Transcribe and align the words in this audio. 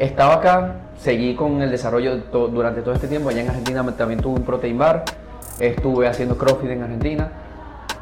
estaba 0.00 0.34
acá, 0.34 0.72
seguí 0.98 1.34
con 1.36 1.62
el 1.62 1.70
desarrollo 1.70 2.22
to- 2.24 2.48
durante 2.48 2.82
todo 2.82 2.94
este 2.94 3.06
tiempo. 3.06 3.28
Allá 3.28 3.42
en 3.42 3.48
Argentina 3.48 3.84
también 3.96 4.20
tuve 4.20 4.36
un 4.40 4.44
protein 4.44 4.76
bar, 4.78 5.04
estuve 5.58 6.08
haciendo 6.08 6.36
CrossFit 6.36 6.70
en 6.70 6.82
Argentina. 6.82 7.28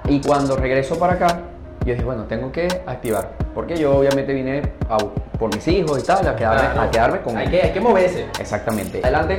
Y 0.08 0.20
cuando 0.20 0.56
regreso 0.56 0.98
para 0.98 1.14
acá, 1.14 1.40
yo 1.84 1.92
dije, 1.92 2.04
bueno, 2.04 2.24
tengo 2.24 2.50
que 2.52 2.66
activar. 2.86 3.30
Porque 3.54 3.76
yo 3.76 3.96
obviamente 3.98 4.32
vine 4.32 4.62
a- 4.88 4.96
por 5.38 5.54
mis 5.54 5.66
hijos 5.68 5.98
y 5.98 6.02
tal, 6.06 6.26
a 6.26 6.34
quedarme, 6.36 6.80
a 6.80 6.90
quedarme 6.90 7.20
con 7.20 7.36
Hay 7.36 7.48
que, 7.48 7.62
hay 7.62 7.72
que 7.72 7.80
moverse. 7.80 8.26
Exactamente. 8.40 9.00
Adelante. 9.02 9.38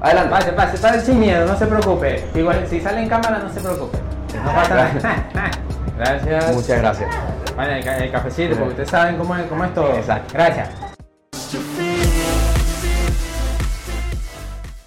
Adelante. 0.00 0.30
Pase, 0.30 0.52
pase, 0.52 0.78
pase 0.78 1.00
sin 1.00 1.20
miedo, 1.20 1.46
no 1.46 1.56
se 1.56 1.66
preocupe. 1.66 2.24
Igual, 2.34 2.66
si 2.68 2.80
sale 2.80 3.02
en 3.02 3.08
cámara, 3.08 3.38
no 3.38 3.48
se 3.48 3.60
preocupe. 3.60 3.98
No 4.44 4.52
pasa 4.52 4.74
nada. 4.74 4.90
Gracias. 5.98 6.54
Muchas 6.54 6.80
gracias. 6.80 7.10
Bueno, 7.54 7.72
el 7.74 8.10
cafecito, 8.10 8.56
porque 8.56 8.70
ustedes 8.70 8.90
saben 8.90 9.16
cómo 9.18 9.36
es, 9.36 9.44
cómo 9.44 9.64
es 9.64 9.74
todo. 9.74 9.92
Exacto. 9.94 10.32
Gracias. 10.34 10.91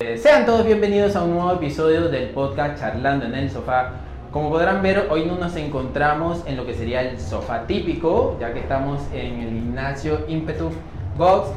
Eh, 0.07 0.19
Sean 0.19 0.45
todos 0.45 0.67
bienvenidos 0.67 1.15
a 1.15 1.23
un 1.23 1.31
nuevo 1.33 1.53
episodio 1.53 2.09
del 2.09 2.29
podcast 2.29 2.79
Charlando 2.79 3.25
en 3.25 3.33
el 3.33 3.49
Sofá. 3.49 3.89
Como 4.29 4.51
podrán 4.51 4.83
ver, 4.83 5.07
hoy 5.09 5.25
no 5.25 5.35
nos 5.35 5.55
encontramos 5.55 6.43
en 6.45 6.57
lo 6.57 6.65
que 6.67 6.75
sería 6.75 7.01
el 7.01 7.19
sofá 7.19 7.65
típico, 7.65 8.37
ya 8.39 8.53
que 8.53 8.59
estamos 8.59 9.01
en 9.11 9.39
el 9.41 9.49
gimnasio 9.49 10.19
Impetus 10.27 10.73
Box. 11.17 11.49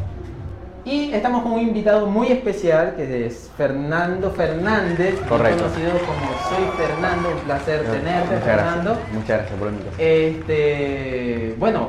Y 0.87 1.13
estamos 1.13 1.43
con 1.43 1.53
un 1.53 1.61
invitado 1.61 2.07
muy 2.07 2.29
especial 2.29 2.95
que 2.97 3.27
es 3.27 3.51
Fernando 3.59 4.31
Fernández, 4.31 5.21
Correcto. 5.29 5.65
conocido 5.65 5.91
como 6.07 6.31
Soy 6.49 6.87
Fernando. 6.87 7.29
Un 7.29 7.41
placer 7.41 7.83
tenerte, 7.83 8.29
Muchas 8.35 8.45
Fernando. 8.45 8.91
gracias. 8.93 9.13
Muchas 9.13 9.29
gracias 9.41 9.59
por 9.59 9.67
la 9.67 9.73
invitación. 9.75 10.09
Este, 10.09 11.55
bueno, 11.59 11.89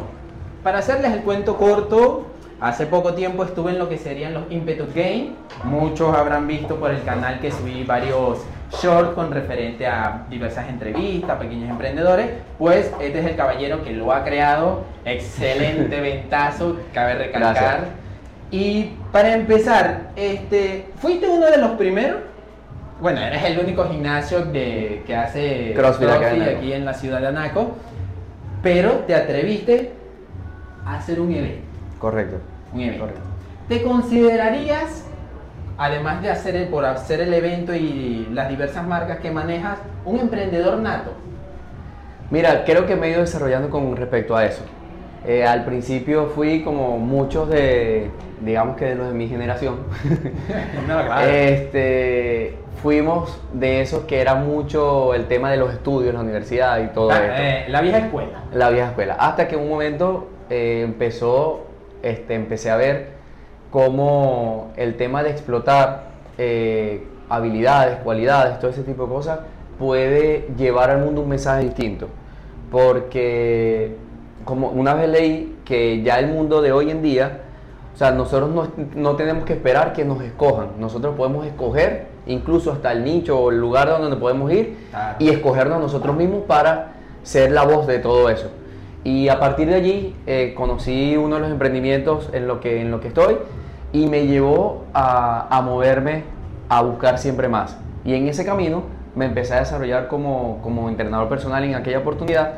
para 0.61 0.79
hacerles 0.79 1.13
el 1.13 1.21
cuento 1.21 1.55
corto, 1.55 2.25
hace 2.61 2.85
poco 2.85 3.13
tiempo 3.13 3.43
estuve 3.43 3.71
en 3.71 3.79
lo 3.79 3.89
que 3.89 3.97
serían 3.97 4.33
los 4.33 4.43
Impetus 4.49 4.93
Game. 4.93 5.31
Muchos 5.63 6.15
habrán 6.15 6.47
visto 6.47 6.75
por 6.75 6.91
el 6.91 7.03
canal 7.03 7.39
que 7.39 7.51
subí 7.51 7.83
varios 7.83 8.39
shorts 8.81 9.13
con 9.13 9.31
referente 9.31 9.87
a 9.87 10.25
diversas 10.29 10.69
entrevistas, 10.69 11.37
pequeños 11.37 11.69
emprendedores. 11.69 12.29
Pues 12.57 12.91
este 12.99 13.19
es 13.19 13.25
el 13.25 13.35
caballero 13.35 13.83
que 13.83 13.91
lo 13.91 14.11
ha 14.11 14.23
creado. 14.23 14.83
Excelente 15.05 15.99
ventazo, 16.01 16.77
cabe 16.93 17.15
recalcar. 17.15 17.53
Gracias. 17.53 17.87
Y 18.51 18.93
para 19.11 19.33
empezar, 19.33 20.11
este, 20.15 20.87
¿fuiste 20.97 21.27
uno 21.27 21.45
de 21.45 21.57
los 21.57 21.71
primeros? 21.71 22.21
Bueno, 22.99 23.21
eres 23.21 23.43
el 23.45 23.59
único 23.59 23.87
gimnasio 23.87 24.43
de, 24.45 25.03
que 25.05 25.15
hace 25.15 25.73
CrossFit 25.73 26.09
Anaco. 26.09 26.57
aquí 26.57 26.73
en 26.73 26.83
la 26.83 26.93
ciudad 26.93 27.21
de 27.21 27.27
Anaco, 27.27 27.77
pero 28.61 28.91
te 29.07 29.15
atreviste 29.15 29.93
a 30.85 30.97
hacer 30.97 31.21
un 31.21 31.31
evento. 31.31 31.68
Correcto. 31.99 32.37
Un 32.73 32.81
evento. 32.81 32.99
Correcto. 33.01 33.21
¿Te 33.67 33.83
considerarías, 33.83 35.05
además 35.77 36.21
de 36.21 36.31
hacer 36.31 36.55
el, 36.55 36.67
por 36.69 36.85
hacer 36.85 37.21
el 37.21 37.33
evento 37.33 37.75
y 37.75 38.27
las 38.31 38.49
diversas 38.49 38.85
marcas 38.87 39.19
que 39.19 39.31
manejas, 39.31 39.79
un 40.05 40.19
emprendedor 40.19 40.77
nato? 40.79 41.11
Mira, 42.31 42.63
creo 42.65 42.85
que 42.85 42.95
me 42.95 43.07
he 43.07 43.11
ido 43.11 43.21
desarrollando 43.21 43.69
con 43.69 43.95
respecto 43.95 44.35
a 44.35 44.45
eso. 44.45 44.63
Eh, 45.25 45.45
al 45.45 45.65
principio 45.65 46.27
fui 46.27 46.63
como 46.63 46.97
muchos 46.97 47.49
de, 47.49 48.09
digamos 48.41 48.77
que 48.77 48.85
de 48.85 48.95
los 48.95 49.07
de 49.07 49.13
mi 49.13 49.27
generación. 49.27 49.77
No, 50.87 50.99
Este, 51.27 52.57
fuimos 52.81 53.39
de 53.53 53.81
esos 53.81 54.03
que 54.05 54.21
era 54.21 54.35
mucho 54.35 55.13
el 55.13 55.25
tema 55.27 55.51
de 55.51 55.57
los 55.57 55.73
estudios, 55.73 56.13
la 56.13 56.21
universidad 56.21 56.79
y 56.81 56.87
todo 56.87 57.09
La, 57.09 57.17
esto. 57.25 57.41
eh, 57.41 57.65
la 57.67 57.81
vieja 57.81 57.97
escuela. 57.99 58.43
La 58.53 58.69
vieja 58.69 58.87
escuela. 58.89 59.15
Hasta 59.19 59.47
que 59.47 59.55
en 59.55 59.61
un 59.61 59.69
momento 59.69 60.29
eh, 60.49 60.81
empezó, 60.85 61.65
este, 62.03 62.35
empecé 62.35 62.69
a 62.71 62.77
ver 62.77 63.09
cómo 63.71 64.71
el 64.77 64.95
tema 64.97 65.23
de 65.23 65.29
explotar 65.31 66.09
eh, 66.37 67.03
habilidades, 67.29 67.97
cualidades, 67.99 68.59
todo 68.59 68.71
ese 68.71 68.83
tipo 68.83 69.03
de 69.03 69.09
cosas, 69.09 69.39
puede 69.77 70.47
llevar 70.57 70.89
al 70.89 70.99
mundo 70.99 71.21
un 71.21 71.29
mensaje 71.29 71.63
distinto. 71.63 72.07
Porque, 72.71 73.95
como 74.45 74.69
una 74.69 74.93
vez 74.93 75.09
leí 75.09 75.57
que 75.65 76.01
ya 76.01 76.19
el 76.19 76.27
mundo 76.27 76.61
de 76.61 76.71
hoy 76.71 76.91
en 76.91 77.01
día, 77.01 77.41
o 77.93 77.97
sea, 77.97 78.11
nosotros 78.11 78.49
no, 78.49 78.67
no 78.95 79.15
tenemos 79.15 79.45
que 79.45 79.53
esperar 79.53 79.93
que 79.93 80.05
nos 80.05 80.21
escojan. 80.21 80.69
Nosotros 80.79 81.15
podemos 81.15 81.45
escoger 81.45 82.07
incluso 82.27 82.71
hasta 82.71 82.91
el 82.91 83.03
nicho 83.03 83.39
o 83.39 83.51
el 83.51 83.59
lugar 83.59 83.89
donde 83.89 84.15
podemos 84.17 84.51
ir 84.51 84.77
Claro. 84.91 85.15
y 85.19 85.29
escogernos 85.29 85.81
nosotros 85.81 86.15
mismos 86.15 86.43
para 86.47 86.93
ser 87.23 87.51
la 87.51 87.63
voz 87.63 87.87
de 87.87 87.99
todo 87.99 88.29
eso. 88.29 88.49
Y 89.03 89.29
a 89.29 89.39
partir 89.39 89.67
de 89.69 89.75
allí 89.75 90.15
eh, 90.27 90.53
conocí 90.57 91.15
uno 91.17 91.35
de 91.35 91.41
los 91.41 91.51
emprendimientos 91.51 92.29
en 92.33 92.47
lo 92.47 92.59
que, 92.59 92.81
en 92.81 92.91
lo 92.91 92.99
que 92.99 93.07
estoy 93.09 93.37
y 93.93 94.07
me 94.07 94.27
llevó 94.27 94.83
a, 94.93 95.47
a 95.55 95.61
moverme 95.61 96.23
a 96.67 96.81
buscar 96.81 97.17
siempre 97.17 97.47
más. 97.47 97.77
Y 98.05 98.13
en 98.13 98.27
ese 98.27 98.45
camino 98.45 98.83
me 99.15 99.25
empecé 99.25 99.53
a 99.55 99.59
desarrollar 99.59 100.07
como, 100.07 100.59
como 100.61 100.89
entrenador 100.89 101.29
personal 101.29 101.63
en 101.63 101.75
aquella 101.75 101.99
oportunidad 101.99 102.53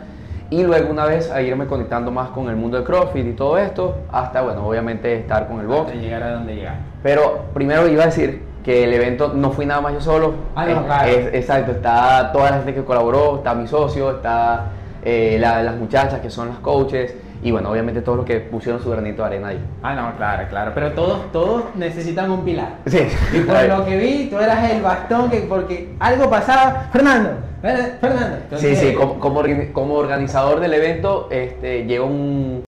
y 0.50 0.64
luego 0.64 0.92
una 0.92 1.06
vez 1.06 1.32
a 1.32 1.42
irme 1.42 1.66
conectando 1.68 2.12
más 2.12 2.30
con 2.30 2.50
el 2.50 2.58
mundo 2.58 2.78
de 2.78 2.84
CrossFit 2.84 3.26
y 3.26 3.32
todo 3.34 3.58
esto, 3.58 3.96
hasta, 4.12 4.42
bueno, 4.42 4.68
obviamente 4.68 5.16
estar 5.16 5.48
con 5.48 5.62
el 5.62 5.68
box. 5.68 5.92
De 5.94 6.00
llegar 6.00 6.24
a 6.24 6.32
donde 6.34 6.56
llegar. 6.56 6.76
Pero 7.02 7.46
primero 7.54 7.88
iba 7.88 8.04
a 8.04 8.08
decir 8.08 8.44
que 8.62 8.84
el 8.84 8.94
evento 8.94 9.32
no 9.34 9.52
fui 9.52 9.66
nada 9.66 9.80
más 9.80 9.94
yo 9.94 10.02
solo. 10.02 10.34
Ah, 10.56 10.66
no, 10.66 10.72
Es- 10.72 10.86
claro. 10.86 11.08
es- 11.10 11.34
exacto, 11.36 11.72
está 11.72 12.32
toda 12.34 12.50
la 12.52 12.58
gente 12.58 12.74
que 12.74 12.84
colaboró, 12.84 13.38
está 13.38 13.54
mi 13.56 13.66
socio, 13.66 14.12
está 14.12 14.66
eh, 15.04 15.38
la- 15.40 15.64
las 15.64 15.76
muchachas 15.78 16.20
que 16.22 16.30
son 16.30 16.50
las 16.50 16.58
coaches 16.60 17.16
y 17.44 17.50
bueno, 17.50 17.72
obviamente 17.72 18.02
todos 18.02 18.18
los 18.20 18.26
que 18.28 18.40
pusieron 18.40 18.82
su 18.84 18.90
granito 18.92 19.24
de 19.24 19.28
arena 19.28 19.48
ahí. 19.48 19.60
Ah, 19.82 19.96
no, 19.96 20.16
claro, 20.16 20.48
claro. 20.48 20.72
Pero 20.76 20.92
todos, 20.92 21.32
todos 21.32 21.64
necesitan 21.76 22.30
un 22.30 22.46
pilar. 22.46 22.76
Sí, 22.86 23.00
Y 23.34 23.40
por 23.40 23.64
lo 23.64 23.84
que 23.86 23.98
vi, 23.98 24.28
tú 24.30 24.38
eras 24.38 24.70
el 24.72 24.82
bastón 24.84 25.30
que 25.32 25.40
porque 25.42 25.96
algo 26.00 26.30
pasaba. 26.30 26.90
Fernando, 26.92 27.32
eh, 27.64 27.94
Fernando. 28.00 28.36
sí, 28.38 28.68
Entonces, 28.68 28.80
sí, 28.80 28.94
como, 28.94 29.20
como, 29.20 29.42
como 29.74 29.94
organizador 29.96 30.60
del 30.60 30.74
evento 30.76 31.30
este, 31.32 31.86
lleva, 31.86 32.06
un, 32.06 32.64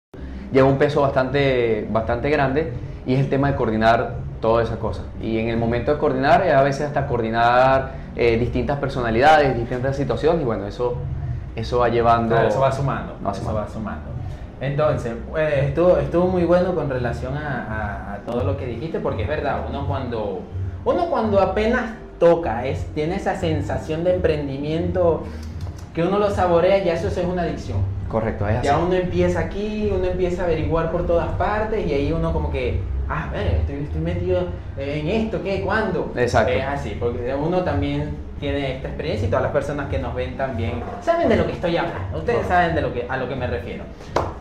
lleva 0.51 0.67
un 0.67 0.77
peso 0.79 1.01
bastante, 1.01 1.87
bastante 1.91 2.31
grande 2.31 2.73
y 3.05 3.13
es 3.13 3.19
el 3.19 3.29
tema 3.29 3.51
de 3.51 3.55
coordinar 3.55 4.15
todas 4.41 4.65
esas 4.67 4.79
cosas. 4.79 5.05
Y 5.21 5.37
en 5.37 5.49
el 5.49 5.57
momento 5.57 5.93
de 5.93 5.99
coordinar, 5.99 6.41
a 6.49 6.63
veces 6.63 6.87
hasta 6.87 7.05
coordinar 7.05 7.91
eh, 8.15 8.37
distintas 8.39 8.79
personalidades, 8.79 9.55
distintas 9.55 9.95
situaciones 9.95 10.41
y 10.41 10.45
bueno, 10.45 10.65
eso, 10.65 10.97
eso 11.55 11.79
va 11.79 11.89
llevando... 11.89 12.35
Claro, 12.35 12.49
eso 12.49 12.59
va 12.59 12.71
sumando. 12.71 13.13
Va 13.25 13.31
eso 13.31 13.41
sumando. 13.41 13.61
va 13.61 13.67
sumando. 13.67 14.09
Entonces, 14.61 15.13
pues, 15.29 15.53
estuvo, 15.65 15.97
estuvo 15.97 16.27
muy 16.27 16.43
bueno 16.45 16.73
con 16.73 16.89
relación 16.89 17.35
a, 17.37 17.63
a- 17.63 18.13
a 18.13 18.17
todo 18.19 18.43
lo 18.43 18.57
que 18.57 18.65
dijiste, 18.65 18.99
porque 18.99 19.23
es 19.23 19.27
verdad, 19.27 19.65
uno 19.69 19.85
cuando, 19.87 20.41
uno 20.85 21.05
cuando 21.09 21.41
apenas 21.41 21.91
toca, 22.19 22.65
es, 22.65 22.85
tiene 22.93 23.15
esa 23.15 23.35
sensación 23.35 24.03
de 24.03 24.15
emprendimiento 24.15 25.23
que 25.93 26.03
uno 26.03 26.17
lo 26.17 26.29
saborea, 26.29 26.81
ya 26.83 26.93
eso 26.93 27.07
es 27.07 27.17
una 27.17 27.41
adicción. 27.41 27.79
Correcto, 28.09 28.47
es 28.47 28.57
así. 28.57 28.65
Ya 28.67 28.77
uno 28.77 28.93
empieza 28.93 29.39
aquí, 29.41 29.91
uno 29.93 30.05
empieza 30.05 30.43
a 30.43 30.45
averiguar 30.45 30.91
por 30.91 31.05
todas 31.05 31.29
partes 31.33 31.85
y 31.85 31.93
ahí 31.93 32.11
uno 32.11 32.31
como 32.31 32.49
que, 32.51 32.79
ah, 33.09 33.27
bueno, 33.31 33.49
estoy, 33.51 33.75
estoy 33.83 34.01
metido 34.01 34.43
en 34.77 35.07
esto, 35.09 35.41
¿qué? 35.43 35.61
¿Cuándo? 35.61 36.11
Exacto. 36.15 36.53
Es 36.53 36.63
así, 36.65 36.95
porque 36.99 37.35
uno 37.35 37.63
también 37.63 38.15
tiene 38.39 38.75
esta 38.75 38.89
experiencia 38.89 39.27
y 39.27 39.29
todas 39.29 39.43
las 39.43 39.51
personas 39.51 39.89
que 39.89 39.99
nos 39.99 40.13
ven 40.13 40.35
también 40.35 40.83
saben 41.01 41.29
de 41.29 41.35
lo 41.35 41.45
que 41.45 41.53
estoy 41.53 41.77
hablando. 41.77 42.17
Ustedes 42.17 42.45
saben 42.47 42.75
de 42.75 42.81
lo 42.81 42.93
que, 42.93 43.05
a 43.07 43.17
lo 43.17 43.29
que 43.29 43.35
me 43.35 43.47
refiero. 43.47 43.83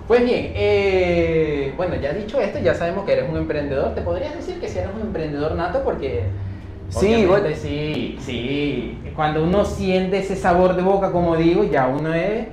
Pues 0.09 0.25
bien, 0.25 0.53
eh, 0.55 1.73
bueno, 1.77 1.95
ya 1.97 2.13
dicho 2.13 2.41
esto, 2.41 2.59
ya 2.59 2.75
sabemos 2.75 3.05
que 3.05 3.13
eres 3.13 3.31
un 3.31 3.37
emprendedor. 3.37 3.95
¿Te 3.95 4.03
podrías 4.03 4.35
decir 4.35 4.61
que 4.61 4.69
si 4.69 4.79
eres 4.79 4.91
un 4.95 5.03
emprendedor 5.03 5.55
nato? 5.55 5.83
Porque... 5.85 6.25
Sí, 6.89 7.25
bueno. 7.25 7.49
sí, 7.55 8.19
sí. 8.21 8.99
Cuando 9.17 9.43
uno 9.43 9.65
siente 9.65 10.19
ese 10.19 10.37
sabor 10.37 10.77
de 10.77 10.83
boca, 10.83 11.11
como 11.11 11.37
digo, 11.37 11.65
ya 11.65 11.87
uno 11.87 12.13
es... 12.13 12.49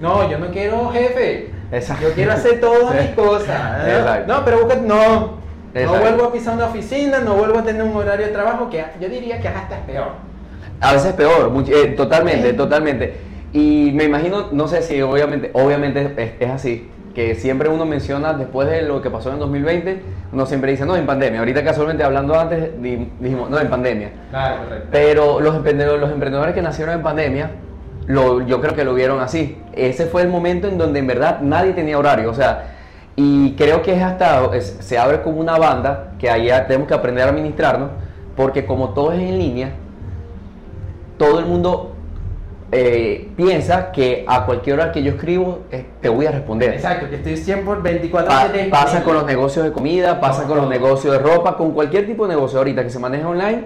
No, 0.00 0.30
yo 0.30 0.38
no 0.38 0.48
quiero 0.48 0.90
jefe. 0.90 1.50
Exacto. 1.72 2.08
Yo 2.08 2.14
quiero 2.14 2.32
hacer 2.32 2.60
todas 2.60 2.94
mis 2.94 3.10
cosas. 3.16 3.78
¿no? 3.86 3.88
Exacto. 3.88 4.32
No, 4.32 4.44
pero 4.44 4.58
busca, 4.60 4.76
no. 4.76 5.44
No 5.74 5.80
Exacto. 5.80 6.00
vuelvo 6.00 6.24
a 6.26 6.32
pisar 6.32 6.54
una 6.54 6.66
oficina, 6.66 7.18
no 7.18 7.34
vuelvo 7.34 7.58
a 7.58 7.64
tener 7.64 7.82
un 7.82 7.96
horario 7.96 8.26
de 8.26 8.32
trabajo 8.32 8.70
que 8.70 8.84
yo 9.00 9.08
diría 9.08 9.40
que 9.40 9.48
hasta 9.48 9.78
es 9.78 9.84
peor. 9.84 10.33
A 10.80 10.92
veces 10.92 11.12
peor, 11.14 11.50
much- 11.50 11.68
eh, 11.70 11.88
totalmente, 11.96 12.50
Sí. 12.50 12.56
totalmente. 12.56 13.14
Y 13.52 13.92
me 13.94 14.04
imagino, 14.04 14.48
no 14.52 14.66
sé 14.68 14.82
si 14.82 15.00
obviamente, 15.00 15.50
obviamente 15.54 16.12
es, 16.16 16.32
es 16.40 16.50
así, 16.50 16.90
que 17.14 17.36
siempre 17.36 17.68
uno 17.68 17.86
menciona 17.86 18.32
después 18.32 18.68
de 18.68 18.82
lo 18.82 19.00
que 19.00 19.08
pasó 19.10 19.32
en 19.32 19.38
2020, 19.38 20.00
uno 20.32 20.46
siempre 20.46 20.72
dice, 20.72 20.84
no, 20.84 20.96
en 20.96 21.06
pandemia. 21.06 21.38
Ahorita 21.38 21.62
casualmente 21.62 22.02
hablando 22.02 22.34
antes 22.38 22.82
di- 22.82 23.08
dijimos, 23.20 23.48
no, 23.50 23.58
en 23.60 23.68
pandemia. 23.68 24.10
Claro, 24.30 24.64
correcto. 24.64 24.88
Pero 24.90 25.40
los 25.40 25.54
emprendedores, 25.54 26.00
los 26.00 26.10
emprendedores 26.10 26.54
que 26.54 26.62
nacieron 26.62 26.94
en 26.96 27.02
pandemia, 27.02 27.50
lo- 28.06 28.44
yo 28.44 28.60
creo 28.60 28.74
que 28.74 28.84
lo 28.84 28.94
vieron 28.94 29.20
así. 29.20 29.56
Ese 29.74 30.06
fue 30.06 30.22
el 30.22 30.28
momento 30.28 30.66
en 30.66 30.76
donde 30.76 30.98
en 30.98 31.06
verdad 31.06 31.38
nadie 31.40 31.72
tenía 31.72 31.96
horario. 31.96 32.30
O 32.30 32.34
sea, 32.34 32.72
y 33.14 33.52
creo 33.52 33.80
que 33.82 33.94
es 33.94 34.02
hasta, 34.02 34.52
es- 34.56 34.76
se 34.80 34.98
abre 34.98 35.22
como 35.22 35.38
una 35.38 35.56
banda 35.56 36.14
que 36.18 36.28
ahí 36.28 36.48
tenemos 36.66 36.88
que 36.88 36.94
aprender 36.94 37.24
a 37.24 37.30
administrarnos, 37.30 37.90
porque 38.36 38.66
como 38.66 38.88
todo 38.90 39.12
es 39.12 39.20
en 39.20 39.38
línea, 39.38 39.70
todo 41.16 41.38
el 41.38 41.46
mundo 41.46 41.90
eh, 42.72 43.28
piensa 43.36 43.92
que 43.92 44.24
a 44.26 44.44
cualquier 44.46 44.80
hora 44.80 44.90
que 44.92 45.02
yo 45.02 45.12
escribo 45.12 45.60
eh, 45.70 45.84
te 46.00 46.08
voy 46.08 46.26
a 46.26 46.32
responder. 46.32 46.74
Exacto, 46.74 47.08
que 47.08 47.16
estoy 47.16 47.36
100 47.36 47.64
por 47.64 47.82
24 47.82 48.28
Pa- 48.28 48.44
horas 48.46 48.66
pasa 48.70 49.04
con 49.04 49.14
los 49.14 49.24
negocios 49.26 49.64
de 49.64 49.72
comida, 49.72 50.20
pasa 50.20 50.40
Con 50.42 50.48
con 50.50 50.56
los 50.58 50.68
negocios 50.68 51.12
de 51.12 51.18
ropa, 51.20 51.56
con 51.56 51.70
cualquier 51.72 52.06
tipo 52.06 52.26
de 52.26 52.34
negocio 52.34 52.58
ahorita 52.58 52.82
que 52.82 52.90
se 52.90 52.98
maneja 52.98 53.28
online, 53.28 53.62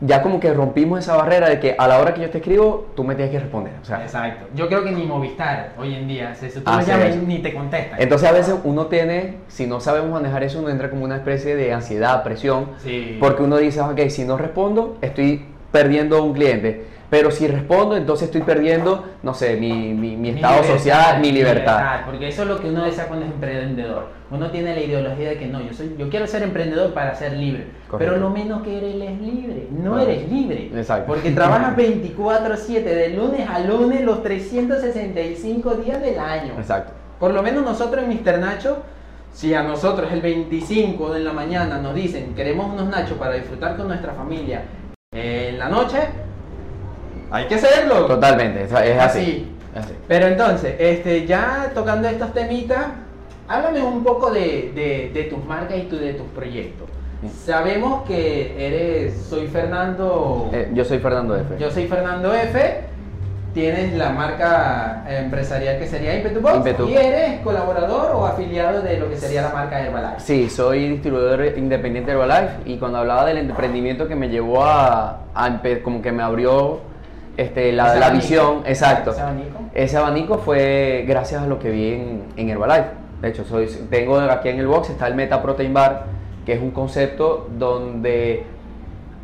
ya 0.00 0.20
como 0.22 0.40
que 0.40 0.52
rompimos 0.52 0.98
esa 0.98 1.14
barrera 1.14 1.48
de 1.48 1.60
que 1.60 1.76
a 1.78 1.86
la 1.86 2.00
hora 2.00 2.12
que 2.14 2.22
yo 2.22 2.30
te 2.30 2.38
escribo, 2.38 2.86
tú 2.96 3.04
me 3.04 3.14
tienes 3.14 3.30
que 3.32 3.38
responder. 3.38 3.74
O 3.80 3.84
sea, 3.84 4.02
Exacto. 4.02 4.46
Yo 4.56 4.66
creo 4.66 4.82
que 4.82 4.90
ni 4.90 5.04
Movistar 5.04 5.74
hoy 5.78 5.94
en 5.94 6.08
día, 6.08 6.34
si 6.34 6.48
tú 6.48 6.62
Hace 6.68 6.90
llamas 6.90 7.16
ni 7.18 7.38
te 7.38 7.54
contestan. 7.54 8.00
entonces 8.02 8.28
a 8.28 8.32
veces 8.32 8.56
uno 8.64 8.86
tiene, 8.86 9.36
si 9.46 9.68
no 9.68 9.78
sabemos 9.78 10.10
manejar 10.10 10.42
eso, 10.42 10.58
uno 10.58 10.70
entra 10.70 10.90
como 10.90 11.04
una 11.04 11.14
especie 11.16 11.54
de 11.54 11.72
ansiedad, 11.72 12.24
presión, 12.24 12.70
Sí. 12.78 13.18
porque 13.20 13.44
uno 13.44 13.58
dice, 13.58 13.80
ok, 13.82 14.00
si 14.08 14.24
no 14.24 14.36
respondo, 14.36 14.96
estoy 15.02 15.44
perdiendo 15.72 16.22
un 16.22 16.32
cliente. 16.34 16.84
Pero 17.10 17.30
si 17.30 17.46
respondo, 17.46 17.94
entonces 17.94 18.26
estoy 18.28 18.40
perdiendo, 18.40 19.04
no 19.22 19.34
sé, 19.34 19.56
mi, 19.56 19.92
mi- 19.92 20.16
mi 20.16 20.30
estado 20.30 20.62
libertad, 20.62 20.78
social, 20.78 21.20
mi 21.20 21.30
libertad. 21.30 22.00
Porque 22.06 22.28
eso 22.28 22.42
es 22.42 22.48
lo 22.48 22.58
que 22.58 22.68
uno 22.70 22.84
desea 22.84 23.06
cuando 23.06 23.26
es 23.26 23.32
emprendedor. 23.32 24.06
Uno 24.30 24.50
tiene 24.50 24.74
la 24.74 24.80
ideología 24.80 25.28
de 25.28 25.36
que 25.36 25.46
no, 25.46 25.60
yo 25.60 25.74
soy, 25.74 25.94
yo 25.98 26.08
quiero 26.08 26.26
ser 26.26 26.42
emprendedor 26.42 26.94
para 26.94 27.14
ser 27.14 27.34
libre. 27.34 27.66
Correcto. 27.86 27.98
Pero 28.14 28.16
lo 28.16 28.30
menos 28.30 28.62
que 28.62 28.78
eres 28.78 28.94
es 29.10 29.20
libre. 29.20 29.66
No 29.70 29.98
eres 29.98 30.26
libre. 30.30 30.70
Exacto. 30.74 31.04
Porque 31.06 31.30
trabajas 31.32 31.76
24/7, 31.76 32.82
de 32.82 33.10
lunes 33.10 33.46
a 33.46 33.58
lunes, 33.58 34.02
los 34.04 34.22
365 34.22 35.74
días 35.74 36.00
del 36.00 36.18
año. 36.18 36.54
Exacto. 36.56 36.92
Por 37.18 37.32
lo 37.34 37.42
menos 37.42 37.62
nosotros 37.62 38.04
en 38.04 38.08
Mr. 38.08 38.38
Nacho, 38.38 38.78
si 39.34 39.52
a 39.52 39.62
nosotros 39.62 40.10
el 40.12 40.22
25 40.22 41.12
de 41.12 41.20
la 41.20 41.32
mañana 41.32 41.78
nos 41.78 41.94
dicen 41.94 42.34
queremos 42.34 42.70
unos 42.72 42.88
nachos 42.88 43.16
para 43.16 43.34
disfrutar 43.34 43.76
con 43.78 43.88
nuestra 43.88 44.12
familia 44.12 44.62
en 45.12 45.58
la 45.58 45.68
noche, 45.68 45.98
hay 47.30 47.46
que 47.46 47.56
hacerlo. 47.56 48.06
Totalmente, 48.06 48.64
es 48.64 48.72
es 48.72 48.98
así. 48.98 49.48
Pero 50.08 50.26
entonces, 50.26 50.74
este, 50.78 51.26
ya 51.26 51.70
tocando 51.74 52.08
estos 52.08 52.32
temitas, 52.32 52.86
háblame 53.48 53.82
un 53.82 54.02
poco 54.02 54.30
de, 54.30 54.72
de- 54.74 55.10
de 55.12 55.24
tus 55.24 55.44
marcas 55.44 55.76
y 55.78 55.82
tu- 55.82 55.98
de 55.98 56.14
tus 56.14 56.26
proyectos. 56.28 56.88
Sabemos 57.44 58.02
que 58.04 58.54
eres, 58.58 59.16
soy 59.28 59.46
Fernando, 59.46 60.50
Eh, 60.52 60.70
yo 60.74 60.84
soy 60.84 60.98
Fernando 60.98 61.36
F. 61.36 61.54
yo 61.58 61.70
soy 61.70 61.86
Fernando 61.86 62.34
F. 62.34 62.80
Tienes 63.54 63.92
la 63.94 64.10
marca 64.10 65.04
empresarial 65.06 65.78
que 65.78 65.86
sería 65.86 66.16
Impetu 66.16 66.40
Box 66.40 66.56
Impetu. 66.56 66.88
y 66.88 66.96
eres 66.96 67.40
colaborador 67.40 68.12
o 68.14 68.26
afiliado 68.26 68.80
de 68.80 68.98
lo 68.98 69.10
que 69.10 69.16
sería 69.16 69.42
la 69.42 69.50
marca 69.50 69.80
Herbalife. 69.80 70.20
Sí, 70.20 70.48
soy 70.48 70.88
distribuidor 70.88 71.58
independiente 71.58 72.10
de 72.10 72.16
Herbalife 72.16 72.54
y 72.64 72.78
cuando 72.78 72.98
hablaba 72.98 73.26
del 73.26 73.38
emprendimiento 73.38 74.08
que 74.08 74.16
me 74.16 74.28
llevó 74.28 74.64
a, 74.64 75.20
a 75.34 75.60
como 75.82 76.00
que 76.00 76.12
me 76.12 76.22
abrió 76.22 76.80
este, 77.36 77.72
la, 77.72 78.10
visión, 78.10 78.62
exacto. 78.66 79.10
Ese 79.10 79.20
abanico. 79.20 79.60
Ese 79.74 79.96
abanico 79.96 80.38
fue 80.38 81.04
gracias 81.06 81.42
a 81.42 81.46
lo 81.46 81.58
que 81.58 81.70
vi 81.70 81.92
en, 81.94 82.24
en 82.36 82.50
Herbalife. 82.50 82.88
De 83.22 83.28
hecho, 83.28 83.44
soy, 83.44 83.66
tengo 83.88 84.18
aquí 84.18 84.48
en 84.48 84.58
el 84.58 84.66
box 84.66 84.90
está 84.90 85.06
el 85.06 85.14
Meta 85.14 85.40
Protein 85.40 85.72
Bar, 85.72 86.06
que 86.44 86.54
es 86.54 86.60
un 86.60 86.72
concepto 86.72 87.48
donde, 87.56 88.44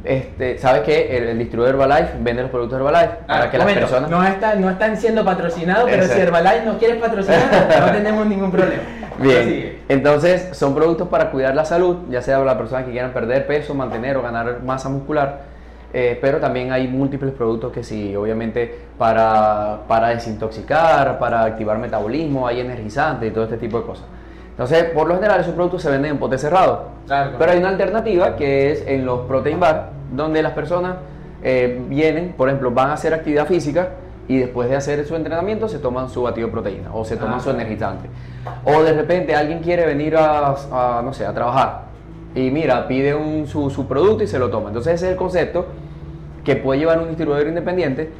este, 0.05 0.59
¿sabes 0.59 0.83
qué? 0.83 1.17
El, 1.17 1.25
el 1.29 1.39
distribuidor 1.39 1.75
Herbalife 1.75 2.13
vende 2.21 2.43
los 2.43 2.51
productos 2.51 2.79
Herbalife 2.79 3.15
para 3.27 3.45
Ah, 3.45 3.51
que 3.51 3.59
las 3.59 3.67
momento, 3.67 3.89
personas... 3.89 4.11
no, 4.11 4.25
está- 4.25 4.55
no 4.55 4.71
están 4.71 4.97
siendo 4.97 5.25
patrocinados, 5.25 5.85
pero 5.85 5.97
Exacto. 6.03 6.15
si 6.15 6.21
Herbalife 6.21 6.65
no 6.65 6.79
quieres 6.79 6.97
patrocinar, 6.99 7.41
no 7.81 7.93
tenemos 7.93 8.27
ningún 8.27 8.51
problema. 8.51 8.83
Bien, 9.19 9.79
entonces 9.89 10.51
son 10.57 10.75
productos 10.77 11.09
para 11.09 11.31
cuidar 11.33 11.55
la 11.57 11.65
salud, 11.65 11.97
ya 12.09 12.23
sea 12.23 12.39
las 12.39 12.55
personas 12.55 12.85
que 12.85 12.93
quieran 12.93 13.13
perder 13.13 13.47
peso, 13.49 13.75
mantener 13.75 14.17
o 14.17 14.23
ganar 14.23 14.63
masa 14.65 14.89
muscular, 14.89 15.41
eh, 15.93 16.17
pero 16.21 16.39
también 16.39 16.71
hay 16.71 16.87
múltiples 16.87 17.33
productos 17.33 17.73
que 17.73 17.83
sí, 17.83 18.15
obviamente 18.15 18.79
para, 18.97 19.79
para 19.89 20.11
desintoxicar, 20.11 21.19
para 21.19 21.43
activar 21.45 21.79
metabolismo, 21.79 22.47
hay 22.47 22.61
energizantes 22.61 23.29
y 23.29 23.33
todo 23.33 23.45
este 23.45 23.57
tipo 23.57 23.81
de 23.81 23.87
cosas. 23.87 24.05
Entonces, 24.59 24.85
por 24.91 25.07
lo 25.07 25.15
general, 25.15 25.41
esos 25.41 25.55
productos 25.55 25.83
se 25.83 25.91
venden 25.91 26.11
en 26.13 26.19
pote 26.19 26.37
cerrado. 26.37 26.89
Claro, 27.07 27.37
Pero 27.39 27.53
hay 27.53 27.59
una 27.59 27.69
alternativa 27.69 28.35
que 28.35 28.73
es 28.73 28.85
en 28.89 29.07
los 29.07 29.21
protein 29.21 29.61
bar, 29.61 29.91
donde 30.13 30.43
las 30.43 30.51
personas 30.53 30.97
eh, 31.45 31.81
vienen, 31.89 32.35
por 32.37 32.49
ejemplo, 32.49 32.73
van 32.73 32.91
a 32.91 32.95
hacer 32.95 33.15
actividad 33.15 33.47
física 33.47 33.91
y 34.27 34.39
después 34.39 34.69
de 34.69 34.75
hacer 34.75 35.07
su 35.07 35.15
entrenamiento 35.15 35.69
se 35.69 35.79
toman 35.79 36.09
su 36.11 36.23
batido 36.23 36.49
de 36.49 36.53
proteína 36.53 36.91
o 36.93 37.05
se 37.05 37.17
toman 37.17 37.35
Ah, 37.39 37.41
su 37.41 37.51
energizante. 37.51 38.09
O 38.65 38.83
de 38.83 38.93
repente 38.95 39.37
alguien 39.37 39.61
quiere 39.61 39.87
venir 39.87 40.17
a, 40.17 40.49
a, 40.73 41.03
no 41.05 41.13
sé, 41.13 41.25
a 41.25 41.33
trabajar 41.33 41.83
y 42.35 42.51
mira, 42.51 42.89
pide 42.89 43.15
un- 43.15 43.47
su, 43.47 43.71
su 43.71 43.87
producto 43.87 44.25
y 44.25 44.27
se 44.27 44.41
lo 44.41 44.51
toma. 44.51 44.69
Entonces 44.71 44.95
ese 44.95 45.07
es 45.07 45.13
el 45.13 45.17
concepto 45.17 45.67
que 46.45 46.57
puede 46.57 46.81
llevar 46.81 46.99
un 46.99 47.07
distribuidor 47.09 47.47
independiente 47.47 48.11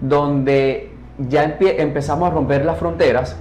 donde 0.00 0.90
ya 1.28 1.44
empezamos 1.60 2.30
a 2.30 2.32
romper 2.32 2.64
las 2.64 2.78
fronteras, 2.78 3.36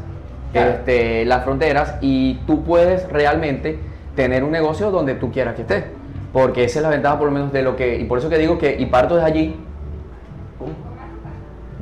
Claro. 0.51 0.71
este, 0.71 1.25
las 1.25 1.43
fronteras 1.43 1.95
y 2.01 2.35
tú 2.45 2.63
puedes 2.63 3.07
realmente 3.09 3.79
tener 4.15 4.43
un 4.43 4.51
negocio 4.51 4.91
donde 4.91 5.15
tú 5.15 5.31
quieras 5.31 5.55
que 5.55 5.61
estés. 5.61 5.85
Porque 6.33 6.63
esa 6.63 6.79
es 6.79 6.83
la 6.83 6.89
ventaja 6.89 7.17
por 7.17 7.27
lo 7.27 7.33
menos 7.33 7.51
de 7.51 7.61
lo 7.61 7.75
que, 7.75 7.97
y 7.99 8.05
por 8.05 8.19
eso 8.19 8.29
que 8.29 8.37
digo 8.37 8.57
que, 8.57 8.75
y 8.79 8.85
parto 8.85 9.15
de 9.15 9.23
allí, 9.23 9.55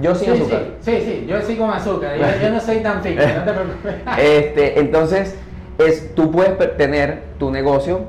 yo 0.02 0.16
sin 0.16 0.34
sí, 0.34 0.42
azúcar. 0.42 0.62
Sí, 0.80 0.92
sí, 0.92 1.02
sí, 1.02 1.26
yo 1.28 1.42
sí 1.42 1.56
con 1.56 1.70
azúcar. 1.70 2.18
Yo, 2.18 2.26
yo 2.42 2.52
no 2.52 2.60
soy 2.60 2.78
tan 2.80 3.04
fit, 3.04 3.18
no 3.18 3.44
te 3.44 3.52
preocupes. 3.52 3.96
Este, 4.18 4.80
entonces, 4.80 5.38
es, 5.78 6.16
tú 6.16 6.32
puedes 6.32 6.78
tener 6.78 7.24
tu 7.38 7.52
negocio 7.52 8.02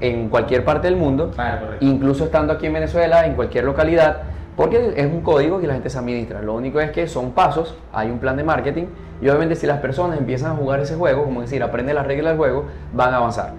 en 0.00 0.28
cualquier 0.28 0.64
parte 0.64 0.88
del 0.88 0.96
mundo, 0.96 1.30
incluso 1.80 2.24
estando 2.24 2.52
aquí 2.52 2.66
en 2.66 2.72
Venezuela, 2.72 3.24
en 3.24 3.34
cualquier 3.34 3.64
localidad, 3.64 4.22
porque 4.56 4.94
es 4.96 5.06
un 5.06 5.22
código 5.22 5.60
que 5.60 5.66
la 5.66 5.74
gente 5.74 5.90
se 5.90 5.98
administra. 5.98 6.42
Lo 6.42 6.54
único 6.54 6.80
es 6.80 6.90
que 6.90 7.08
son 7.08 7.32
pasos, 7.32 7.76
hay 7.92 8.10
un 8.10 8.18
plan 8.18 8.36
de 8.36 8.44
marketing, 8.44 8.86
y 9.20 9.28
obviamente 9.28 9.54
si 9.54 9.66
las 9.66 9.78
personas 9.78 10.18
empiezan 10.18 10.52
a 10.52 10.54
jugar 10.56 10.80
ese 10.80 10.96
juego, 10.96 11.24
como 11.24 11.40
decir, 11.40 11.62
aprende 11.62 11.94
las 11.94 12.06
reglas 12.06 12.32
del 12.32 12.38
juego, 12.38 12.64
van 12.92 13.14
a 13.14 13.18
avanzar. 13.18 13.52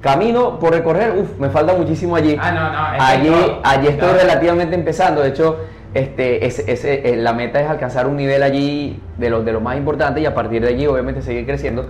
Camino 0.00 0.58
por 0.58 0.72
recorrer, 0.72 1.14
uff, 1.16 1.38
me 1.38 1.48
falta 1.48 1.74
muchísimo 1.74 2.16
allí. 2.16 2.36
Ah, 2.38 2.52
no, 2.52 2.72
no, 2.72 3.04
allí, 3.04 3.30
no. 3.30 3.60
allí 3.64 3.88
estoy 3.88 4.12
relativamente 4.12 4.74
empezando. 4.74 5.22
De 5.22 5.30
hecho, 5.30 5.58
este, 5.94 6.44
ese, 6.46 6.70
ese, 6.70 7.12
eh, 7.12 7.16
la 7.16 7.32
meta 7.32 7.60
es 7.60 7.68
alcanzar 7.68 8.06
un 8.06 8.16
nivel 8.16 8.42
allí 8.42 9.00
de 9.16 9.30
lo, 9.30 9.42
de 9.42 9.52
lo 9.52 9.60
más 9.60 9.76
importante 9.76 10.20
y 10.20 10.26
a 10.26 10.34
partir 10.34 10.62
de 10.62 10.68
allí, 10.68 10.86
obviamente, 10.86 11.22
seguir 11.22 11.46
creciendo. 11.46 11.86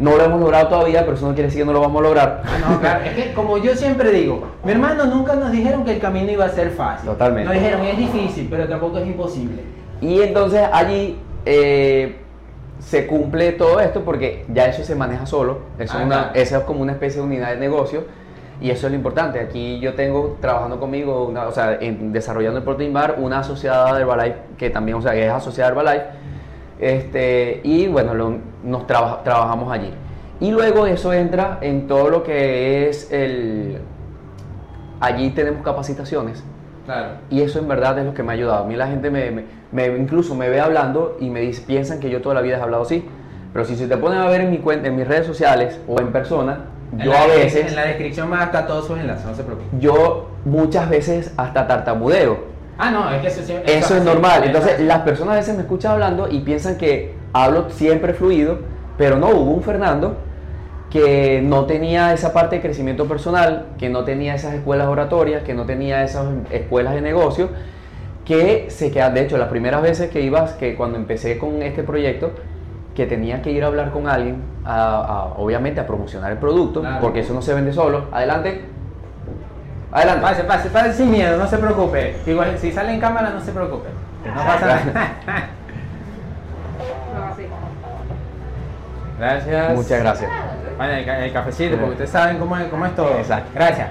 No 0.00 0.16
lo 0.16 0.24
hemos 0.24 0.40
logrado 0.40 0.66
todavía, 0.68 1.00
pero 1.04 1.14
eso 1.14 1.26
no 1.28 1.34
quiere 1.34 1.48
decir 1.48 1.60
que 1.60 1.66
no 1.66 1.72
lo 1.74 1.80
vamos 1.82 2.00
a 2.00 2.02
lograr. 2.02 2.42
No, 2.66 2.80
claro, 2.80 3.04
es 3.04 3.12
que 3.12 3.32
como 3.34 3.58
yo 3.58 3.76
siempre 3.76 4.10
digo, 4.10 4.42
mi 4.64 4.72
hermano 4.72 5.04
nunca 5.04 5.34
nos 5.34 5.52
dijeron 5.52 5.84
que 5.84 5.92
el 5.92 6.00
camino 6.00 6.32
iba 6.32 6.46
a 6.46 6.48
ser 6.48 6.70
fácil. 6.70 7.10
Totalmente. 7.10 7.44
Nos 7.52 7.54
dijeron 7.62 7.82
es 7.84 7.98
difícil, 7.98 8.48
pero 8.50 8.66
tampoco 8.66 8.96
es 8.98 9.06
imposible. 9.06 9.62
Y 10.00 10.22
entonces 10.22 10.62
allí 10.72 11.18
eh, 11.44 12.16
se 12.78 13.06
cumple 13.06 13.52
todo 13.52 13.78
esto 13.78 14.00
porque 14.00 14.46
ya 14.52 14.66
eso 14.66 14.82
se 14.82 14.94
maneja 14.94 15.26
solo. 15.26 15.58
Eso, 15.78 15.92
Ah, 15.96 16.00
es 16.00 16.06
una, 16.06 16.30
esa 16.34 16.58
es 16.58 16.64
como 16.64 16.80
una 16.80 16.92
especie 16.92 17.20
de 17.20 17.26
unidad 17.26 17.50
de 17.50 17.56
negocio. 17.58 18.04
Y 18.62 18.70
eso 18.70 18.86
es 18.86 18.92
lo 18.92 18.96
importante. 18.96 19.38
Aquí 19.38 19.80
yo 19.80 19.92
tengo 19.94 20.38
trabajando 20.40 20.80
conmigo, 20.80 21.26
una- 21.26 21.46
o 21.46 21.52
sea, 21.52 21.76
en- 21.80 22.10
desarrollando 22.12 22.58
el 22.58 22.64
Protein 22.64 22.92
Bar, 22.94 23.16
una 23.18 23.40
asociada 23.40 23.94
de 23.94 24.00
Herbalife, 24.00 24.36
que 24.56 24.70
también, 24.70 24.96
o 24.96 25.02
sea, 25.02 25.12
que 25.12 25.26
es 25.26 25.32
asociada 25.32 25.70
de 25.70 25.76
Herbalife. 25.78 26.04
Este, 26.78 27.60
y 27.64 27.86
bueno, 27.88 28.14
lo- 28.14 28.49
nos 28.64 28.86
traba- 28.86 29.22
trabajamos 29.22 29.72
allí. 29.72 29.92
Y 30.40 30.50
luego 30.50 30.86
eso 30.86 31.12
entra 31.12 31.58
en 31.60 31.86
todo 31.86 32.08
lo 32.08 32.22
que 32.22 32.88
es 32.88 33.10
el... 33.12 33.78
Allí 35.00 35.30
tenemos 35.30 35.62
capacitaciones. 35.62 36.42
Claro. 36.84 37.08
Y 37.30 37.42
eso 37.42 37.58
en 37.58 37.68
verdad 37.68 37.98
es 37.98 38.04
lo 38.06 38.14
que 38.14 38.22
me 38.22 38.32
ha 38.32 38.34
ayudado. 38.34 38.64
A 38.64 38.66
mí 38.66 38.76
la 38.76 38.86
gente 38.88 39.10
me, 39.10 39.30
me- 39.30 39.44
me- 39.72 39.86
incluso 39.98 40.34
me 40.34 40.48
ve 40.48 40.60
hablando 40.60 41.16
y 41.20 41.30
me 41.30 41.40
dice, 41.40 41.62
piensan 41.66 42.00
que 42.00 42.10
yo 42.10 42.20
toda 42.20 42.34
la 42.34 42.40
vida 42.40 42.58
he 42.58 42.60
hablado 42.60 42.82
así. 42.82 43.06
Pero 43.52 43.64
si 43.64 43.76
se 43.76 43.86
te 43.86 43.96
ponen 43.96 44.18
a 44.20 44.26
ver 44.28 44.42
en 44.42 44.50
mi 44.50 44.58
cuenta, 44.58 44.88
en 44.88 44.96
mis 44.96 45.06
redes 45.06 45.26
sociales 45.26 45.78
o 45.88 46.00
en 46.00 46.12
persona, 46.12 46.66
En 46.92 46.98
yo 47.00 47.12
a 47.16 47.26
veces, 47.26 47.68
En 47.70 47.76
la 47.76 47.82
descripción 47.84 48.30
van 48.30 48.40
a 48.40 48.44
estar 48.44 48.66
todos 48.66 48.86
sus 48.86 48.98
enlaces, 48.98 49.24
no 49.26 49.34
se 49.34 49.42
preocupe. 49.44 49.68
yo 49.78 50.28
muchas 50.44 50.88
veces 50.88 51.32
hasta 51.36 51.66
tartamudeo. 51.66 52.38
Ah, 52.78 52.90
no, 52.90 53.10
es 53.10 53.20
que 53.20 53.28
eso, 53.28 53.42
sí- 53.42 53.54
Eso 53.66 53.96
es 53.96 54.04
normal. 54.04 54.38
eso 54.42 54.46
Entonces 54.46 54.80
las 54.80 55.00
personas 55.00 55.34
a 55.34 55.36
veces 55.38 55.54
me 55.54 55.62
escuchan 55.62 55.92
hablando 55.92 56.28
y 56.28 56.40
piensan 56.40 56.76
que 56.78 57.14
hablo 57.32 57.70
siempre 57.70 58.14
fluido, 58.14 58.58
pero 58.98 59.16
no, 59.16 59.28
hubo 59.28 59.52
un 59.52 59.62
Fernando 59.62 60.16
que 60.90 61.40
no 61.44 61.66
tenía 61.66 62.12
esa 62.12 62.32
parte 62.32 62.56
de 62.56 62.62
crecimiento 62.62 63.06
personal, 63.06 63.66
que 63.78 63.88
no 63.88 64.02
tenía 64.04 64.34
esas 64.34 64.54
escuelas 64.54 64.88
oratorias, 64.88 65.42
que 65.44 65.54
no 65.54 65.64
tenía 65.64 66.02
esas 66.02 66.26
escuelas 66.50 66.94
de 66.94 67.00
negocio, 67.00 67.48
que 68.24 68.66
se 68.70 68.90
quedan, 68.90 69.14
de 69.14 69.22
hecho, 69.22 69.38
las 69.38 69.48
primeras 69.48 69.82
veces 69.82 70.10
que 70.10 70.20
ibas, 70.20 70.52
que 70.54 70.74
cuando 70.74 70.98
empecé 70.98 71.38
con 71.38 71.62
este 71.62 71.82
proyecto, 71.84 72.32
que 72.94 73.06
tenía 73.06 73.40
que 73.40 73.52
ir 73.52 73.62
a 73.62 73.68
hablar 73.68 73.92
con 73.92 74.08
alguien, 74.08 74.42
a- 74.64 74.96
a- 74.96 75.24
obviamente 75.38 75.80
a 75.80 75.86
promocionar 75.86 76.32
el 76.32 76.38
producto, 76.38 76.80
Claro. 76.80 76.98
porque 77.00 77.20
eso 77.20 77.32
no 77.34 77.40
se 77.42 77.54
vende 77.54 77.72
solo. 77.72 78.06
Adelante. 78.10 78.62
Adelante. 79.92 80.22
Pase, 80.22 80.44
pase, 80.44 80.68
pase 80.70 80.92
sin 80.94 81.10
miedo, 81.10 81.36
no 81.38 81.46
se 81.46 81.56
preocupe. 81.58 82.16
Igual, 82.26 82.58
si 82.58 82.70
sale 82.72 82.92
en 82.92 83.00
cámara, 83.00 83.30
no 83.30 83.40
se 83.40 83.52
preocupe. 83.52 83.88
No 84.26 84.34
pasa 84.34 84.66
nada. 85.26 85.50
Gracias. 89.20 89.74
Muchas 89.74 90.00
gracias. 90.00 90.30
Bueno, 90.76 90.92
el, 90.94 91.04
ca- 91.04 91.24
el 91.24 91.32
cafecito, 91.32 91.76
porque 91.76 91.90
ustedes 91.92 92.10
saben 92.10 92.38
cómo 92.38 92.56
es, 92.56 92.64
cómo 92.68 92.86
es 92.86 92.94
todo. 92.94 93.18
Exacto. 93.18 93.50
Gracias. 93.54 93.88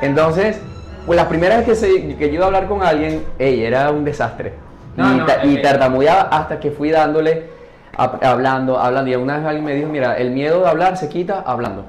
Entonces, 0.00 0.60
pues 1.06 1.16
la 1.16 1.28
primera 1.28 1.56
vez 1.56 1.66
que, 1.66 1.74
se- 1.74 2.14
que 2.16 2.28
yo 2.28 2.34
iba 2.34 2.44
a 2.44 2.46
hablar 2.46 2.68
con 2.68 2.82
alguien, 2.82 3.24
ey, 3.38 3.64
era 3.64 3.90
un 3.90 4.04
desastre. 4.04 4.52
No, 4.96 5.12
y, 5.12 5.16
no, 5.18 5.26
ta- 5.26 5.44
y 5.44 5.60
tartamudeaba 5.60 6.22
hasta 6.30 6.60
que 6.60 6.70
fui 6.70 6.90
dándole, 6.90 7.48
a- 7.96 8.18
hablando, 8.30 8.78
hablando. 8.78 9.10
Y 9.10 9.16
una 9.16 9.38
vez 9.38 9.46
alguien 9.46 9.64
me 9.64 9.74
dijo, 9.74 9.88
mira, 9.88 10.16
el 10.16 10.30
miedo 10.30 10.60
de 10.62 10.68
hablar 10.68 10.96
se 10.96 11.08
quita 11.08 11.42
hablando. 11.44 11.86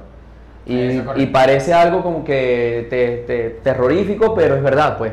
Y, 0.66 1.26
parece 1.26 1.74
algo 1.74 2.02
como 2.02 2.24
que 2.24 2.86
te- 2.90 3.24
te- 3.26 3.50
terrorífico, 3.62 4.34
pero 4.34 4.54
es 4.56 4.62
verdad, 4.62 4.96
pues. 4.98 5.12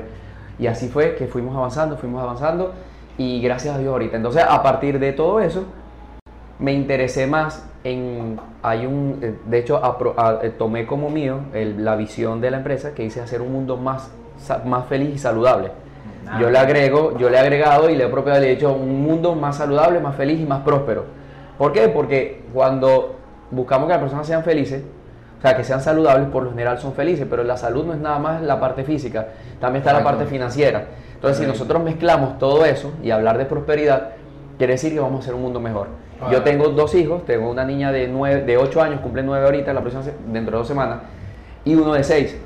Y 0.60 0.68
así 0.68 0.90
fue 0.90 1.16
que 1.16 1.28
fuimos 1.28 1.56
avanzando, 1.56 1.98
fuimos 1.98 2.22
avanzando. 2.22 2.74
Y 3.18 3.42
gracias 3.42 3.76
a 3.76 3.78
Dios 3.80 3.92
ahorita. 3.92 4.18
Entonces, 4.18 4.44
a 4.48 4.62
partir 4.64 5.00
de 5.00 5.12
todo 5.12 5.40
eso, 5.40 5.66
me 6.60 6.74
interesé 6.74 7.25
más 7.28 7.66
en, 7.84 8.39
hay 8.62 8.86
un, 8.86 9.20
eh, 9.22 9.36
de 9.46 9.58
hecho 9.60 9.82
apro- 9.82 10.13
a- 10.18 10.39
eh, 10.46 10.50
tomé 10.50 10.86
como 10.86 11.10
mío 11.10 11.39
el- 11.54 11.84
la 11.86 11.96
visión 11.96 12.42
de 12.42 12.51
la 12.51 12.58
empresa 12.58 12.94
que 12.94 13.04
dice 13.04 13.22
hacer 13.22 13.42
un 13.42 13.51
mundo 13.54 13.78
más, 13.78 14.12
más 14.66 14.86
feliz 14.88 15.16
y 15.16 15.18
saludable. 15.18 15.72
Ah. 16.28 16.38
Yo 16.39 16.50
le 16.50 16.58
agrego, 16.60 17.18
yo 17.18 17.30
le 17.30 17.38
he 17.38 17.39
agregado 17.39 17.89
y 17.89 17.96
le 17.96 18.04
he 18.04 18.08
apropiado, 18.08 18.39
le 18.42 18.50
he 18.50 18.51
hecho 18.51 18.74
un 18.74 19.01
mundo 19.01 19.36
más 19.36 19.56
saludable, 19.58 20.00
más 20.00 20.16
feliz 20.16 20.39
y 20.39 20.46
más 20.46 20.62
próspero. 20.62 21.06
¿Por 21.58 21.72
qué? 21.72 21.88
Porque 21.88 22.44
cuando 22.54 23.16
buscamos 23.51 23.88
que 23.88 23.94
las 23.94 24.01
personas 24.01 24.28
sean 24.28 24.44
felices, 24.44 24.84
o 25.39 25.42
sea, 25.42 25.56
que 25.56 25.63
sean 25.63 25.80
saludables, 25.82 26.28
por 26.30 26.44
lo 26.44 26.50
general 26.51 26.78
son 26.80 26.94
felices, 26.94 27.25
pero 27.30 27.44
la 27.46 27.56
salud 27.56 27.86
no 27.86 27.94
es 27.94 28.00
nada 28.00 28.20
más 28.20 28.42
la 28.42 28.60
parte 28.60 28.84
física, 28.84 29.28
también 29.62 29.82
está 29.82 29.94
la 29.94 30.04
parte 30.04 30.25
financiera. 30.25 30.84
Entonces, 31.16 31.38
si 31.39 31.48
nosotros 31.48 31.82
mezclamos 31.84 32.38
todo 32.38 32.66
eso 32.66 32.92
y 33.01 33.12
hablar 33.12 33.38
de 33.38 33.46
prosperidad, 33.46 34.10
quiere 34.58 34.74
decir 34.74 34.94
que 34.94 35.00
vamos 35.00 35.20
a 35.22 35.24
hacer 35.24 35.34
un 35.36 35.42
mundo 35.42 35.60
mejor. 35.62 35.88
Yo 36.32 36.44
tengo 36.44 36.70
dos 36.70 36.94
hijos, 36.96 37.26
tengo 37.26 37.50
una 37.50 37.64
niña 37.64 37.92
de, 37.92 38.08
nueve, 38.08 38.42
de 38.42 38.58
8 38.58 38.82
años, 38.82 39.00
cumple 39.02 39.24
9 39.24 39.46
ahorita, 39.46 39.74
la 39.74 39.82
próxima, 39.82 40.04
dentro 40.28 40.52
de 40.52 40.58
dos 40.58 40.68
semanas, 40.68 41.00
y 41.64 41.76
uno 41.76 41.94
de 41.94 42.04
6. 42.04 42.38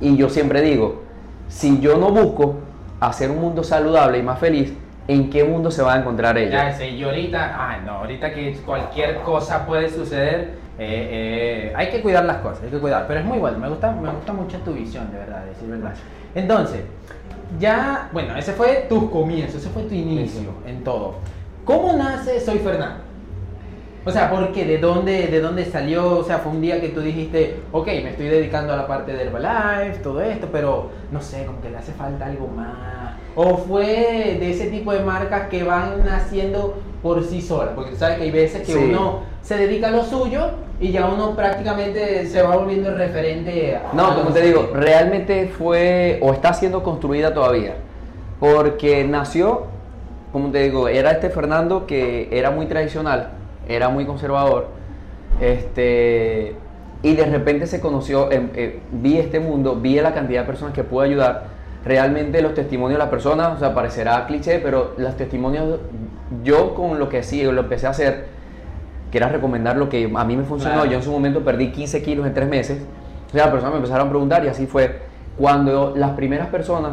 Y 0.00 0.16
yo 0.16 0.28
siempre 0.28 0.60
digo, 0.60 1.02
si 1.48 1.80
yo 1.80 1.96
no 1.96 2.10
busco 2.10 2.56
hacer 3.00 3.30
un 3.30 3.40
mundo 3.40 3.64
saludable 3.64 4.18
y 4.18 4.22
más 4.22 4.38
feliz, 4.38 4.74
¿en 5.08 5.30
qué 5.30 5.44
mundo 5.44 5.70
se 5.70 5.82
va 5.82 5.94
a 5.94 5.98
encontrar 6.00 6.36
ella? 6.36 6.76
Ya 6.76 6.84
y 6.84 7.02
ahorita, 7.02 7.54
ah, 7.54 7.78
no, 7.84 7.92
ahorita 7.92 8.32
que 8.32 8.54
cualquier 8.64 9.20
cosa 9.22 9.64
puede 9.64 9.88
suceder, 9.88 10.66
eh, 10.78 11.68
eh, 11.68 11.72
hay 11.74 11.88
que 11.88 12.02
cuidar 12.02 12.24
las 12.24 12.38
cosas, 12.38 12.64
hay 12.64 12.70
que 12.70 12.78
cuidar. 12.78 13.06
Pero 13.06 13.20
es 13.20 13.26
muy 13.26 13.38
bueno, 13.38 13.58
me 13.58 13.68
gusta, 13.68 13.90
me 13.92 14.10
gusta 14.10 14.32
mucho 14.32 14.58
tu 14.58 14.72
visión, 14.72 15.10
de 15.10 15.18
verdad, 15.18 15.44
decir 15.44 15.68
verdad. 15.68 15.94
Entonces, 16.34 16.82
ya, 17.58 18.10
bueno, 18.12 18.36
ese 18.36 18.52
fue 18.52 18.86
tu 18.88 19.10
comienzo, 19.10 19.56
ese 19.58 19.70
fue 19.70 19.84
tu 19.84 19.94
inicio 19.94 20.50
en 20.66 20.84
todo. 20.84 21.14
¿Cómo 21.66 21.92
nace 21.92 22.40
Soy 22.40 22.58
Fernando? 22.60 23.00
O 24.04 24.10
sea, 24.12 24.30
¿por 24.30 24.52
qué? 24.52 24.64
¿De 24.64 24.78
dónde, 24.78 25.26
¿De 25.26 25.40
dónde 25.40 25.64
salió? 25.64 26.18
O 26.18 26.22
sea, 26.22 26.38
fue 26.38 26.52
un 26.52 26.60
día 26.60 26.80
que 26.80 26.90
tú 26.90 27.00
dijiste, 27.00 27.56
ok, 27.72 27.86
me 27.88 28.10
estoy 28.10 28.26
dedicando 28.28 28.72
a 28.72 28.76
la 28.76 28.86
parte 28.86 29.12
de 29.12 29.24
Herbalife, 29.24 29.98
todo 30.00 30.22
esto, 30.22 30.48
pero 30.52 30.90
no 31.10 31.20
sé, 31.20 31.44
como 31.44 31.60
que 31.60 31.70
le 31.70 31.78
hace 31.78 31.90
falta 31.92 32.26
algo 32.26 32.46
más. 32.46 33.16
¿O 33.34 33.56
fue 33.56 34.36
de 34.38 34.48
ese 34.50 34.66
tipo 34.66 34.92
de 34.92 35.00
marcas 35.00 35.48
que 35.48 35.64
van 35.64 36.04
naciendo 36.04 36.78
por 37.02 37.24
sí 37.24 37.42
solas? 37.42 37.72
Porque 37.74 37.90
tú 37.90 37.96
sabes 37.96 38.18
que 38.18 38.22
hay 38.24 38.30
veces 38.30 38.64
que 38.64 38.72
Sí. 38.72 38.78
uno 38.78 39.22
se 39.42 39.56
dedica 39.56 39.88
a 39.88 39.90
lo 39.90 40.04
suyo 40.04 40.50
y 40.80 40.92
ya 40.92 41.06
uno 41.08 41.34
prácticamente 41.34 42.26
se 42.28 42.42
va 42.42 42.54
volviendo 42.56 42.90
el 42.90 42.98
referente. 42.98 43.74
a- 43.74 43.92
No, 43.92 44.14
como 44.14 44.30
te 44.30 44.40
digo, 44.42 44.70
realmente 44.72 45.48
fue 45.48 46.20
o 46.22 46.32
está 46.32 46.52
siendo 46.54 46.84
construida 46.84 47.34
todavía. 47.34 47.74
Porque 48.38 49.02
nació, 49.04 49.64
como 50.32 50.50
te 50.50 50.62
digo, 50.62 50.88
era 50.88 51.12
este 51.12 51.30
Fernando 51.30 51.86
que 51.86 52.28
era 52.30 52.50
muy 52.50 52.66
tradicional, 52.66 53.30
era 53.68 53.88
muy 53.88 54.04
conservador. 54.04 54.68
Este, 55.40 56.54
y 57.02 57.14
de 57.14 57.24
repente 57.26 57.66
se 57.66 57.80
conoció, 57.80 58.30
em, 58.32 58.50
eh, 58.54 58.80
vi 58.90 59.18
este 59.18 59.40
mundo, 59.40 59.76
vi 59.76 60.00
la 60.00 60.12
cantidad 60.14 60.40
de 60.40 60.46
personas 60.46 60.74
que 60.74 60.84
pude 60.84 61.06
ayudar. 61.06 61.44
Realmente 61.84 62.42
los 62.42 62.54
testimonios 62.54 62.98
de 62.98 63.04
las 63.04 63.10
personas, 63.10 63.56
o 63.56 63.58
sea, 63.58 63.74
parecerá 63.74 64.26
cliché, 64.26 64.58
pero 64.58 64.94
los 64.96 65.16
testimonios, 65.16 65.78
yo 66.42 66.74
con 66.74 66.98
lo 66.98 67.08
que 67.08 67.22
sí, 67.22 67.44
lo 67.44 67.60
empecé 67.60 67.86
a 67.86 67.90
hacer, 67.90 68.26
que 69.12 69.18
era 69.18 69.28
recomendar 69.28 69.76
lo 69.76 69.88
que 69.88 70.10
a 70.12 70.24
mí 70.24 70.36
me 70.36 70.44
funcionó. 70.44 70.76
Claro. 70.76 70.90
Yo 70.90 70.96
en 70.96 71.02
su 71.04 71.12
momento 71.12 71.44
perdí 71.44 71.70
15 71.70 72.02
kilos 72.02 72.26
en 72.26 72.34
tres 72.34 72.48
meses. 72.48 72.82
O 73.28 73.30
sea, 73.30 73.44
las 73.44 73.52
personas 73.52 73.74
me 73.74 73.78
empezaron 73.78 74.08
a 74.08 74.10
preguntar 74.10 74.44
y 74.44 74.48
así 74.48 74.66
fue. 74.66 75.00
Cuando 75.38 75.94
las 75.94 76.12
primeras 76.12 76.48
personas 76.48 76.92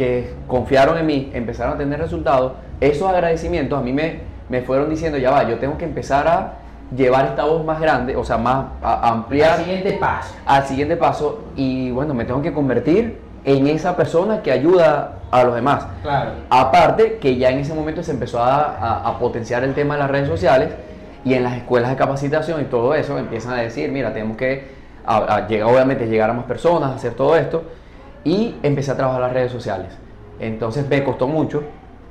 que 0.00 0.32
confiaron 0.46 0.96
en 0.96 1.04
mí 1.04 1.30
empezaron 1.34 1.74
a 1.74 1.76
tener 1.76 1.98
resultados, 2.00 2.52
esos 2.80 3.06
agradecimientos 3.06 3.78
a 3.78 3.82
mí 3.82 3.92
me, 3.92 4.20
me 4.48 4.62
fueron 4.62 4.88
diciendo, 4.88 5.18
ya 5.18 5.30
va, 5.30 5.42
yo 5.46 5.58
tengo 5.58 5.76
que 5.76 5.84
empezar 5.84 6.26
a 6.26 6.52
llevar 6.96 7.26
esta 7.26 7.44
voz 7.44 7.62
más 7.66 7.78
grande, 7.82 8.16
o 8.16 8.24
sea, 8.24 8.38
más 8.38 8.64
a, 8.82 8.94
a 8.94 9.08
ampliar 9.10 9.58
Al 9.58 9.58
siguiente 9.58 9.92
paso. 10.00 10.34
al 10.46 10.64
siguiente 10.64 10.96
paso 10.96 11.44
y 11.54 11.90
bueno, 11.90 12.14
me 12.14 12.24
tengo 12.24 12.40
que 12.40 12.50
convertir 12.50 13.18
en 13.44 13.66
esa 13.66 13.94
persona 13.94 14.40
que 14.40 14.50
ayuda 14.52 15.16
a 15.30 15.44
los 15.44 15.54
demás. 15.54 15.86
Claro. 16.02 16.30
Aparte 16.48 17.18
que 17.18 17.36
ya 17.36 17.50
en 17.50 17.58
ese 17.58 17.74
momento 17.74 18.02
se 18.02 18.12
empezó 18.12 18.42
a, 18.42 18.74
a- 18.78 19.06
a 19.06 19.18
potenciar 19.18 19.64
el 19.64 19.74
tema 19.74 19.94
de 19.96 20.00
las 20.00 20.10
redes 20.10 20.28
sociales 20.28 20.70
y 21.26 21.34
en 21.34 21.44
las 21.44 21.58
escuelas 21.58 21.90
de 21.90 21.96
capacitación 21.96 22.62
y 22.62 22.64
todo 22.64 22.94
eso 22.94 23.18
empiezan 23.18 23.52
a 23.52 23.56
decir, 23.60 23.92
mira, 23.92 24.14
tenemos 24.14 24.38
que 24.38 24.64
a- 25.06 25.46
llegar, 25.46 25.68
obviamente 25.70 26.06
llegar 26.06 26.30
a 26.30 26.32
más 26.32 26.46
personas, 26.46 26.96
hacer 26.96 27.12
todo 27.12 27.36
esto 27.36 27.64
y 28.24 28.54
empecé 28.62 28.90
a 28.90 28.96
trabajar 28.96 29.20
las 29.22 29.32
redes 29.32 29.52
sociales. 29.52 29.88
Entonces 30.40 30.88
me 30.88 31.02
costó 31.04 31.26
mucho 31.28 31.62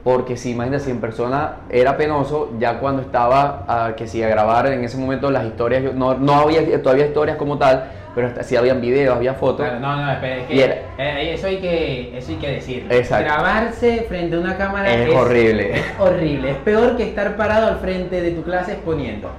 porque 0.04 0.38
si 0.38 0.52
imagínate, 0.52 0.84
si 0.86 0.92
en 0.92 1.02
persona 1.02 1.58
era 1.70 1.98
penoso, 1.98 2.52
ya 2.60 2.80
cuando 2.80 3.02
estaba 3.02 3.66
a, 3.68 3.96
que 3.96 4.08
si 4.08 4.24
a 4.24 4.30
grabar 4.30 4.68
en 4.68 4.84
ese 4.84 4.98
momento 4.98 5.30
las 5.30 5.46
historias, 5.46 5.84
yo- 5.84 5.94
no, 5.94 6.14
no 6.16 6.34
había 6.36 6.82
todavía 6.82 7.06
historias 7.08 7.38
como 7.38 7.58
tal, 7.58 7.92
pero 8.16 8.28
hasta- 8.28 8.44
sí 8.44 8.56
habían 8.56 8.80
videos, 8.82 9.16
había 9.16 9.34
fotos. 9.34 9.66
Claro, 9.68 9.80
no, 9.82 9.96
no, 10.06 10.12
espera, 10.12 10.38
es 10.38 10.48
que 10.48 10.64
era- 10.64 10.76
eh, 10.98 11.34
eso 11.34 11.48
hay 11.48 11.58
que 11.58 12.18
eso 12.18 12.32
hay 12.32 12.38
que 12.38 12.48
decirlo. 12.52 12.94
Exacto. 12.94 13.26
Grabarse 13.26 14.06
frente 14.08 14.36
a 14.36 14.40
una 14.40 14.58
cámara 14.58 14.94
Es 14.94 15.14
horrible. 15.14 15.78
Es 15.80 15.86
horrible, 16.00 16.52
es 16.52 16.58
peor 16.58 16.96
que 16.96 17.04
estar 17.04 17.36
parado 17.36 17.68
al 17.68 17.78
frente 17.80 18.22
de 18.22 18.32
tu 18.32 18.44
clase 18.44 18.74
exponiendo. 18.74 19.30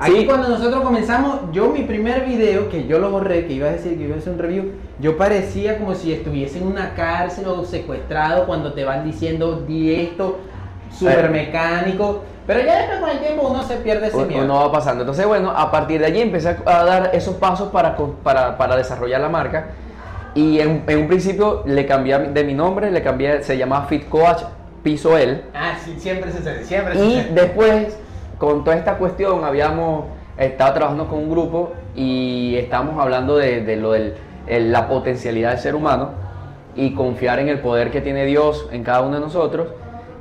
Aquí 0.00 0.12
Sí. 0.12 0.26
cuando 0.26 0.48
nosotros 0.48 0.82
comenzamos, 0.82 1.40
yo 1.52 1.70
mi 1.70 1.82
primer 1.82 2.24
video, 2.24 2.68
que 2.68 2.86
yo 2.86 2.98
lo 2.98 3.10
borré, 3.10 3.46
que 3.46 3.54
iba 3.54 3.68
a 3.68 3.72
decir 3.72 3.96
que 3.96 4.04
iba 4.04 4.14
a 4.14 4.18
hacer 4.18 4.32
un 4.34 4.38
review, 4.38 4.72
yo 5.00 5.16
parecía 5.16 5.78
como 5.78 5.94
si 5.94 6.12
estuviese 6.12 6.58
en 6.58 6.66
una 6.66 6.94
cárcel 6.94 7.46
o 7.48 7.64
secuestrado 7.64 8.46
cuando 8.46 8.74
te 8.74 8.84
van 8.84 9.04
diciendo 9.04 9.64
di 9.66 9.94
esto, 9.94 10.38
súper 10.92 11.30
mecánico. 11.30 12.22
Pero 12.46 12.60
ya 12.60 12.78
después 12.78 13.00
con 13.00 13.10
el 13.10 13.18
tiempo 13.18 13.48
uno 13.48 13.62
se 13.62 13.76
pierde 13.76 14.06
ese 14.08 14.24
miedo. 14.24 14.44
uno 14.44 14.54
va 14.54 14.72
pasando. 14.72 15.02
Entonces, 15.02 15.26
bueno, 15.26 15.50
a 15.50 15.70
partir 15.70 16.00
de 16.00 16.06
allí 16.06 16.20
empecé 16.20 16.56
a 16.64 16.84
dar 16.84 17.10
esos 17.12 17.34
pasos 17.34 17.68
para, 17.70 17.96
para, 18.22 18.56
para 18.56 18.76
desarrollar 18.76 19.20
la 19.20 19.28
marca. 19.28 19.68
Y 20.34 20.60
en, 20.60 20.84
en 20.86 20.98
un 20.98 21.08
principio 21.08 21.62
le 21.66 21.84
cambié 21.86 22.18
de 22.18 22.44
mi 22.44 22.54
nombre, 22.54 22.90
le 22.90 23.02
cambié, 23.02 23.42
se 23.42 23.58
llamaba 23.58 23.86
Fit 23.86 24.08
Coach 24.08 24.42
Piso 24.82 25.18
L. 25.18 25.42
Ah, 25.54 25.74
sí, 25.82 25.96
siempre 25.98 26.30
sucede, 26.32 26.64
siempre 26.64 26.94
Y 26.98 27.28
después, 27.34 27.98
con 28.38 28.64
toda 28.64 28.76
esta 28.76 28.96
cuestión, 28.98 29.44
habíamos 29.44 30.04
estado 30.36 30.72
trabajando 30.74 31.08
con 31.08 31.18
un 31.18 31.30
grupo 31.30 31.72
y 31.96 32.54
estábamos 32.56 33.00
hablando 33.00 33.36
de, 33.36 33.62
de 33.64 33.76
lo 33.76 33.92
del 33.92 34.14
el- 34.46 34.72
la 34.72 34.88
potencialidad 34.88 35.50
del 35.50 35.58
ser 35.58 35.74
humano 35.74 36.10
y 36.74 36.94
confiar 36.94 37.38
en 37.40 37.48
el 37.48 37.60
poder 37.60 37.90
que 37.90 38.00
tiene 38.00 38.24
Dios 38.24 38.68
en 38.72 38.84
cada 38.84 39.00
uno 39.02 39.16
de 39.16 39.20
nosotros. 39.20 39.68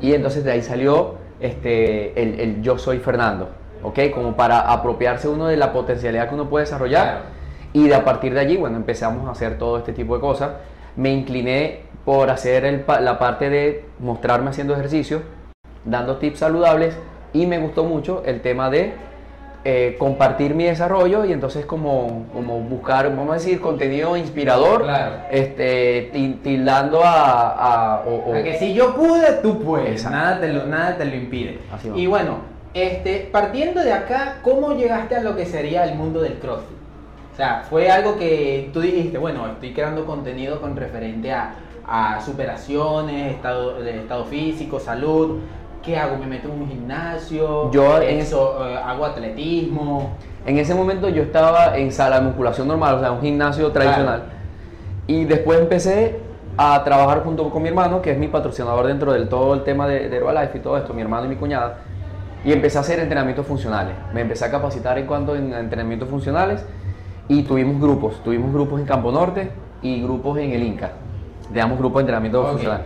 Y 0.02 0.14
entonces 0.14 0.44
de 0.44 0.52
ahí 0.52 0.62
salió 0.62 1.16
este, 1.40 2.20
el, 2.22 2.40
el 2.40 2.62
yo 2.62 2.78
soy 2.78 2.98
Fernando, 3.00 3.50
¿ok? 3.84 4.00
Como 4.14 4.36
para 4.36 4.72
apropiarse 4.72 5.28
uno 5.28 5.48
de 5.48 5.56
la 5.58 5.72
potencialidad 5.72 6.28
que 6.30 6.36
uno 6.36 6.50
puede 6.50 6.66
desarrollar. 6.66 7.04
Claro. 7.04 7.26
Y 7.74 7.88
de 7.88 7.96
a 7.96 8.04
partir 8.04 8.34
de 8.34 8.40
allí, 8.40 8.58
bueno, 8.58 8.78
empezamos 8.78 9.28
a 9.28 9.32
hacer 9.32 9.58
todo 9.60 9.78
este 9.78 9.94
tipo 9.94 10.16
de 10.16 10.22
cosas. 10.22 10.52
Me 10.96 11.12
incliné 11.14 11.82
por 12.04 12.30
hacer 12.32 12.66
el 12.66 12.86
la 13.02 13.20
parte 13.20 13.50
de 13.50 13.86
mostrarme 14.00 14.50
haciendo 14.50 14.74
ejercicio, 14.74 15.22
dando 15.86 16.18
tips 16.18 16.40
saludables 16.40 16.98
y 17.34 17.46
me 17.46 17.58
gustó 17.60 17.84
mucho 17.84 18.24
el 18.26 18.42
tema 18.42 18.70
de 18.70 18.94
eh, 19.66 19.96
compartir 20.00 20.56
mi 20.56 20.64
desarrollo 20.64 21.26
y 21.26 21.34
entonces 21.34 21.66
como, 21.66 22.26
como 22.32 22.60
buscar, 22.62 23.10
vamos 23.10 23.32
a 23.32 23.34
decir, 23.34 23.60
contenido 23.60 24.16
inspirador, 24.16 24.84
Claro. 24.84 25.16
este, 25.30 26.10
ti- 26.14 26.40
tildando 26.42 27.04
a... 27.04 27.96
a- 27.98 28.02
o- 28.08 28.32
o- 28.32 28.36
A 28.36 28.44
que 28.44 28.58
si 28.58 28.74
yo 28.74 28.96
pude, 28.96 29.34
tú 29.42 29.62
puedes. 29.62 30.06
Nada 30.10 30.40
te, 30.40 30.54
lo, 30.54 30.66
nada 30.68 30.96
te 30.98 31.04
lo 31.06 31.16
impide. 31.16 31.60
Y 31.96 32.08
bueno, 32.08 32.38
este, 32.74 33.28
partiendo 33.32 33.84
de 33.84 33.92
acá, 33.92 34.38
¿cómo 34.42 34.74
llegaste 34.74 35.16
a 35.18 35.22
lo 35.22 35.36
que 35.36 35.46
sería 35.46 35.84
el 35.84 35.96
mundo 35.96 36.22
del 36.22 36.36
CrossFit? 36.36 36.78
O 37.34 37.36
sea, 37.36 37.64
fue 37.70 37.92
algo 37.92 38.18
que 38.18 38.70
tú 38.74 38.80
dijiste, 38.80 39.18
bueno, 39.18 39.48
estoy 39.48 39.74
creando 39.74 40.06
contenido 40.06 40.62
con 40.62 40.76
referente 40.78 41.32
a, 41.34 41.56
a 41.86 42.22
superaciones, 42.22 43.34
estado, 43.34 43.84
estado 43.86 44.26
físico, 44.26 44.80
salud. 44.80 45.40
¿Qué 45.84 45.98
hago? 45.98 46.18
¿Me 46.18 46.28
meto 46.28 46.50
en 46.50 46.62
un 46.62 46.68
gimnasio? 46.70 47.72
Yo 47.72 48.02
en- 48.02 48.20
Exo- 48.20 48.56
eh, 48.68 48.78
hago 48.84 49.06
atletismo. 49.06 50.12
En 50.46 50.58
ese 50.58 50.74
momento 50.76 51.08
yo 51.10 51.24
estaba 51.24 51.78
en 51.78 51.92
sala 51.92 52.20
de 52.20 52.26
musculación 52.26 52.68
normal, 52.68 52.96
o 52.96 53.00
sea, 53.00 53.12
un 53.12 53.22
gimnasio 53.22 53.72
tradicional. 53.72 54.24
Y 55.08 55.24
después 55.26 55.60
empecé 55.60 56.20
a 56.58 56.84
trabajar 56.84 57.24
junto 57.24 57.50
con 57.50 57.62
mi 57.62 57.70
hermano, 57.70 58.02
que 58.02 58.12
es 58.12 58.18
mi 58.18 58.28
patrocinador 58.28 58.88
dentro 58.88 59.14
del 59.14 59.30
todo 59.30 59.54
el 59.54 59.64
tema 59.64 59.88
de, 59.88 60.10
de 60.10 60.18
Herbalife 60.18 60.58
y 60.58 60.62
todo 60.62 60.78
esto, 60.78 60.94
mi 60.94 61.02
hermano 61.02 61.26
y 61.26 61.30
mi 61.30 61.36
cuñada. 61.36 61.78
Y 62.44 62.52
empecé 62.52 62.78
a 62.78 62.82
hacer 62.82 63.00
entrenamientos 63.00 63.46
funcionales. 63.46 63.94
Me 64.14 64.22
empecé 64.22 64.46
a 64.46 64.52
capacitar 64.52 64.98
en 64.98 65.06
cuanto 65.06 65.34
a 65.34 65.38
entrenamientos 65.38 66.10
funcionales 66.10 66.66
y 67.28 67.44
tuvimos 67.44 67.80
grupos. 67.82 68.22
Tuvimos 68.24 68.54
grupos 68.54 68.80
en 68.80 68.86
Campo 68.86 69.12
Norte 69.12 69.52
y 69.82 70.02
grupos 70.02 70.38
en 70.40 70.52
el 70.52 70.64
Inca. 70.64 70.92
Teníamos 71.48 71.78
grupos 71.78 72.00
de 72.00 72.02
entrenamiento 72.02 72.42
Ok. 72.42 72.52
funcional. 72.52 72.82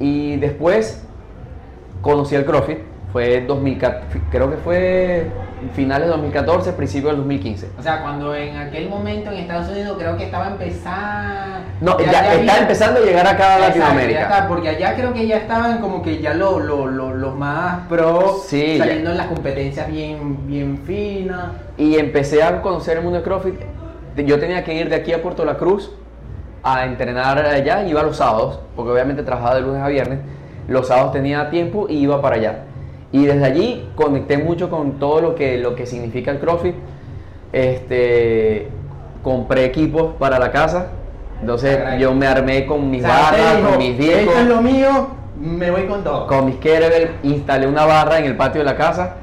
Y 0.00 0.36
después 0.36 1.06
conocí 2.04 2.36
el 2.36 2.44
CrossFit. 2.44 2.78
Fue 3.12 3.44
2014, 3.46 4.20
creo 4.28 4.50
que 4.50 4.56
fue 4.56 5.30
finales 5.72 6.06
de 6.06 6.12
2014, 6.12 6.72
principios 6.72 7.12
del 7.12 7.18
2015. 7.18 7.70
O 7.78 7.82
sea, 7.82 8.02
cuando 8.02 8.34
en 8.34 8.56
aquel 8.56 8.88
momento 8.88 9.30
en 9.30 9.38
Estados 9.38 9.68
Unidos 9.68 9.96
creo 9.98 10.16
que 10.16 10.24
estaba 10.24 10.48
empezando... 10.48 11.60
No, 11.80 11.98
ya, 12.00 12.34
está 12.34 12.58
empezando 12.58 13.00
a 13.00 13.04
llegar 13.04 13.24
acá 13.26 13.54
a 13.54 13.58
Latinoamérica. 13.60 14.46
porque 14.48 14.68
allá 14.68 14.96
creo 14.96 15.12
que 15.12 15.28
ya 15.28 15.36
estaban 15.36 15.78
como 15.78 16.02
que 16.02 16.20
ya 16.20 16.34
lo, 16.34 16.58
los 16.58 17.36
más 17.36 17.86
pros 17.88 18.46
saliendo 18.48 19.12
en 19.12 19.16
las 19.16 19.28
competencias 19.28 19.88
bien, 19.88 20.46
bien 20.48 20.78
finas. 20.84 21.52
Y 21.78 21.96
empecé 21.96 22.42
a 22.42 22.60
conocer 22.62 22.96
el 22.96 23.04
mundo 23.04 23.18
de 23.18 23.24
CrossFit. 23.24 23.60
Yo 24.16 24.40
tenía 24.40 24.64
que 24.64 24.74
ir 24.74 24.88
de 24.88 24.96
aquí 24.96 25.12
a 25.12 25.22
Puerto 25.22 25.44
La 25.44 25.56
Cruz 25.56 25.92
a 26.64 26.84
entrenar 26.84 27.38
allá, 27.38 27.86
iba 27.86 28.02
los 28.02 28.16
sábados, 28.16 28.58
porque 28.74 28.90
obviamente 28.90 29.22
trabajaba 29.22 29.54
de 29.54 29.60
lunes 29.60 29.82
a 29.82 29.88
viernes. 29.88 30.18
Los 30.68 30.88
sábados 30.88 31.12
tenía 31.12 31.50
tiempo 31.50 31.86
y 31.88 31.96
iba 31.98 32.20
para 32.22 32.36
allá. 32.36 32.64
Y 33.12 33.26
desde 33.26 33.44
allí 33.44 33.88
conecté 33.94 34.38
mucho 34.38 34.70
con 34.70 34.98
todo 34.98 35.20
lo 35.20 35.34
que, 35.34 35.58
lo 35.58 35.74
que 35.74 35.86
significa 35.86 36.30
el 36.30 36.40
CrossFit. 36.40 36.74
Este, 37.52 38.68
compré 39.22 39.64
equipos 39.66 40.14
para 40.18 40.38
la 40.38 40.50
casa. 40.50 40.88
Entonces 41.40 41.78
yo 41.98 42.14
me 42.14 42.26
armé 42.26 42.66
con 42.66 42.90
mis 42.90 43.02
barras, 43.02 43.58
con 43.68 43.78
mis 43.78 43.96
viejos. 43.96 44.34
Esto 44.34 44.38
es 44.40 44.46
lo 44.46 44.62
mío, 44.62 45.08
me 45.38 45.70
voy 45.70 45.86
con 45.86 46.02
todo. 46.02 46.26
Con 46.26 46.46
mis 46.46 46.56
kettlebell, 46.56 47.10
instalé 47.22 47.66
una 47.66 47.84
barra 47.84 48.18
en 48.18 48.24
el 48.24 48.36
patio 48.36 48.60
de 48.60 48.64
la 48.64 48.76
casa 48.76 49.16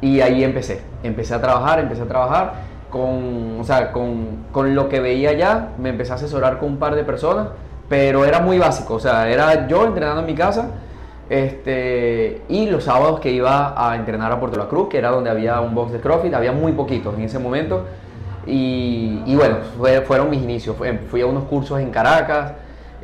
y 0.00 0.20
ahí 0.20 0.42
empecé. 0.42 0.82
Empecé 1.02 1.34
a 1.34 1.40
trabajar, 1.40 1.78
empecé 1.78 2.02
a 2.02 2.06
trabajar 2.06 2.52
con, 2.90 3.60
o 3.60 3.64
sea, 3.64 3.92
con, 3.92 4.46
con 4.52 4.74
lo 4.74 4.88
que 4.88 5.00
veía 5.00 5.32
ya. 5.34 5.70
Me 5.78 5.90
empecé 5.90 6.12
a 6.12 6.16
asesorar 6.16 6.58
con 6.58 6.70
un 6.70 6.78
par 6.78 6.94
de 6.94 7.04
personas, 7.04 7.48
pero 7.88 8.24
era 8.24 8.40
muy 8.40 8.58
básico. 8.58 8.94
O 8.94 9.00
sea, 9.00 9.28
era 9.28 9.68
yo 9.68 9.86
entrenando 9.86 10.20
en 10.20 10.26
mi 10.26 10.34
casa 10.34 10.70
este, 11.30 12.40
y 12.48 12.66
los 12.66 12.84
sábados 12.84 13.20
que 13.20 13.30
iba 13.30 13.74
a 13.76 13.96
entrenar 13.96 14.32
a 14.32 14.40
Puerto 14.40 14.58
La 14.58 14.66
Cruz, 14.66 14.88
que 14.88 14.98
era 14.98 15.10
donde 15.10 15.28
había 15.28 15.60
un 15.60 15.74
box 15.74 15.92
de 15.92 16.00
CrossFit, 16.00 16.32
había 16.32 16.52
muy 16.52 16.72
poquitos 16.72 17.14
en 17.14 17.22
ese 17.22 17.38
momento. 17.38 17.84
Y, 18.46 19.34
bueno, 19.34 19.56
fueron 20.06 20.30
mis 20.30 20.42
inicios. 20.42 20.74
Fui, 21.10 21.20
a 21.20 21.26
unos 21.26 21.44
cursos 21.44 21.80
en 21.80 21.90
Caracas, 21.90 22.52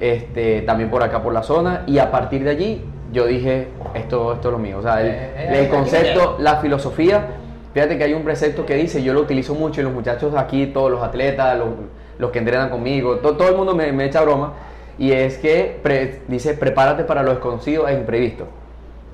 este, 0.00 0.62
también 0.62 0.90
por 0.90 1.02
acá 1.02 1.22
por 1.22 1.34
la 1.34 1.42
zona, 1.42 1.82
y 1.86 1.98
a 1.98 2.10
partir 2.10 2.44
de 2.44 2.50
allí 2.50 2.84
yo 3.12 3.26
dije, 3.26 3.68
esto, 3.92 4.32
esto 4.32 4.48
es 4.48 4.52
lo 4.52 4.58
mío. 4.58 4.78
O 4.78 4.82
sea, 4.82 5.02
el, 5.02 5.08
eh, 5.08 5.64
eh, 5.64 5.68
concepto, 5.70 6.36
la 6.40 6.56
filosofía, 6.56 7.26
fíjate 7.74 7.98
que 7.98 8.04
hay 8.04 8.14
un 8.14 8.24
precepto 8.24 8.64
que 8.64 8.74
dice, 8.74 9.02
yo 9.02 9.12
lo 9.12 9.20
utilizo 9.20 9.54
mucho 9.54 9.82
y 9.82 9.84
los 9.84 9.92
muchachos 9.92 10.34
aquí, 10.34 10.68
todos 10.68 10.90
los 10.90 11.02
atletas, 11.02 11.58
los, 12.18 12.30
que 12.30 12.38
entrenan 12.38 12.70
conmigo, 12.70 13.16
todo, 13.16 13.36
todo 13.36 13.48
el 13.50 13.56
mundo 13.56 13.74
me, 13.74 13.92
me 13.92 14.06
echa 14.06 14.22
broma 14.22 14.54
y 14.98 15.12
es 15.12 15.38
que 15.38 15.80
dice, 16.28 16.54
prepárate 16.54 17.04
para 17.04 17.22
lo 17.22 17.30
desconocido 17.30 17.88
e 17.88 17.94
imprevisto. 17.94 18.46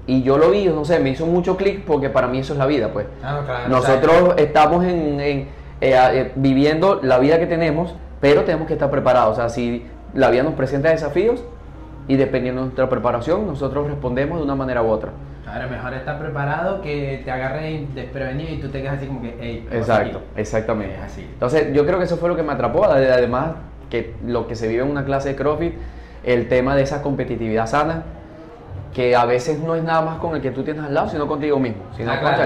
Y 0.06 0.22
yo 0.22 0.38
lo 0.38 0.50
vi, 0.50 0.66
no 0.66 0.84
sé, 0.84 0.98
me 0.98 1.10
hizo 1.10 1.26
mucho 1.26 1.56
clic 1.56 1.84
porque 1.84 2.10
para 2.10 2.26
mí 2.26 2.38
eso 2.38 2.52
es 2.52 2.58
la 2.58 2.66
vida, 2.66 2.92
pues. 2.92 3.06
Ah, 3.22 3.66
Nosotros 3.68 4.34
estamos 4.38 4.84
en, 4.84 5.20
eh, 5.20 5.46
eh, 5.80 6.32
viviendo 6.34 7.00
la 7.02 7.18
vida 7.18 7.38
que 7.38 7.46
tenemos, 7.46 7.94
pero 8.20 8.42
tenemos 8.42 8.66
que 8.66 8.74
estar 8.74 8.90
preparados. 8.90 9.32
O 9.32 9.36
sea, 9.36 9.48
si 9.48 9.86
la 10.14 10.30
vida 10.30 10.42
nos 10.42 10.54
presenta 10.54 10.90
desafíos 10.90 11.44
y 12.08 12.16
dependiendo 12.16 12.62
de 12.62 12.66
nuestra 12.66 12.88
preparación, 12.88 13.46
nosotros 13.46 13.86
respondemos 13.86 14.38
de 14.38 14.44
una 14.44 14.56
manera 14.56 14.82
u 14.82 14.88
otra. 14.88 15.10
Ahora, 15.46 15.66
mejor 15.66 15.94
estar 15.94 16.18
preparado 16.18 16.80
que 16.80 17.22
te 17.24 17.30
agarre 17.30 17.86
desprevenido 17.94 18.52
y 18.52 18.58
tú 18.58 18.68
te 18.68 18.82
quedas 18.82 18.98
así 18.98 19.06
como 19.06 19.22
que, 19.22 19.36
hey, 19.40 19.68
Exacto, 19.72 20.22
exactamente. 20.36 20.96
así. 20.96 21.22
Entonces, 21.22 21.72
yo 21.72 21.84
creo 21.86 21.98
que 21.98 22.04
eso 22.04 22.16
fue 22.16 22.28
lo 22.28 22.36
que 22.36 22.42
me 22.42 22.52
atrapó. 22.52 22.84
Además, 22.84 23.52
que 23.90 24.14
lo 24.24 24.46
que 24.46 24.56
se 24.56 24.68
vive 24.68 24.82
en 24.82 24.90
una 24.90 25.04
clase 25.04 25.30
de 25.30 25.36
CrossFit, 25.36 25.74
el 26.24 26.48
tema 26.48 26.76
de 26.76 26.82
esa 26.82 27.02
competitividad 27.02 27.66
sana, 27.66 28.04
que 28.94 29.14
a 29.14 29.24
veces 29.24 29.58
no 29.58 29.74
es 29.74 29.82
nada 29.82 30.02
más 30.02 30.18
con 30.18 30.34
el 30.34 30.42
que 30.42 30.50
tú 30.50 30.62
tienes 30.62 30.84
al 30.84 30.94
lado, 30.94 31.08
sino 31.08 31.26
contigo 31.26 31.58
mismo. 31.58 31.82
Sino, 31.96 32.10
ah, 32.12 32.36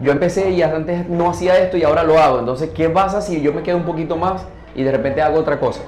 yo 0.00 0.10
empecé 0.10 0.50
y 0.50 0.62
antes 0.62 1.08
no 1.08 1.30
hacía 1.30 1.58
esto 1.58 1.76
y 1.76 1.84
ahora 1.84 2.02
lo 2.02 2.18
hago. 2.18 2.38
Entonces, 2.40 2.70
¿qué 2.70 2.88
pasa 2.88 3.20
si 3.20 3.40
yo 3.40 3.52
me 3.52 3.62
quedo 3.62 3.76
un 3.76 3.84
poquito 3.84 4.16
más 4.16 4.46
y 4.74 4.82
de 4.82 4.90
repente 4.90 5.22
hago 5.22 5.38
otra 5.38 5.60
cosa? 5.60 5.82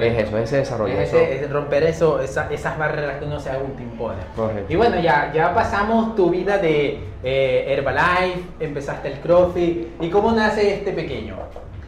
Es 0.00 0.28
eso, 0.28 0.38
ese 0.38 0.58
desarrollo. 0.58 0.94
Es, 0.94 1.12
ese, 1.12 1.48
romper 1.48 1.82
eso, 1.82 2.20
esas 2.20 2.78
barreras 2.78 3.18
que 3.18 3.24
uno 3.24 3.40
se 3.40 3.50
impone. 3.80 4.20
Y 4.68 4.76
bueno, 4.76 5.00
ya, 5.00 5.32
ya 5.34 5.52
pasamos 5.52 6.14
tu 6.14 6.30
vida 6.30 6.58
de 6.58 7.00
eh, 7.24 7.64
Herbalife, 7.68 8.42
empezaste 8.60 9.08
el 9.12 9.18
CrossFit. 9.18 9.88
¿Y 10.00 10.08
cómo 10.08 10.30
nace 10.32 10.74
este 10.74 10.92
pequeño? 10.92 11.34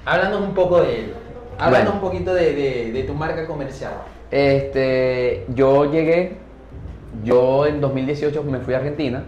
Háblanos 0.05 0.41
un 0.41 0.55
poco 0.55 0.83
de 0.83 0.99
él. 0.99 1.15
Háblanos 1.59 1.95
un 1.95 2.01
poquito 2.01 2.35
de, 2.35 3.05
tu 3.07 3.15
marca 3.15 3.47
comercial. 3.47 3.93
Este, 4.31 5.45
yo 5.55 5.91
llegué, 5.91 6.37
yo 7.23 7.67
en 7.67 7.81
2018 7.81 8.43
me 8.45 8.59
fui 8.59 8.75
a 8.75 8.79
Argentina, 8.79 9.25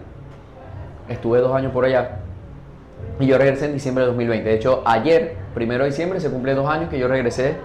estuve 1.07 1.39
dos 1.39 1.55
años 1.55 1.71
por 1.71 1.85
allá 1.85 2.19
y 3.19 3.25
yo 3.25 3.37
regresé 3.37 3.65
en 3.65 3.73
diciembre 3.73 4.03
de 4.03 4.07
2020. 4.09 4.49
De 4.49 4.55
hecho, 4.55 4.83
ayer, 4.85 5.35
primero 5.53 5.83
de 5.83 5.89
diciembre, 5.89 6.19
se 6.19 6.29
cumple 6.29 6.53
dos 6.53 6.69
años 6.69 6.89
que 6.89 6.99
yo 6.99 7.07
regresé 7.07 7.55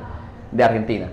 de 0.50 0.64
Argentina. 0.64 1.08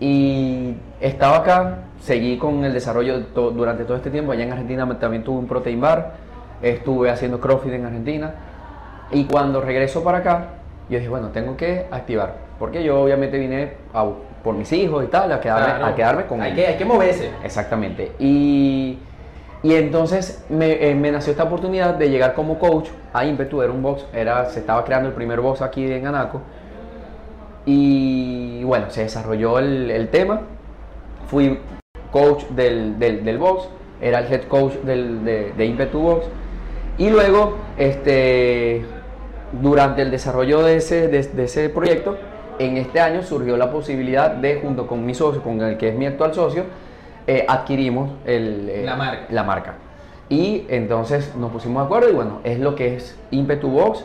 Y 0.00 0.76
estaba 1.00 1.38
acá, 1.38 1.78
seguí 2.00 2.38
con 2.38 2.64
el 2.64 2.72
desarrollo 2.72 3.20
durante 3.34 3.84
todo 3.84 3.96
este 3.96 4.10
tiempo. 4.10 4.32
Allá 4.32 4.44
en 4.44 4.52
Argentina 4.52 4.98
también 4.98 5.24
tuve 5.24 5.38
un 5.38 5.46
protein 5.46 5.80
bar, 5.80 6.14
estuve 6.62 7.10
haciendo 7.10 7.40
CrossFit 7.40 7.72
en 7.72 7.86
Argentina. 7.86 8.34
Y 9.10 9.24
cuando 9.24 9.60
regreso 9.60 10.02
para 10.02 10.18
acá, 10.18 10.48
yo 10.88 10.98
dije, 10.98 11.08
bueno, 11.08 11.28
tengo 11.28 11.56
que 11.56 11.86
activar. 11.90 12.34
Porque 12.58 12.82
yo 12.82 13.02
obviamente 13.02 13.38
vine 13.38 13.72
por 14.42 14.54
mis 14.54 14.72
hijos 14.72 15.04
y 15.04 15.08
tal, 15.08 15.32
a 15.32 15.40
quedarme, 15.40 15.84
a 15.84 15.94
quedarme 15.94 16.26
con 16.26 16.40
hay 16.40 16.54
Que, 16.54 16.66
hay 16.68 16.76
que 16.76 16.84
moverse. 16.84 17.30
Exactamente. 17.42 18.12
Y, 18.18 18.98
y 19.62 19.74
entonces 19.74 20.44
me, 20.48 20.88
eh, 20.88 20.94
me, 20.94 21.10
nació 21.10 21.32
esta 21.32 21.44
oportunidad 21.44 21.94
de 21.94 22.08
llegar 22.08 22.34
como 22.34 22.58
coach 22.58 22.88
a 23.12 23.24
Impetu, 23.24 23.62
era 23.62 23.72
un 23.72 23.82
box, 23.82 24.06
era, 24.14 24.46
se 24.46 24.60
estaba 24.60 24.84
creando 24.84 25.08
el 25.08 25.14
primer 25.14 25.40
box 25.40 25.60
aquí 25.62 25.90
en 25.90 26.06
Anaco. 26.06 26.40
Y 27.64 28.62
bueno, 28.62 28.90
se 28.90 29.02
desarrolló 29.02 29.58
el, 29.58 29.90
el 29.90 30.08
tema. 30.08 30.42
Fui 31.26 31.58
coach 32.12 32.44
del, 32.50 32.98
del, 33.00 33.24
del, 33.24 33.38
box, 33.38 33.68
era 34.00 34.20
el 34.20 34.32
head 34.32 34.44
coach 34.44 34.74
del, 34.84 35.24
de, 35.24 35.52
de 35.52 35.66
Impetu 35.66 35.98
Box. 35.98 36.26
Y 36.98 37.10
luego, 37.10 37.56
este, 37.76 38.86
durante 39.60 40.02
el 40.02 40.10
desarrollo 40.10 40.62
de 40.62 40.76
ese, 40.76 41.08
de, 41.08 41.44
ese 41.44 41.68
proyecto, 41.68 42.16
en 42.58 42.76
este 42.76 43.00
año 43.00 43.22
surgió 43.22 43.56
la 43.56 43.70
posibilidad 43.70 44.30
de, 44.30 44.60
junto 44.60 44.86
con 44.86 45.04
mi 45.04 45.14
socio, 45.14 45.42
con 45.42 45.60
el 45.60 45.76
que 45.76 45.88
es 45.90 45.94
mi 45.94 46.06
actual 46.06 46.34
socio, 46.34 46.64
eh, 47.26 47.44
adquirimos 47.48 48.10
el, 48.24 48.68
eh, 48.68 48.82
la, 48.84 48.96
marca. 48.96 49.26
la 49.30 49.42
marca. 49.42 49.74
Y 50.28 50.64
entonces 50.68 51.34
nos 51.36 51.52
pusimos 51.52 51.82
de 51.82 51.86
acuerdo 51.86 52.10
y 52.10 52.12
bueno, 52.12 52.40
es 52.44 52.58
lo 52.58 52.74
que 52.74 52.96
es 52.96 53.18
Impetu 53.30 53.68
Box, 53.68 54.04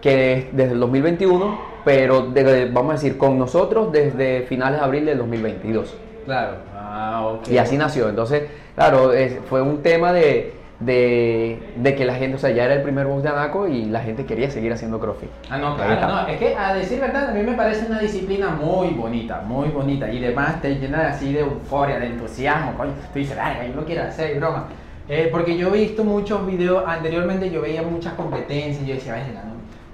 que 0.00 0.32
es 0.32 0.46
desde 0.52 0.72
el 0.72 0.80
2021, 0.80 1.58
pero 1.84 2.28
vamos 2.72 2.90
a 2.90 2.94
decir 2.94 3.18
con 3.18 3.38
nosotros 3.38 3.92
desde 3.92 4.42
finales 4.42 4.80
de 4.80 4.84
abril 4.84 5.06
del 5.06 5.18
2022. 5.18 5.94
Claro. 6.24 6.56
Ah, 6.74 7.36
Y 7.50 7.58
así 7.58 7.76
nació. 7.76 8.08
Entonces, 8.08 8.44
claro, 8.74 9.12
fue 9.48 9.62
un 9.62 9.82
tema 9.82 10.12
de, 10.12 10.54
de, 10.80 11.94
que 11.96 12.04
la 12.04 12.14
gente, 12.14 12.36
o 12.36 12.38
sea, 12.38 12.50
ya 12.50 12.64
era 12.64 12.74
el 12.74 12.82
primer 12.82 13.06
box 13.06 13.22
de 13.22 13.28
Anaco 13.28 13.68
y 13.68 13.84
la 13.84 14.00
gente 14.00 14.24
quería 14.24 14.50
seguir 14.50 14.72
haciendo 14.72 14.98
CrossFit. 14.98 15.28
Ah, 15.50 15.58
no, 15.58 15.76
claro, 15.76 16.08
no, 16.08 16.28
es 16.28 16.38
que 16.38 16.56
a 16.56 16.74
decir 16.74 17.00
verdad, 17.00 17.30
a 17.30 17.32
mí 17.32 17.42
me 17.42 17.52
parece 17.52 17.86
una 17.86 18.00
disciplina 18.00 18.50
muy 18.50 18.88
bonita, 18.88 19.42
muy 19.46 19.68
bonita 19.68 20.10
y 20.10 20.24
además 20.24 20.60
te 20.62 20.76
llena 20.76 21.08
así 21.08 21.32
de 21.32 21.40
euforia, 21.40 21.98
de 21.98 22.06
entusiasmo, 22.06 22.72
coño, 22.76 22.92
tú 23.12 23.18
dices, 23.18 23.36
ay, 23.40 23.68
yo 23.68 23.80
lo 23.80 23.86
quiero 23.86 24.02
hacer, 24.02 24.38
broma. 24.38 24.66
Eh, 25.08 25.28
porque 25.30 25.56
yo 25.56 25.74
he 25.74 25.78
visto 25.80 26.04
muchos 26.04 26.46
videos, 26.46 26.84
anteriormente 26.86 27.50
yo 27.50 27.60
veía 27.60 27.82
muchas 27.82 28.14
competencias 28.14 28.82
y 28.82 28.86
yo 28.86 28.94
decía, 28.94 29.14
ay, 29.14 29.34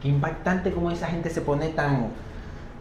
qué 0.01 0.09
impactante 0.09 0.71
cómo 0.71 0.91
esa 0.91 1.09
gente 1.09 1.31
se 1.31 1.41
pone 1.41 1.69
tan 1.69 2.09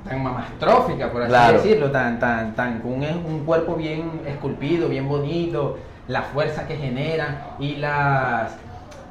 tan 0.07 0.21
mamastrófica, 0.21 1.11
por 1.11 1.23
así 1.23 1.53
decirlo, 1.53 1.89
tan, 1.89 2.19
tan, 2.19 2.53
tan, 2.53 2.79
con 2.79 2.93
un, 2.93 3.03
un 3.03 3.39
cuerpo 3.43 3.73
bien 3.73 4.21
esculpido, 4.27 4.87
bien 4.87 5.07
bonito, 5.07 5.79
la 6.07 6.21
fuerza 6.21 6.67
que 6.67 6.75
generan 6.75 7.39
y 7.59 7.75
las, 7.77 8.55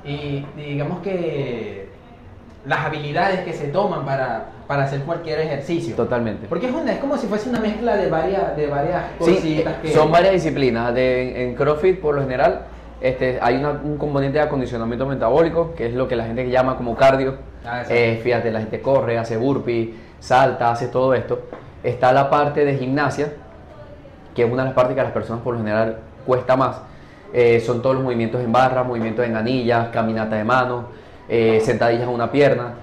y 0.04 0.44
digamos 0.56 1.00
que 1.00 1.88
las 2.66 2.86
habilidades 2.86 3.40
que 3.40 3.52
se 3.52 3.68
toman 3.68 4.04
para, 4.04 4.46
para 4.66 4.84
hacer 4.84 5.00
cualquier 5.00 5.40
ejercicio. 5.40 5.94
Totalmente. 5.94 6.46
Porque 6.48 6.66
es, 6.66 6.72
una, 6.72 6.92
es 6.92 6.98
como 6.98 7.16
si 7.18 7.26
fuese 7.26 7.50
una 7.50 7.60
mezcla 7.60 7.96
de 7.96 8.08
varias, 8.08 8.56
de 8.56 8.66
varias 8.66 9.04
cositas 9.18 9.76
que... 9.82 9.92
Son 9.92 10.10
varias 10.10 10.32
disciplinas. 10.32 10.94
De, 10.94 11.44
en 11.44 11.54
CrossFit, 11.54 12.00
por 12.00 12.14
lo 12.14 12.22
general, 12.22 12.62
este, 13.00 13.38
hay 13.42 13.56
un 13.56 13.98
componente 13.98 14.38
de 14.38 14.44
acondicionamiento 14.44 15.06
metabólico, 15.06 15.74
que 15.74 15.88
es 15.88 15.94
lo 15.94 16.08
que 16.08 16.16
la 16.16 16.24
gente 16.24 16.48
llama 16.48 16.76
como 16.76 16.96
cardio. 16.96 17.36
Ah, 17.66 17.82
eh, 17.88 18.20
fíjate, 18.22 18.50
la 18.50 18.60
gente 18.60 18.80
corre, 18.80 19.18
hace 19.18 19.36
burpee, 19.36 19.94
salta, 20.20 20.70
hace 20.70 20.88
todo 20.88 21.12
esto. 21.12 21.42
Está 21.82 22.12
la 22.12 22.30
parte 22.30 22.64
de 22.64 22.76
gimnasia, 22.76 23.32
que 24.34 24.44
es 24.44 24.50
una 24.50 24.62
de 24.62 24.68
las 24.68 24.74
partes 24.74 24.94
que 24.94 25.00
a 25.00 25.04
las 25.04 25.12
personas 25.12 25.42
por 25.42 25.52
lo 25.52 25.60
general 25.60 25.98
cuesta 26.24 26.56
más. 26.56 26.76
Eh, 27.32 27.60
son 27.64 27.82
todos 27.82 27.96
los 27.96 28.04
movimientos 28.04 28.40
en 28.42 28.52
barra, 28.52 28.82
movimientos 28.84 29.24
en 29.26 29.36
anillas, 29.36 29.88
caminata 29.88 30.36
de 30.36 30.44
mano, 30.44 30.86
eh, 31.28 31.60
sentadillas 31.64 32.04
en 32.04 32.10
una 32.10 32.30
pierna, 32.30 32.74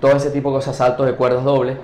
todo 0.00 0.12
ese 0.12 0.30
tipo 0.30 0.50
de 0.50 0.56
cosas, 0.56 0.76
saltos 0.76 1.06
de 1.06 1.12
cuerdas 1.14 1.44
dobles. 1.44 1.76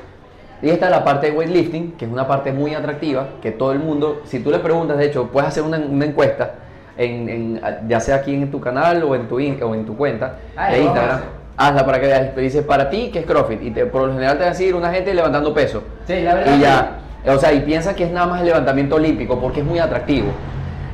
Y 0.63 0.71
esta 0.71 0.87
es 0.87 0.91
la 0.93 1.05
parte 1.05 1.31
de 1.31 1.37
weightlifting, 1.37 1.93
que 1.93 2.07
es 2.07 2.11
una 2.11 2.27
parte 2.27 2.51
muy 2.53 2.75
atractiva, 2.75 3.27
que 3.43 3.51
todo 3.51 3.73
el 3.73 3.81
mundo, 3.81 4.23
si 4.25 4.41
tú 4.41 4.51
le 4.51 4.59
preguntas, 4.61 4.97
de 4.97 5.07
hecho, 5.07 5.27
puedes 5.29 5.49
hacer 5.49 5.63
una, 5.63 5.77
encuesta 5.77 6.55
en, 6.97 7.29
en- 7.29 7.61
ya 7.89 8.01
sea 8.01 8.17
aquí 8.17 8.35
en 8.35 8.51
tu 8.51 8.61
canal 8.61 9.03
o 9.03 9.15
en 9.15 9.29
tu, 9.29 9.39
in- 9.41 9.63
o 9.63 9.75
en 9.75 9.85
tu 9.85 9.95
cuenta 9.97 10.37
Ah, 10.57 10.71
de 10.71 10.77
a 10.77 10.79
Instagram. 10.79 11.21
Hazla 11.57 11.85
para 11.85 12.01
que 12.01 12.07
veas. 12.07 12.35
Dice, 12.37 12.63
para 12.63 12.89
ti, 12.89 13.11
¿qué 13.13 13.19
es 13.21 13.27
CrossFit? 13.27 13.63
Y 13.63 13.71
te- 13.73 13.85
por 13.87 14.03
lo 14.07 14.13
general 14.15 14.35
te 14.39 14.45
va 14.45 14.47
a 14.47 14.53
decir 14.53 14.75
una 14.75 14.91
gente 14.91 15.13
levantando 15.13 15.53
peso. 15.53 15.83
Sí, 16.07 16.21
la 16.23 16.35
verdad. 16.35 16.57
Y 16.57 16.61
ya, 16.61 16.91
o 17.27 17.39
sea, 17.39 17.53
y 17.53 17.61
piensa 17.61 17.95
que 17.95 18.05
es 18.05 18.11
nada 18.11 18.27
más 18.27 18.41
el 18.41 18.47
levantamiento 18.47 18.95
olímpico 18.97 19.39
porque 19.39 19.61
es 19.61 19.67
muy 19.67 19.79
atractivo. 19.79 20.29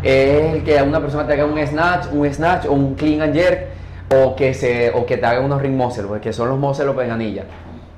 Es 0.02 0.54
el 0.54 0.64
que 0.64 0.82
una 0.82 1.00
persona 1.00 1.26
te 1.26 1.34
haga 1.34 1.44
un 1.44 1.58
snatch, 1.66 2.06
un 2.12 2.32
snatch 2.32 2.66
o 2.66 2.72
un 2.72 2.94
clean 2.94 3.22
and 3.22 3.34
jerk 3.34 3.66
o 4.14 4.34
que, 4.34 4.54
se, 4.54 4.90
o 4.90 5.04
que 5.06 5.16
te 5.16 5.26
haga 5.26 5.40
unos 5.40 5.60
ring 5.62 5.76
muscle, 5.76 6.20
que 6.20 6.32
son 6.32 6.48
los 6.48 6.58
muscle 6.58 6.86
o 6.88 6.96
peganillas. 6.96 7.44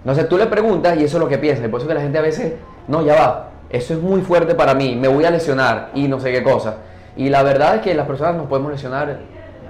Entonces 0.00 0.28
tú 0.28 0.36
le 0.36 0.46
preguntas 0.46 0.96
y 0.98 1.04
eso 1.04 1.16
es 1.18 1.22
lo 1.22 1.28
que 1.28 1.38
piensa. 1.38 1.64
Y 1.64 1.68
por 1.68 1.80
eso 1.80 1.88
que 1.88 1.94
la 1.94 2.00
gente 2.00 2.18
a 2.18 2.22
veces, 2.22 2.54
no, 2.88 3.02
ya 3.04 3.14
va, 3.14 3.48
eso 3.70 3.94
es 3.94 4.00
muy 4.00 4.20
fuerte 4.20 4.54
para 4.54 4.74
mí, 4.74 4.96
me 4.96 5.08
voy 5.08 5.24
a 5.24 5.30
lesionar 5.30 5.90
y 5.94 6.08
no 6.08 6.18
sé 6.20 6.32
qué 6.32 6.42
cosa. 6.42 6.76
Y 7.16 7.28
la 7.28 7.42
verdad 7.42 7.76
es 7.76 7.80
que 7.82 7.94
las 7.94 8.06
personas 8.06 8.34
nos 8.34 8.46
podemos 8.46 8.72
lesionar 8.72 9.18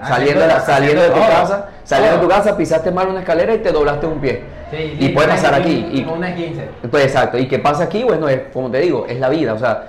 saliendo, 0.01 0.41
de 0.41 0.47
la- 0.47 0.59
saliendo 0.59 1.01
de 1.01 1.09
tu 1.09 1.19
casa, 1.19 1.69
saliendo 1.83 2.17
de 2.17 2.23
tu 2.23 2.29
casa, 2.29 2.57
pisaste 2.57 2.91
mal 2.91 3.07
una 3.09 3.19
escalera 3.19 3.53
y 3.53 3.59
te 3.59 3.71
doblaste 3.71 4.07
un 4.07 4.19
pie. 4.19 4.41
Sí, 4.71 4.95
y 4.99 5.03
sí, 5.05 5.09
puede 5.09 5.27
pasar 5.27 5.53
aquí. 5.53 5.87
Y, 5.93 6.03
Una 6.03 6.33
15. 6.33 6.67
pues 6.89 7.05
exacto, 7.05 7.37
y 7.37 7.47
qué 7.47 7.59
pasa 7.59 7.83
aquí, 7.83 8.03
bueno, 8.03 8.27
es, 8.27 8.41
como 8.51 8.71
te 8.71 8.79
digo, 8.79 9.05
es 9.07 9.19
la 9.19 9.29
vida, 9.29 9.53
o 9.53 9.59
sea, 9.59 9.83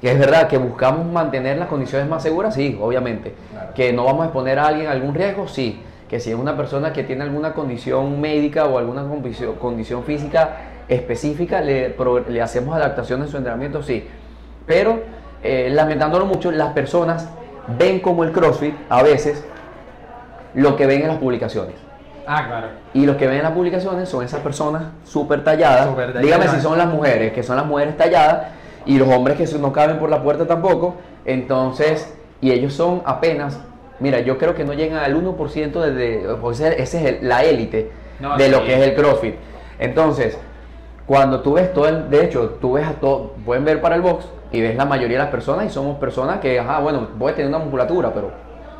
que 0.00 0.10
es 0.10 0.18
verdad 0.18 0.48
que 0.48 0.58
buscamos 0.58 1.06
mantener 1.06 1.58
las 1.58 1.68
condiciones 1.68 2.08
más 2.08 2.22
seguras, 2.22 2.54
sí, 2.54 2.78
obviamente. 2.80 3.34
Claro. 3.50 3.74
Que 3.74 3.92
no 3.92 4.04
vamos 4.04 4.22
a 4.22 4.24
exponer 4.26 4.58
a 4.58 4.66
alguien 4.66 4.86
a 4.88 4.92
algún 4.92 5.14
riesgo, 5.14 5.46
sí. 5.46 5.82
Que 6.08 6.18
si 6.20 6.30
es 6.30 6.36
una 6.36 6.56
persona 6.56 6.92
que 6.92 7.04
tiene 7.04 7.22
alguna 7.22 7.52
condición 7.52 8.20
médica 8.20 8.64
o 8.64 8.78
alguna 8.78 9.04
condición, 9.60 10.02
física 10.04 10.56
específica, 10.88 11.60
le, 11.60 11.90
pro- 11.90 12.24
le 12.28 12.42
hacemos 12.42 12.74
adaptación 12.74 13.22
en 13.22 13.28
su 13.28 13.36
entrenamiento, 13.36 13.82
sí. 13.82 14.08
Pero, 14.66 15.00
eh, 15.42 15.68
lamentándolo 15.70 16.26
mucho, 16.26 16.50
las 16.50 16.72
personas 16.72 17.28
ven 17.78 18.00
como 18.00 18.24
el 18.24 18.32
CrossFit, 18.32 18.74
a 18.88 19.02
veces, 19.02 19.44
lo 20.54 20.76
que 20.76 20.86
ven 20.86 21.02
en 21.02 21.08
las 21.08 21.18
publicaciones. 21.18 21.74
Ah, 22.26 22.44
claro. 22.46 22.66
Y 22.94 23.06
los 23.06 23.16
que 23.16 23.26
ven 23.26 23.36
en 23.38 23.42
las 23.44 23.52
publicaciones 23.52 24.08
son 24.08 24.24
esas 24.24 24.40
personas 24.40 24.82
súper 25.04 25.44
talladas. 25.44 25.86
Súper 25.88 26.12
talladas. 26.12 26.22
Dígame 26.22 26.48
si 26.48 26.60
son 26.60 26.76
las 26.78 26.88
mujeres, 26.88 27.32
que 27.32 27.42
son 27.42 27.56
las 27.56 27.66
mujeres 27.66 27.96
talladas, 27.96 28.46
y 28.86 28.98
los 28.98 29.08
hombres 29.08 29.36
que 29.36 29.58
no 29.58 29.72
caben 29.72 29.98
por 29.98 30.10
la 30.10 30.22
puerta 30.22 30.46
tampoco. 30.46 30.94
Entonces, 31.24 32.12
y 32.40 32.50
ellos 32.52 32.72
son 32.72 33.02
apenas, 33.04 33.60
mira, 33.98 34.20
yo 34.20 34.38
creo 34.38 34.54
que 34.54 34.64
no 34.64 34.72
llegan 34.72 34.98
al 35.02 35.14
1% 35.14 35.80
de, 35.80 35.92
de- 35.92 36.34
pues 36.40 36.60
ese 36.60 36.82
ese 36.82 36.98
es 36.98 37.04
el- 37.20 37.28
la 37.28 37.44
élite 37.44 37.90
No, 38.20 38.36
de 38.36 38.44
sí. 38.46 38.50
lo 38.50 38.64
que 38.64 38.74
es 38.74 38.80
el 38.88 38.94
CrossFit. 38.94 39.34
Entonces, 39.78 40.38
cuando 41.06 41.40
tú 41.40 41.54
ves 41.54 41.72
todo 41.72 41.88
el, 41.88 42.08
de 42.10 42.24
hecho, 42.24 42.56
tú 42.60 42.72
ves 42.74 42.86
a 42.86 42.92
todo, 42.92 43.32
pueden 43.44 43.64
ver 43.64 43.80
para 43.80 43.96
el 43.96 44.00
box 44.02 44.26
y 44.52 44.60
ves 44.60 44.76
la 44.76 44.84
mayoría 44.84 45.18
de 45.18 45.24
las 45.24 45.30
personas 45.32 45.66
y 45.66 45.70
somos 45.70 45.98
personas 45.98 46.38
que, 46.40 46.58
ajá, 46.58 46.78
bueno, 46.80 47.08
puede 47.18 47.34
tener 47.34 47.48
una 47.48 47.58
musculatura, 47.58 48.12
pero, 48.14 48.30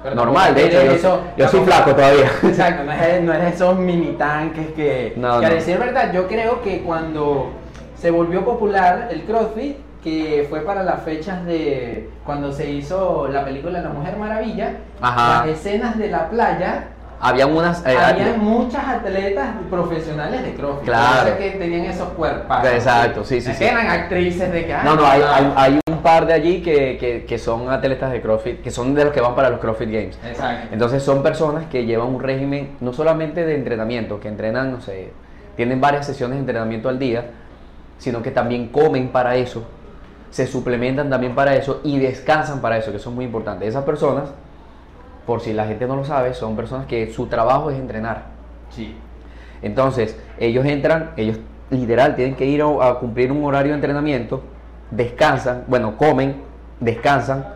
Pero 0.03 0.15
normal, 0.15 0.55
de 0.55 0.67
hecho, 0.67 0.83
yo, 0.85 0.93
eso- 0.93 1.21
yo 1.37 1.49
soy 1.49 1.61
flaco 1.61 1.95
todavía. 1.95 2.31
Exacto, 2.43 2.85
no 2.85 2.93
es, 2.93 3.23
no 3.23 3.33
es 3.35 3.55
esos 3.55 3.77
mini 3.79 4.13
tanques 4.13 4.69
que, 4.73 5.13
No, 5.17 5.41
que 5.41 5.47
a 5.47 5.49
no. 5.51 5.55
decir 5.57 5.79
verdad, 5.79 6.13
yo 6.13 6.27
creo 6.27 6.63
que 6.63 6.81
cuando 6.83 7.51
se 7.97 8.11
volvió 8.11 8.45
popular 8.45 9.09
el 9.11 9.23
CrossFit, 9.25 9.77
que 10.03 10.47
fue 10.49 10.61
para 10.61 10.83
las 10.83 11.03
fechas 11.03 11.45
de 11.45 12.09
cuando 12.25 12.53
se 12.53 12.71
hizo 12.71 13.29
la 13.29 13.45
película 13.45 13.81
La 13.83 13.91
Mujer 13.91 14.17
Maravilla, 14.17 14.77
Ajá. 15.01 15.45
las 15.47 15.57
escenas 15.59 15.99
de 15.99 16.09
la 16.09 16.29
playa, 16.31 16.85
Habían 17.23 17.55
unas... 17.55 17.85
eh, 17.87 17.95
había 17.99 18.33
muchas 18.39 18.83
atletas 18.83 19.49
profesionales 19.69 20.43
de 20.43 20.55
CrossFit, 20.55 20.85
Claro. 20.87 21.37
que 21.37 21.51
tenían 21.51 21.85
esos 21.85 22.09
cuerpos. 22.11 22.57
Exacto, 22.73 23.25
sí, 23.25 23.43
sí, 23.43 23.53
sí. 23.53 23.63
eran 23.65 23.89
actrices 23.89 24.51
de 24.51 24.65
que 24.65 24.73
No, 24.83 24.97
no, 24.97 25.05
hay, 25.05 25.21
hay, 25.23 25.53
hay 25.55 25.81
un 25.91 25.99
par 25.99 26.25
de 26.25 26.33
allí 26.33 26.63
que, 26.63 26.97
que, 26.99 27.27
que 27.27 27.39
son 27.39 27.69
atletas 27.71 28.11
de 28.11 28.23
CrossFit, 28.23 28.63
que 28.63 28.71
son 28.71 28.95
de 28.95 29.05
los 29.05 29.13
que 29.13 29.21
van 29.21 29.35
para 29.35 29.51
los 29.51 29.61
CrossFit 29.61 29.91
Games. 29.91 30.19
Exacto. 30.27 30.69
Entonces 30.73 31.03
son 31.03 31.23
personas 31.23 31.67
que 31.67 31.85
llevan 31.85 32.07
un 32.09 32.23
régimen 32.23 32.71
no 32.81 32.95
solamente 32.95 33.45
de 33.45 33.55
entrenamiento, 33.55 34.19
que 34.19 34.29
entrenan, 34.29 34.73
no 34.73 34.81
sé, 34.81 35.13
tienen 35.57 35.79
varias 35.79 36.07
sesiones 36.07 36.37
de 36.37 36.41
entrenamiento 36.41 36.89
al 36.89 36.99
día, 36.99 37.27
sino 37.99 38.23
que 38.23 38.31
también 38.31 38.69
comen 38.69 39.09
para 39.09 39.37
eso, 39.37 39.69
se 40.31 40.47
suplementan 40.47 41.11
también 41.11 41.35
para 41.35 41.57
eso 41.57 41.81
y 41.83 41.99
descansan 41.99 42.61
para 42.61 42.79
eso, 42.79 42.91
que 42.91 42.99
eso 42.99 43.11
es 43.11 43.17
muy 43.17 43.25
importante. 43.25 43.67
Esas 43.67 43.85
personas, 43.85 44.31
por 45.27 45.41
si 45.41 45.53
la 45.53 45.67
gente 45.67 45.87
no 45.87 45.97
lo 45.97 46.05
sabe, 46.05 46.35
son 46.35 46.57
personas 46.57 46.87
que 46.87 47.13
su 47.13 47.27
trabajo 47.27 47.71
es 47.71 47.79
entrenar. 47.79 48.27
Sí. 48.71 48.97
Entonces, 49.63 50.17
ellos 50.39 50.65
entran, 50.65 51.11
ellos 51.17 51.39
literal 51.71 52.15
tienen 52.17 52.37
que 52.37 52.47
ir 52.47 52.63
a, 52.63 52.89
a 52.89 52.95
cumplir 52.99 53.33
un 53.33 53.45
horario 53.45 53.73
de 53.73 53.77
entrenamiento, 53.77 54.43
descansan, 54.91 55.65
bueno, 55.67 55.97
comen, 55.97 56.43
descansan, 56.79 57.47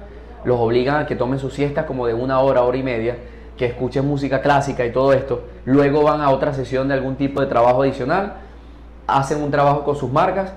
los 0.44 0.58
obligan 0.60 0.96
a 0.96 1.06
que 1.06 1.16
tomen 1.16 1.38
su 1.38 1.50
siesta 1.50 1.86
como 1.86 2.06
de 2.06 2.14
una 2.14 2.40
hora, 2.40 2.62
hora 2.62 2.76
y 2.76 2.82
media, 2.82 3.16
que 3.56 3.66
escuchen 3.66 4.06
música 4.06 4.40
clásica 4.40 4.84
y 4.84 4.92
todo 4.92 5.12
esto, 5.12 5.44
luego 5.64 6.02
van 6.02 6.20
a 6.20 6.30
otra 6.30 6.52
sesión 6.52 6.88
de 6.88 6.94
algún 6.94 7.14
tipo 7.14 7.40
de 7.40 7.46
trabajo 7.46 7.82
adicional, 7.82 8.34
hacen 9.06 9.42
un 9.42 9.50
trabajo 9.50 9.84
con 9.84 9.96
sus 9.96 10.10
marcas 10.10 10.52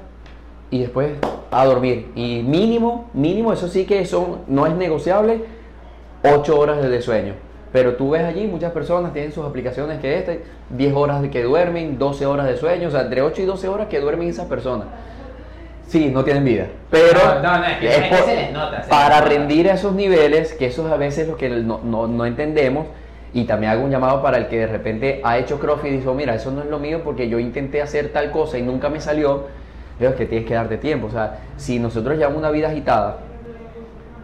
y 0.71 0.79
después 0.79 1.11
a 1.51 1.65
dormir. 1.65 2.11
Y 2.15 2.41
mínimo, 2.43 3.09
mínimo, 3.13 3.53
eso 3.53 3.67
sí 3.67 3.85
que 3.85 4.05
son, 4.05 4.39
no 4.47 4.65
es 4.67 4.73
negociable, 4.73 5.41
8 6.23 6.59
horas 6.59 6.81
de 6.89 7.01
sueño. 7.01 7.33
Pero 7.71 7.95
tú 7.95 8.11
ves 8.11 8.23
allí, 8.23 8.47
muchas 8.47 8.71
personas 8.71 9.13
tienen 9.13 9.31
sus 9.31 9.45
aplicaciones 9.45 9.99
que 9.99 10.17
este, 10.17 10.43
10 10.69 10.93
horas 10.95 11.21
de 11.21 11.29
que 11.29 11.43
duermen, 11.43 11.97
12 11.99 12.25
horas 12.25 12.47
de 12.47 12.57
sueño, 12.57 12.87
o 12.87 12.91
sea, 12.91 13.01
entre 13.01 13.21
8 13.21 13.41
y 13.41 13.45
12 13.45 13.67
horas 13.67 13.87
que 13.87 13.99
duermen 13.99 14.29
esas 14.29 14.45
personas. 14.47 14.87
Sí, 15.87 16.09
no 16.11 16.23
tienen 16.23 16.43
vida. 16.43 16.65
Pero 16.89 17.19
No, 17.23 17.41
no, 17.41 17.57
no, 17.59 17.65
es 17.65 17.77
que- 17.77 17.87
es 17.87 17.97
que 18.09 18.15
se 18.23 18.35
les 18.35 18.51
nota, 18.51 18.83
se 18.83 18.89
para 18.89 19.21
les 19.21 19.29
rendir 19.29 19.69
a 19.69 19.73
esos 19.75 19.93
niveles, 19.93 20.53
que 20.53 20.65
eso 20.65 20.85
es 20.85 20.91
a 20.91 20.97
veces 20.97 21.27
lo 21.27 21.37
que 21.37 21.49
no, 21.49 21.79
no- 21.83 22.07
no 22.07 22.25
entendemos, 22.25 22.87
y 23.33 23.45
también 23.45 23.71
hago 23.73 23.83
un 23.83 23.91
llamado 23.91 24.21
para 24.21 24.37
el 24.37 24.47
que 24.47 24.57
de 24.59 24.67
repente 24.67 25.21
ha 25.23 25.37
hecho 25.37 25.59
CrossFit 25.59 25.91
y 25.93 25.97
dijo, 25.97 26.13
mira, 26.13 26.35
eso 26.35 26.51
no 26.51 26.61
es 26.61 26.67
lo 26.67 26.79
mío 26.79 27.01
porque 27.03 27.29
yo 27.29 27.39
intenté 27.39 27.81
hacer 27.81 28.09
tal 28.11 28.31
cosa 28.31 28.57
y 28.57 28.63
nunca 28.63 28.89
me 28.89 28.99
salió, 28.99 29.45
es 29.99 30.15
que 30.15 30.25
tienes 30.25 30.47
que 30.47 30.53
darte 30.53 30.77
tiempo. 30.77 31.07
O 31.07 31.11
sea, 31.11 31.39
si 31.57 31.79
nosotros 31.79 32.17
llevamos 32.17 32.37
una 32.37 32.51
vida 32.51 32.69
agitada, 32.69 33.17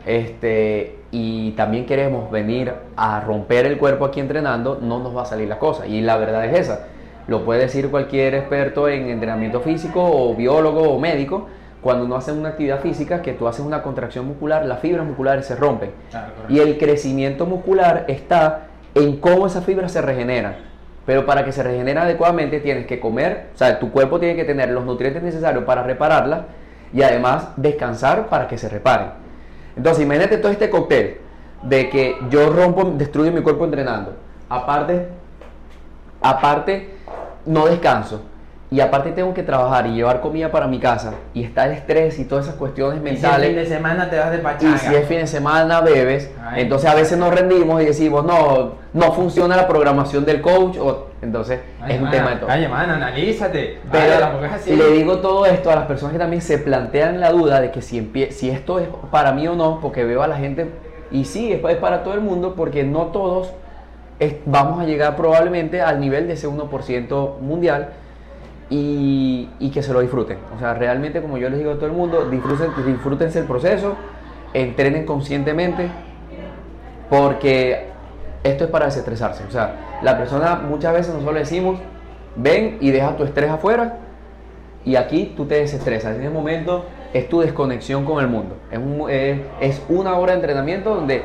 este, 0.06 0.98
y 1.12 1.52
también 1.52 1.86
queremos 1.86 2.30
venir 2.32 2.74
a 2.96 3.22
romper 3.22 3.66
el 3.66 3.78
cuerpo 3.78 4.06
aquí 4.06 4.20
entrenando, 4.20 4.80
no 4.82 5.00
nos 5.00 5.16
va 5.16 5.24
a 5.24 5.26
salir 5.26 5.48
la 5.48 5.60
cosa. 5.60 5.88
Y 5.88 6.02
la 6.02 6.18
verdad 6.18 6.46
es 6.46 6.60
esa. 6.60 6.88
Lo 7.28 7.46
puede 7.46 7.62
decir 7.62 7.90
cualquier 7.90 8.36
experto 8.36 8.90
en 8.90 9.08
entrenamiento 9.10 9.62
físico 9.62 10.04
o 10.04 10.36
biólogo 10.36 10.82
o 10.82 11.00
médico. 11.00 11.48
Cuando 11.82 12.06
uno 12.06 12.16
hace 12.16 12.32
una 12.32 12.50
actividad 12.50 12.80
física, 12.80 13.22
que 13.22 13.34
tú 13.34 13.48
haces 13.48 13.66
una 13.66 13.82
contracción 13.84 14.26
muscular, 14.26 14.66
las 14.66 14.80
fibras 14.80 15.06
musculares 15.06 15.46
se 15.46 15.56
rompen. 15.56 15.92
Claro. 16.10 16.34
Y 16.50 16.60
el 16.60 16.78
crecimiento 16.78 17.46
muscular 17.46 18.06
está 18.08 18.68
en 18.96 19.18
cómo 19.18 19.48
esas 19.48 19.66
fibras 19.66 19.92
se 19.92 20.02
regeneran. 20.02 20.73
Pero 21.06 21.26
para 21.26 21.44
que 21.44 21.52
se 21.52 21.64
regenere 21.64 22.00
adecuadamente 22.00 22.60
tienes 22.60 22.86
que 22.86 23.00
comer, 23.00 23.48
o 23.54 23.58
sea, 23.58 23.80
tu 23.80 23.92
cuerpo 23.92 24.20
tiene 24.20 24.36
que 24.36 24.46
tener 24.46 24.70
los 24.70 24.86
nutrientes 24.86 25.22
necesarios 25.22 25.66
para 25.66 25.84
repararlas 25.84 26.42
y 26.94 27.02
además 27.02 27.50
descansar 27.58 28.28
para 28.28 28.48
que 28.48 28.58
se 28.58 28.70
reparen. 28.70 29.10
Entonces, 29.76 30.04
imagínate 30.04 30.38
todo 30.38 30.52
este 30.52 30.70
cóctel 30.70 31.18
de 31.64 31.90
que 31.90 32.18
yo 32.30 32.50
rompo, 32.50 32.84
destruyo 32.96 33.32
mi 33.32 33.42
cuerpo 33.42 33.66
entrenando. 33.66 34.14
Aparte, 34.50 35.08
aparte 36.22 36.90
no 37.46 37.66
descanso. 37.66 38.22
Y 38.74 38.82
aparte 38.82 39.12
tengo 39.12 39.36
que 39.36 39.44
trabajar 39.44 39.86
y 39.86 39.92
llevar 39.94 40.20
comida 40.20 40.50
para 40.52 40.66
mi 40.66 40.80
casa. 40.80 41.14
Y 41.36 41.44
está 41.44 41.66
el 41.68 41.74
estrés 41.74 42.18
y 42.18 42.26
todas 42.26 42.46
esas 42.46 42.56
cuestiones 42.56 42.96
Y 42.96 43.00
si 43.02 43.04
mentales. 43.04 43.48
fin 43.50 43.56
de 43.56 43.66
semana 43.68 44.10
te 44.10 44.18
vas 44.18 44.32
de 44.32 44.40
pachanga. 44.40 44.76
Y 44.76 44.80
si 44.80 44.96
es 44.96 45.06
fin 45.08 45.18
de 45.20 45.28
semana 45.28 45.82
bebes, 45.82 46.32
Ay. 46.44 46.64
entonces 46.64 46.90
a 46.90 46.96
veces 46.96 47.20
nos 47.20 47.32
rendimos 47.36 47.80
y 47.84 47.86
decimos, 47.86 48.26
no, 48.26 48.72
no 48.94 49.12
funciona 49.12 49.56
la 49.56 49.68
programación 49.68 50.26
del 50.26 50.42
coach, 50.42 50.78
o, 50.80 51.10
entonces 51.22 51.60
Ay, 51.82 51.94
es 51.98 52.02
un 52.02 52.10
tema 52.10 52.32
de 52.32 52.36
todo. 52.38 52.50
Oye, 52.52 52.68
mano, 52.68 52.94
analízate. 52.94 53.80
Pero 53.92 54.44
es 54.44 54.52
así. 54.52 54.76
le 54.76 54.88
digo 54.94 55.20
todo 55.20 55.46
esto 55.46 55.70
a 55.70 55.76
las 55.76 55.86
personas 55.86 56.14
que 56.14 56.20
también 56.20 56.42
se 56.42 56.58
plantean 56.58 57.20
la 57.20 57.30
duda 57.30 57.62
de 57.62 57.70
que 57.70 57.84
si, 57.84 58.12
si 58.32 58.50
esto 58.50 58.80
es 58.80 58.88
para 59.12 59.34
mí 59.34 59.48
o 59.48 59.54
no, 59.56 59.82
porque 59.82 60.04
veo 60.04 60.24
a 60.24 60.28
la 60.28 60.38
gente, 60.38 60.72
y 61.12 61.26
sí, 61.26 61.54
es, 61.54 61.64
es 61.64 61.78
para 61.78 62.02
todo 62.04 62.16
el 62.16 62.22
mundo, 62.22 62.56
porque 62.56 62.84
no 62.84 63.02
todos 63.08 63.54
es- 64.18 64.38
vamos 64.48 64.80
a 64.82 64.86
llegar 64.86 65.16
probablemente 65.16 65.80
al 65.80 66.00
nivel 66.00 66.26
de 66.28 66.34
ese 66.34 66.48
1% 66.48 67.38
mundial 67.40 67.90
y, 68.76 69.70
que 69.72 69.84
se 69.84 69.94
lo 69.94 70.02
disfruten. 70.02 70.38
O 70.56 70.60
sea, 70.60 70.74
realmente, 70.74 71.22
como 71.22 71.38
yo 71.38 71.50
les 71.50 71.60
digo 71.60 71.72
a 71.72 71.76
todo 71.76 71.86
el 71.88 71.92
mundo, 71.92 72.26
disfruten, 72.30 72.70
disfrútense 72.86 73.40
el 73.40 73.46
proceso, 73.46 73.96
entrenen 74.54 75.06
conscientemente, 75.06 75.90
porque 77.10 77.86
esto 78.44 78.64
es 78.66 78.70
para 78.70 78.86
desestresarse. 78.86 79.44
O 79.48 79.52
sea, 79.52 79.76
la 80.02 80.18
persona 80.18 80.56
muchas 80.68 80.94
veces 80.94 81.10
nosotros 81.14 81.34
le 81.36 81.40
decimos, 81.42 81.80
ven 82.36 82.78
y 82.82 82.92
deja 82.92 83.16
tu 83.16 83.24
estrés 83.24 83.50
afuera 83.50 83.98
y 84.86 84.96
aquí 84.96 85.34
tú 85.38 85.46
te 85.46 85.56
desestresas. 85.56 86.16
En 86.16 86.22
ese 86.22 86.30
momento 86.30 86.86
es 87.14 87.30
tu 87.30 87.42
desconexión 87.42 88.06
con 88.06 88.20
el 88.24 88.28
mundo. 88.28 88.56
Es, 88.72 88.80
un- 88.80 89.10
es- 89.10 89.40
es 89.62 89.82
una 89.90 90.18
hora 90.18 90.34
de 90.34 90.40
entrenamiento 90.40 90.96
donde 90.96 91.24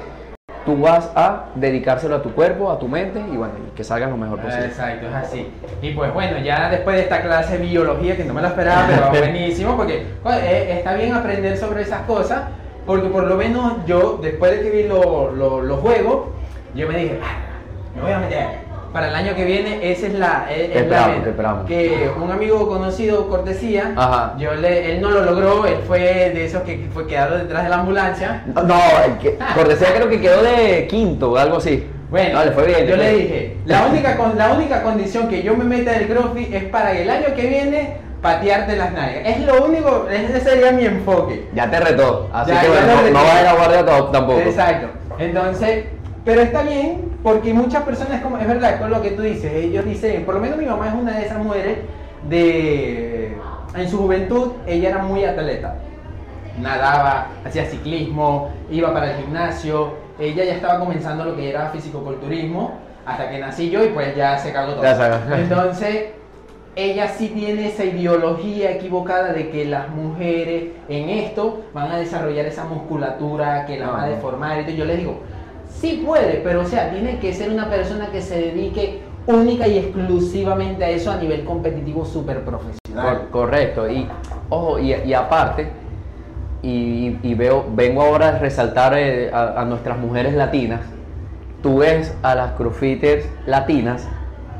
tú 0.69 0.81
vas 0.83 1.11
a 1.17 1.47
dedicárselo 1.55 2.17
a 2.17 2.23
tu 2.23 2.33
cuerpo, 2.33 2.71
a 2.71 2.79
tu 2.79 2.89
mente 2.89 3.21
y 3.21 3.37
bueno, 3.37 3.55
y 3.67 3.75
que 3.77 3.83
salgas 3.85 4.11
lo 4.11 4.17
mejor 4.17 4.39
posible. 4.41 4.67
Exacto, 4.67 5.07
es 5.09 5.15
así. 5.15 5.51
Y 5.81 5.91
pues 5.93 6.13
bueno, 6.13 6.39
ya 6.39 6.69
después 6.71 6.97
de 6.97 7.03
esta 7.03 7.23
clase 7.23 7.59
de 7.59 7.65
biología, 7.67 8.17
que 8.17 8.25
no 8.25 8.35
me 8.35 8.43
la 8.43 8.49
esperaba, 8.49 8.87
pero 8.87 9.09
buenísimo, 9.11 9.77
porque 9.77 10.07
eh, 10.27 10.75
está 10.79 10.95
bien 10.95 11.15
aprender 11.15 11.57
sobre 11.57 11.83
esas 11.83 12.03
cosas, 12.03 12.43
Porque 12.87 13.09
por 13.09 13.25
lo 13.25 13.37
menos 13.37 13.85
yo, 13.87 14.19
después 14.23 14.51
de 14.53 14.63
que 14.63 14.71
vi 14.71 14.83
lo- 14.89 15.31
lo- 15.31 15.61
los 15.61 15.79
juegos, 15.81 16.29
yo 16.75 16.89
me 16.89 16.97
dije, 16.99 17.21
"Ah, 17.23 17.37
me 17.95 18.01
voy 18.03 18.13
a 18.13 18.19
meter. 18.19 18.47
Para 18.93 19.09
el 19.09 19.15
año 19.15 19.35
que 19.35 19.45
viene, 19.45 19.91
esa 19.93 20.07
es 20.07 20.15
la, 20.15 20.47
es- 20.51 20.57
Te 20.57 20.65
es 20.65 20.75
la 20.75 20.81
esperamos, 20.99 21.23
te 21.25 21.31
esperamos. 21.31 21.67
Que 21.67 22.11
un 22.23 22.31
amigo 22.31 22.67
conocido, 22.69 23.29
Cortesía, 23.29 23.93
Ajá. 23.97 24.35
yo 24.39 24.55
le, 24.55 24.93
él 24.95 25.01
no 25.03 25.11
lo 25.11 25.23
logró, 25.23 25.67
él 25.67 25.77
fue 25.87 25.99
de 26.01 26.45
esos 26.47 26.63
que 26.63 26.89
fue 26.95 27.07
quedado 27.07 27.37
detrás 27.39 27.65
de 27.65 27.69
la 27.69 27.77
ambulancia. 27.77 28.45
No, 28.47 28.79
que- 29.21 29.37
Cortesía 29.55 29.89
creo 29.95 30.09
que 30.09 30.21
quedó 30.21 30.43
de 30.43 30.87
quinto 30.89 31.33
o 31.33 31.37
algo 31.37 31.59
así. 31.59 31.87
Bueno, 32.11 32.39
No, 32.39 32.45
le 32.47 32.53
fue 32.53 32.65
bien. 32.67 32.87
yo 32.87 32.97
le 32.97 33.13
dije, 33.13 33.57
la 33.67 33.87
única, 33.91 34.17
con- 34.17 34.39
la 34.39 34.53
única 34.55 34.83
condición 34.83 35.29
que 35.29 35.43
yo 35.43 35.55
me 35.55 35.65
meta 35.65 35.95
en 35.95 36.03
el 36.03 36.09
CrossFit 36.09 36.55
es 36.55 36.65
para 36.65 36.93
que 36.93 37.03
el 37.03 37.11
año 37.11 37.35
que 37.37 37.47
viene 37.47 37.97
patearte 38.23 38.75
las 38.77 38.93
nalgas. 38.93 39.21
Es 39.27 39.41
lo 39.41 39.65
único, 39.67 40.09
ese 40.11 40.41
sería 40.41 40.73
mi 40.73 40.87
enfoque. 40.87 41.47
Ya 41.55 41.71
te 41.71 41.79
retó. 41.79 42.29
Así 42.33 42.51
Ya, 42.53 42.63
que 42.63 42.69
bueno, 42.69 42.87
no, 42.87 43.03
no 43.11 43.13
vas 43.25 43.35
a 43.35 43.41
ir 43.43 43.47
a 43.49 43.53
guardia 43.55 43.87
tampoco. 44.11 44.41
Exacto. 44.41 44.89
Entonces, 45.19 45.85
pero 46.25 46.41
está 46.41 46.63
bien 46.63 47.08
porque 47.23 47.53
muchas 47.53 47.83
personas, 47.83 48.23
como, 48.23 48.39
es 48.39 48.47
verdad, 48.47 48.79
con 48.79 48.91
lo 48.91 49.03
que 49.03 49.11
tú 49.11 49.23
dices, 49.23 49.53
ellos 49.53 49.85
dicen, 49.85 50.25
por 50.25 50.35
lo 50.35 50.41
menos 50.41 50.59
mi 50.59 50.67
mamá 50.67 50.89
es 50.89 50.95
una 50.95 51.19
de 51.19 51.27
esas 51.27 51.39
mujeres 51.39 51.79
de, 52.29 53.37
en 53.75 53.89
su 53.89 53.99
juventud, 53.99 54.53
ella 54.67 54.91
era 54.91 55.03
muy 55.03 55.25
atleta. 55.25 55.77
Nadaba, 56.61 57.29
hacía 57.45 57.67
ciclismo, 57.67 58.51
iba 58.71 58.93
para 58.93 59.13
el 59.13 59.17
gimnasio, 59.19 59.95
ella 60.19 60.45
ya 60.45 60.55
estaba 60.55 60.79
comenzando 60.81 61.25
lo 61.25 61.37
que 61.37 61.51
era 61.51 61.71
fisicoculturismo 61.71 62.79
hasta 63.07 63.31
que 63.31 63.39
nací 63.39 63.71
yo 63.71 63.85
y 63.85 63.89
pues 63.89 64.15
ya 64.17 64.39
se 64.39 64.53
cagó 64.53 64.75
todo. 64.75 64.85
Entonces, 65.35 66.11
ella 66.77 67.09
sí 67.09 67.29
tiene 67.29 67.69
esa 67.69 67.85
ideología 67.85 68.73
equivocada 68.73 69.33
de 69.33 69.51
que 69.51 69.65
las 69.65 69.89
mujeres 69.89 70.65
en 70.89 71.09
esto 71.09 71.65
van 71.73 71.91
a 71.91 71.99
desarrollar 71.99 72.47
esa 72.47 72.65
musculatura 72.65 73.67
que 73.67 73.79
la 73.79 73.89
va 73.89 74.05
a 74.05 74.09
deformar. 74.09 74.59
Entonces 74.59 74.77
yo 74.77 74.85
le 74.85 74.97
digo, 74.97 75.21
sí 75.81 76.03
puede, 76.05 76.41
pero 76.43 76.63
o 76.63 76.65
sea, 76.65 76.91
tiene 76.91 77.19
que 77.19 77.33
ser 77.33 77.51
una 77.51 77.69
persona 77.69 78.07
que 78.11 78.21
se 78.21 78.41
dedique 78.41 79.01
única 79.27 79.67
y 79.69 79.79
exclusivamente 79.79 80.85
a 80.85 80.91
eso 80.91 81.11
a 81.11 81.17
nivel 81.17 81.45
competitivo 81.45 82.05
súper 82.05 82.45
profesional. 82.45 83.05
Cor- 83.05 83.29
correcto. 83.31 83.91
Y, 83.91 84.07
ojo, 84.51 84.79
y, 84.79 84.95
y 84.95 85.15
aparte, 85.15 85.69
y, 86.63 87.17
y 87.23 87.35
veo, 87.35 87.65
vengo 87.75 88.03
ahora 88.03 88.29
a 88.29 88.39
resaltar 88.39 88.95
eh, 88.97 89.31
a, 89.33 89.61
a 89.61 89.65
nuestras 89.65 89.99
mujeres 89.99 90.35
latinas. 90.35 90.81
Tú 91.63 91.79
ves 91.79 92.15
a 92.23 92.35
las 92.35 92.53
crossfitters 92.53 93.27
latinas 93.47 94.07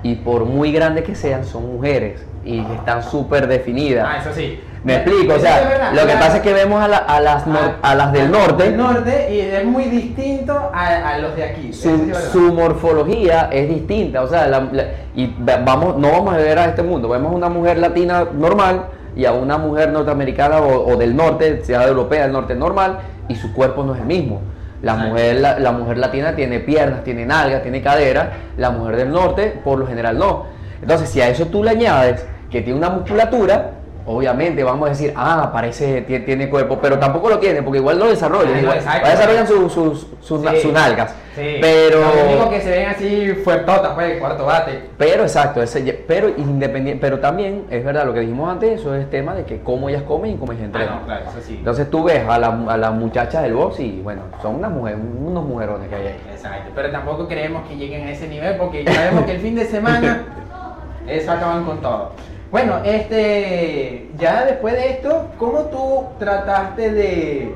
y 0.03 0.17
por 0.17 0.45
muy 0.45 0.73
grandes 0.73 1.05
que 1.05 1.15
sean, 1.15 1.45
son 1.45 1.67
mujeres 1.73 2.25
y 2.45 2.59
están 2.61 3.03
súper 3.03 3.47
definidas. 3.47 4.07
Ah, 4.09 4.19
eso 4.19 4.33
sí. 4.33 4.59
Me 4.85 4.97
explico, 4.97 5.35
o 5.35 5.39
sea, 5.39 5.91
lo 5.93 6.07
que 6.07 6.13
pasa 6.15 6.37
es 6.37 6.43
que 6.43 6.53
vemos 6.53 6.83
a, 6.83 6.89
la- 6.89 6.99
a 6.99 7.21
las, 7.21 7.47
nor- 7.47 7.75
a 7.83 7.95
las 7.95 8.13
del 8.13 8.31
norte, 8.31 8.63
Del 8.65 8.77
norte 8.77 9.29
y 9.35 9.41
es 9.41 9.65
muy 9.65 9.85
distinto 9.85 10.71
a, 10.73 10.87
a 11.15 11.19
los 11.19 11.35
de 11.35 11.45
aquí. 11.45 11.73
Su, 11.73 12.13
su 12.33 12.53
morfología 12.53 13.49
es 13.51 13.69
distinta, 13.69 14.23
o 14.23 14.29
sea, 14.29 14.47
la- 14.47 14.69
la- 14.71 14.85
y 15.17 15.27
va- 15.43 15.59
vamos, 15.65 15.97
no 15.97 16.13
vamos 16.13 16.35
a 16.35 16.37
ver 16.37 16.59
a 16.59 16.67
este 16.67 16.83
mundo, 16.83 17.09
vemos 17.09 17.35
una 17.35 17.49
mujer 17.49 17.79
latina 17.79 18.27
normal 18.33 18.85
y 19.17 19.25
a 19.25 19.33
una 19.33 19.59
mujer 19.59 19.91
norteamericana 19.91 20.59
o, 20.61 20.93
o 20.93 20.97
del 20.97 21.17
norte, 21.17 21.65
sea 21.65 21.85
europea, 21.87 22.23
del 22.23 22.33
norte 22.33 22.55
normal, 22.55 22.99
y 23.29 23.35
su 23.35 23.53
cuerpo 23.53 23.83
no 23.83 23.95
es 23.95 24.01
el 24.01 24.07
mismo. 24.07 24.41
La 24.81 24.95
mujer, 24.95 25.41
la, 25.41 25.59
la 25.59 25.73
mujer 25.73 25.99
latina 25.99 26.37
tiene 26.37 26.61
piernas, 26.61 27.03
tiene 27.03 27.27
nalgas, 27.27 27.63
tiene 27.63 27.83
cadera, 27.83 28.31
la 28.57 28.71
mujer 28.71 28.95
del 28.95 29.11
norte 29.11 29.61
por 29.65 29.77
lo 29.77 29.89
general 29.89 30.17
no. 30.19 30.45
Entonces, 30.81 31.09
si 31.09 31.21
a 31.21 31.29
eso 31.29 31.47
tú 31.47 31.65
le 31.65 31.71
añades 31.71 32.25
que 32.49 32.61
tiene 32.63 32.79
una 32.79 32.91
musculatura, 32.91 33.73
obviamente 34.09 34.65
vamos 34.65 34.87
a 34.87 34.91
decir, 34.91 35.13
ah, 35.15 35.51
parece, 35.53 36.01
tiene, 36.03 36.25
tiene 36.25 36.49
cuerpo, 36.51 36.79
pero 36.81 36.99
tampoco 36.99 37.29
lo 37.29 37.39
tiene, 37.39 37.63
porque 37.63 37.79
igual 37.79 37.99
lo 37.99 38.09
desarrolla, 38.09 38.49
Ah, 38.51 38.55
no, 38.55 38.61
igual, 38.61 38.77
exacto. 38.79 39.09
desarrollan 39.09 39.47
sus, 39.47 39.73
sus, 39.73 40.07
sus, 40.21 40.41
Sí. 40.51 40.61
sus 40.63 40.73
nalgas. 40.73 41.15
Sí. 41.37 41.59
Pero, 41.61 42.01
Lo 42.01 42.25
único 42.31 42.51
que 42.51 42.61
se 42.61 42.71
ven 42.71 42.89
así 42.89 43.29
fuertotas, 43.45 43.93
pues, 43.95 44.19
cuarto 44.19 44.47
bate. 44.47 44.81
pero 44.97 45.23
exacto, 45.23 45.63
ese, 45.63 45.81
pero 46.09 46.29
independiente, 46.31 47.01
pero 47.01 47.21
también 47.21 47.67
es 47.71 47.85
verdad 47.85 48.07
lo 48.07 48.15
que 48.15 48.21
dijimos 48.21 48.51
antes, 48.51 48.81
eso 48.81 48.95
es 48.95 49.09
tema 49.11 49.35
de 49.35 49.45
que 49.45 49.61
cómo 49.61 49.89
ellas 49.89 50.03
comen 50.03 50.33
y 50.33 50.37
cómo 50.37 50.53
ellas 50.53 50.65
entrenan. 50.65 50.95
Ah, 50.95 50.99
no, 51.01 51.07
claro, 51.07 51.25
eso 51.31 51.41
sí. 51.47 51.57
Entonces 51.59 51.91
tú 51.91 52.03
ves 52.03 52.23
a, 52.29 52.39
la- 52.39 52.65
a 52.69 52.77
las 52.77 52.93
muchachas 52.93 53.43
del 53.43 53.55
box 53.55 53.79
y 53.81 54.01
bueno, 54.03 54.23
son 54.43 54.57
unas 54.57 54.71
mujeres, 54.73 54.99
unos 55.25 55.45
mujerones 55.45 55.89
que 55.89 55.95
hay 55.95 56.07
ahí. 56.09 56.21
Exacto, 56.33 56.73
pero 56.75 56.91
tampoco 56.91 57.29
creemos 57.29 57.69
que 57.69 57.77
lleguen 57.77 58.09
a 58.09 58.11
ese 58.11 58.27
nivel 58.27 58.57
porque 58.57 58.83
ya 58.85 58.93
sabemos 58.95 59.25
que 59.27 59.33
el 59.33 59.41
fin 59.41 59.55
de 59.55 59.67
semana 59.67 60.23
eso 61.07 61.31
acaban 61.31 61.65
con 61.65 61.81
todo. 61.81 62.13
Bueno, 62.51 62.79
este, 62.83 64.09
ya 64.17 64.47
después 64.47 64.73
de 64.73 64.93
esto, 64.93 65.29
¿cómo 65.39 65.65
tú 65.65 66.05
trataste 66.19 66.91
de... 66.91 67.55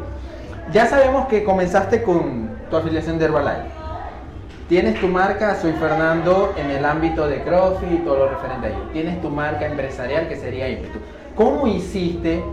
Ya 0.71 0.85
sabemos 0.85 1.29
que 1.29 1.45
comenzaste 1.45 2.03
con 2.03 2.51
tu 2.69 2.77
afiliación 2.77 3.19
de 3.19 3.25
Herbalife. 3.25 3.69
Tienes 4.69 5.01
tu 5.01 5.09
marca, 5.09 5.55
soy 5.55 5.73
Fernando, 5.73 6.53
en 6.59 6.71
el 6.71 6.85
ámbito 6.85 7.27
de 7.27 7.43
CrossFit 7.43 7.91
y 7.91 7.97
todo 7.99 8.19
lo 8.19 8.29
referente 8.29 8.67
a 8.67 8.71
ello. 8.71 8.89
Tienes 8.93 9.21
tu 9.23 9.31
marca 9.31 9.67
empresarial 9.67 10.29
que 10.29 10.37
sería 10.37 10.69
Impetu. 10.69 10.99
¿Cómo 11.37 11.67
hiciste 11.67 12.45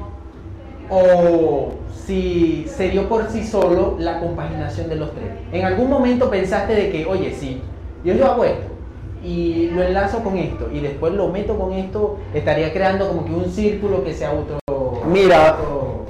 o 0.89 1.73
si 2.05 2.65
se 2.69 2.89
dio 2.89 3.09
por 3.09 3.27
sí 3.27 3.45
solo 3.45 3.97
la 3.99 4.21
compaginación 4.21 4.87
de 4.87 4.95
los 4.95 5.13
tres? 5.13 5.29
¿En 5.51 5.65
algún 5.65 5.89
momento 5.89 6.29
pensaste 6.29 6.73
de 6.73 6.89
que, 6.89 7.05
oye, 7.05 7.33
sí, 7.33 7.61
yo 8.05 8.13
yo 8.13 8.25
hago 8.25 8.45
esto 8.45 8.78
y 9.23 9.69
lo 9.73 9.83
enlazo 9.83 10.23
con 10.23 10.37
esto 10.37 10.69
y 10.73 10.79
después 10.79 11.13
lo 11.13 11.27
meto 11.27 11.57
con 11.57 11.73
esto, 11.73 12.17
estaría 12.33 12.71
creando 12.71 13.07
como 13.07 13.25
que 13.25 13.31
un 13.33 13.45
círculo 13.49 14.03
que 14.03 14.13
sea 14.13 14.29
auto... 14.29 14.59
Mira, 15.05 15.55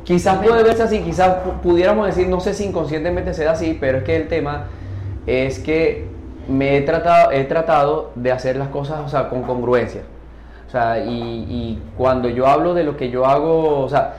quizás 0.04 0.38
puede 0.43 0.63
verse 0.63 0.84
así, 0.84 1.00
quizás 1.00 1.38
pu- 1.43 1.60
pudiéramos 1.62 2.06
decir, 2.08 2.28
no 2.28 2.39
sé 2.39 2.54
si 2.54 2.65
inconscientemente 2.65 3.34
se 3.34 3.45
da 3.45 3.52
así, 3.54 3.78
pero 3.80 4.00
es 4.00 4.04
que 4.04 4.15
el 4.15 4.28
tema 4.28 4.67
es 5.26 5.60
que 5.60 6.08
me 6.48 6.78
he 6.78 6.82
tratado, 6.82 7.32
he 7.32 7.43
tratado 7.45 8.12
de 8.15 8.32
hacer 8.32 8.56
las 8.56 8.69
cosas 8.69 9.02
o 9.06 9.10
sea, 9.10 9.30
con 9.30 9.43
congruencia. 9.43 10.02
O 10.67 10.72
sea, 10.72 11.00
y, 11.04 11.10
y 11.12 11.80
cuando 11.98 12.30
yo 12.30 12.45
hablo 12.48 12.74
de 12.74 12.84
lo 12.84 12.95
que 12.98 13.10
yo 13.10 13.26
hago, 13.26 13.80
o 13.82 13.89
sea, 13.89 14.15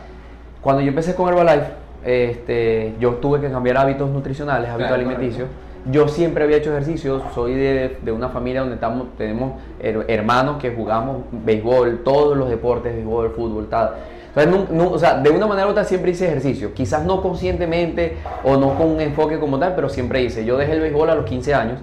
cuando 0.61 0.83
yo 0.83 0.89
empecé 0.89 1.15
con 1.15 1.29
Herbalife, 1.29 1.67
este, 2.05 2.95
yo 2.99 3.15
tuve 3.15 3.41
que 3.41 3.51
cambiar 3.51 3.77
hábitos 3.77 4.11
nutricionales, 4.11 4.69
hábitos 4.71 4.89
Claro, 4.89 4.95
alimenticios. 4.95 5.49
Yo 5.91 6.09
siempre 6.09 6.45
había 6.45 6.59
hecho 6.59 6.71
ejercicio, 6.71 7.23
soy 7.35 7.55
de, 7.55 7.99
de 8.03 8.13
una 8.13 8.29
familia 8.29 8.61
donde 8.61 8.75
estamos, 8.75 9.07
tenemos 9.17 9.53
her- 9.83 10.05
hermanos 10.09 10.59
que 10.61 10.71
jugamos 10.73 11.23
béisbol, 11.33 12.03
todos 12.05 12.37
los 12.37 12.51
deportes, 12.51 12.95
béisbol, 12.95 13.31
fútbol, 13.31 13.67
tal. 13.69 13.93
Entonces, 14.37 14.69
o 14.93 14.99
sea, 14.99 15.15
de 15.19 15.31
una 15.31 15.47
manera 15.47 15.67
u 15.67 15.71
otra 15.71 15.85
siempre 15.85 16.11
hice 16.11 16.27
ejercicio, 16.27 16.75
quizás 16.75 17.05
no 17.05 17.23
conscientemente 17.23 18.19
o 18.45 18.57
no 18.59 18.75
con 18.75 18.89
un 18.91 19.01
enfoque 19.01 19.41
como 19.41 19.59
tal, 19.59 19.75
pero 19.75 19.89
siempre 19.89 20.23
hice. 20.23 20.45
Yo 20.45 20.57
dejé 20.59 20.73
el 20.75 20.81
béisbol 20.81 21.09
a 21.11 21.15
los 21.15 21.25
15 21.25 21.55
años, 21.55 21.79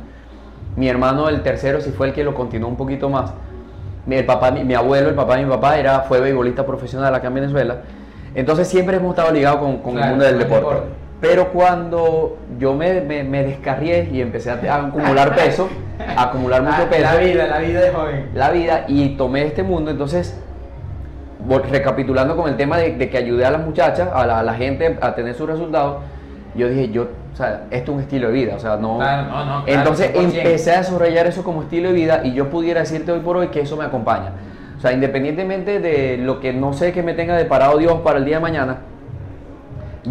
mi 0.76 0.88
hermano, 0.88 1.28
el 1.28 1.42
tercero, 1.42 1.82
sí 1.82 1.90
fue 1.92 2.08
el 2.08 2.14
que 2.14 2.24
lo 2.24 2.36
continuó 2.36 2.70
un 2.70 2.78
poquito 2.78 3.10
más. 3.10 3.34
Mi, 4.06 4.16
el 4.16 4.26
papá, 4.26 4.52
mi, 4.52 4.64
mi 4.64 4.76
abuelo, 4.76 5.10
el 5.10 5.16
papá 5.16 5.36
de 5.38 5.44
mi 5.44 5.50
papá, 5.50 5.78
era, 5.80 6.02
fue 6.02 6.22
beisbolista 6.22 6.66
profesional 6.66 7.14
acá 7.16 7.28
en 7.28 7.34
Venezuela. 7.34 7.78
Entonces 8.36 8.68
siempre 8.68 8.96
hemos 8.98 9.10
estado 9.10 9.34
ligados 9.34 9.60
con, 9.60 9.78
con 9.80 9.98
el 9.98 10.04
mundo 10.12 10.24
del 10.24 10.36
deporte. 10.40 10.66
Pero 11.20 11.52
cuando 11.52 12.38
yo 12.60 12.76
me, 12.76 13.02
me, 13.02 13.24
me 13.24 13.44
descarrié 13.44 14.08
y 14.12 14.22
empecé 14.22 14.52
a, 14.52 14.60
a 14.70 14.86
acumular 14.88 15.36
peso, 15.36 15.68
a 16.16 16.24
acumular 16.24 16.62
mucho 16.62 16.78
La, 16.78 16.90
peso, 16.90 17.02
la 17.02 17.16
vida, 17.16 17.48
la 17.48 17.58
vida 17.60 17.82
de 17.82 17.90
joven. 17.90 18.30
la 18.36 18.52
vida 18.52 18.86
y 18.88 19.10
tomé 19.18 19.44
este 19.46 19.64
mundo, 19.64 19.90
entonces, 19.90 20.40
recapitulando 21.72 22.36
con 22.36 22.50
el 22.50 22.56
tema 22.56 22.78
de, 22.78 22.94
de 22.94 23.10
que 23.10 23.18
ayudé 23.18 23.46
a 23.46 23.52
las 23.52 23.66
muchachas, 23.66 24.10
a 24.14 24.28
la, 24.28 24.40
a 24.40 24.44
la 24.44 24.54
gente 24.54 24.98
a 25.02 25.16
tener 25.16 25.34
sus 25.34 25.50
resultados, 25.50 26.04
yo 26.54 26.70
dije, 26.70 26.90
yo, 26.90 27.08
o 27.34 27.36
sea, 27.36 27.66
esto 27.72 27.92
es 27.92 27.96
un 27.98 28.04
estilo 28.04 28.28
de 28.28 28.34
vida, 28.34 28.56
o 28.56 28.60
sea, 28.60 28.78
no... 28.78 28.98
Claro, 28.98 29.24
no, 29.28 29.46
no, 29.46 29.66
claro, 29.66 29.80
entonces 29.80 30.14
100%. 30.14 30.38
empecé 30.38 30.74
a 30.74 30.78
desarrollar 30.80 31.26
eso 31.26 31.44
como 31.44 31.64
estilo 31.64 31.90
de 31.90 31.96
vida 31.96 32.22
y 32.24 32.34
yo 32.34 32.50
pudiera 32.50 32.82
decirte 32.82 33.12
hoy 33.12 33.22
por 33.22 33.38
hoy 33.38 33.48
que 33.48 33.62
eso 33.62 33.76
me 33.76 33.86
acompaña. 33.86 34.34
O 34.78 34.80
sea, 34.82 34.92
independientemente 34.92 35.80
de 35.80 36.18
lo 36.18 36.40
que 36.40 36.54
no 36.54 36.74
sé 36.74 36.92
que 36.94 37.02
me 37.02 37.14
tenga 37.16 37.36
deparado 37.36 37.80
Dios 37.80 38.02
para 38.02 38.20
el 38.20 38.26
día 38.26 38.36
de 38.36 38.42
mañana, 38.42 38.78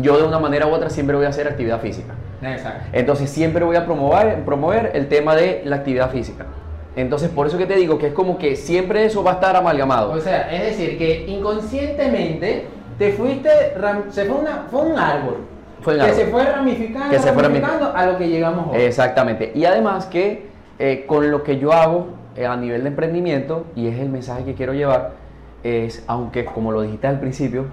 yo 0.01 0.19
de 0.19 0.25
una 0.25 0.39
manera 0.39 0.67
u 0.67 0.71
otra 0.71 0.91
siempre 0.91 1.17
voy 1.17 1.27
a 1.27 1.31
hacer 1.31 1.47
actividad 1.47 1.81
física. 1.81 2.15
Exacto. 2.43 2.85
Entonces 2.93 3.31
siempre 3.31 3.65
voy 3.65 3.77
a 3.77 3.85
promover, 3.85 4.45
promover 4.45 4.93
el 4.95 5.09
tema 5.09 5.35
de 5.35 5.63
la 5.65 5.77
actividad 5.77 6.11
física. 6.11 6.47
Entonces 6.97 7.29
por 7.29 7.47
eso 7.47 7.59
que 7.59 7.67
te 7.67 7.77
digo 7.77 7.99
que 7.99 8.09
es 8.09 8.13
como 8.13 8.39
que 8.39 8.57
siempre 8.57 9.05
eso 9.05 9.23
va 9.23 9.33
a 9.33 9.35
estar 9.35 9.55
amalgamado. 9.57 10.13
O 10.13 10.21
sea, 10.21 10.51
es 10.51 10.77
decir, 10.77 10.99
que 10.99 11.27
inconscientemente 11.27 12.67
te 12.99 13.13
fuiste, 13.13 13.51
se 14.11 14.25
fue, 14.25 14.37
una, 14.37 14.67
fue 14.71 14.81
un 14.81 14.99
árbol. 14.99 15.37
Fue 15.81 15.95
un 15.95 16.01
que 16.01 16.07
árbol. 16.07 16.19
se 16.19 16.27
fue 16.27 16.45
ramificando, 16.45 17.11
Que 17.11 17.19
se 17.19 17.33
fue 17.33 17.43
ramificando 17.43 17.93
a 17.95 18.07
lo 18.07 18.19
que 18.19 18.29
llegamos 18.29 18.69
hoy. 18.75 18.81
Exactamente. 18.81 19.53
Y 19.55 19.65
además 19.67 20.07
que 20.07 20.47
eh, 20.79 21.05
con 21.07 21.31
lo 21.31 21.43
que 21.43 21.59
yo 21.59 21.73
hago 21.73 22.09
eh, 22.35 22.47
a 22.47 22.57
nivel 22.57 22.83
de 22.83 22.89
emprendimiento, 22.89 23.67
y 23.75 23.89
es 23.89 23.99
el 23.99 24.09
mensaje 24.09 24.45
que 24.45 24.55
quiero 24.55 24.73
llevar, 24.73 25.13
es, 25.63 26.05
aunque 26.07 26.45
como 26.45 26.73
lo 26.73 26.83
dijiste 26.83 27.07
al 27.07 27.21
principio, 27.21 27.67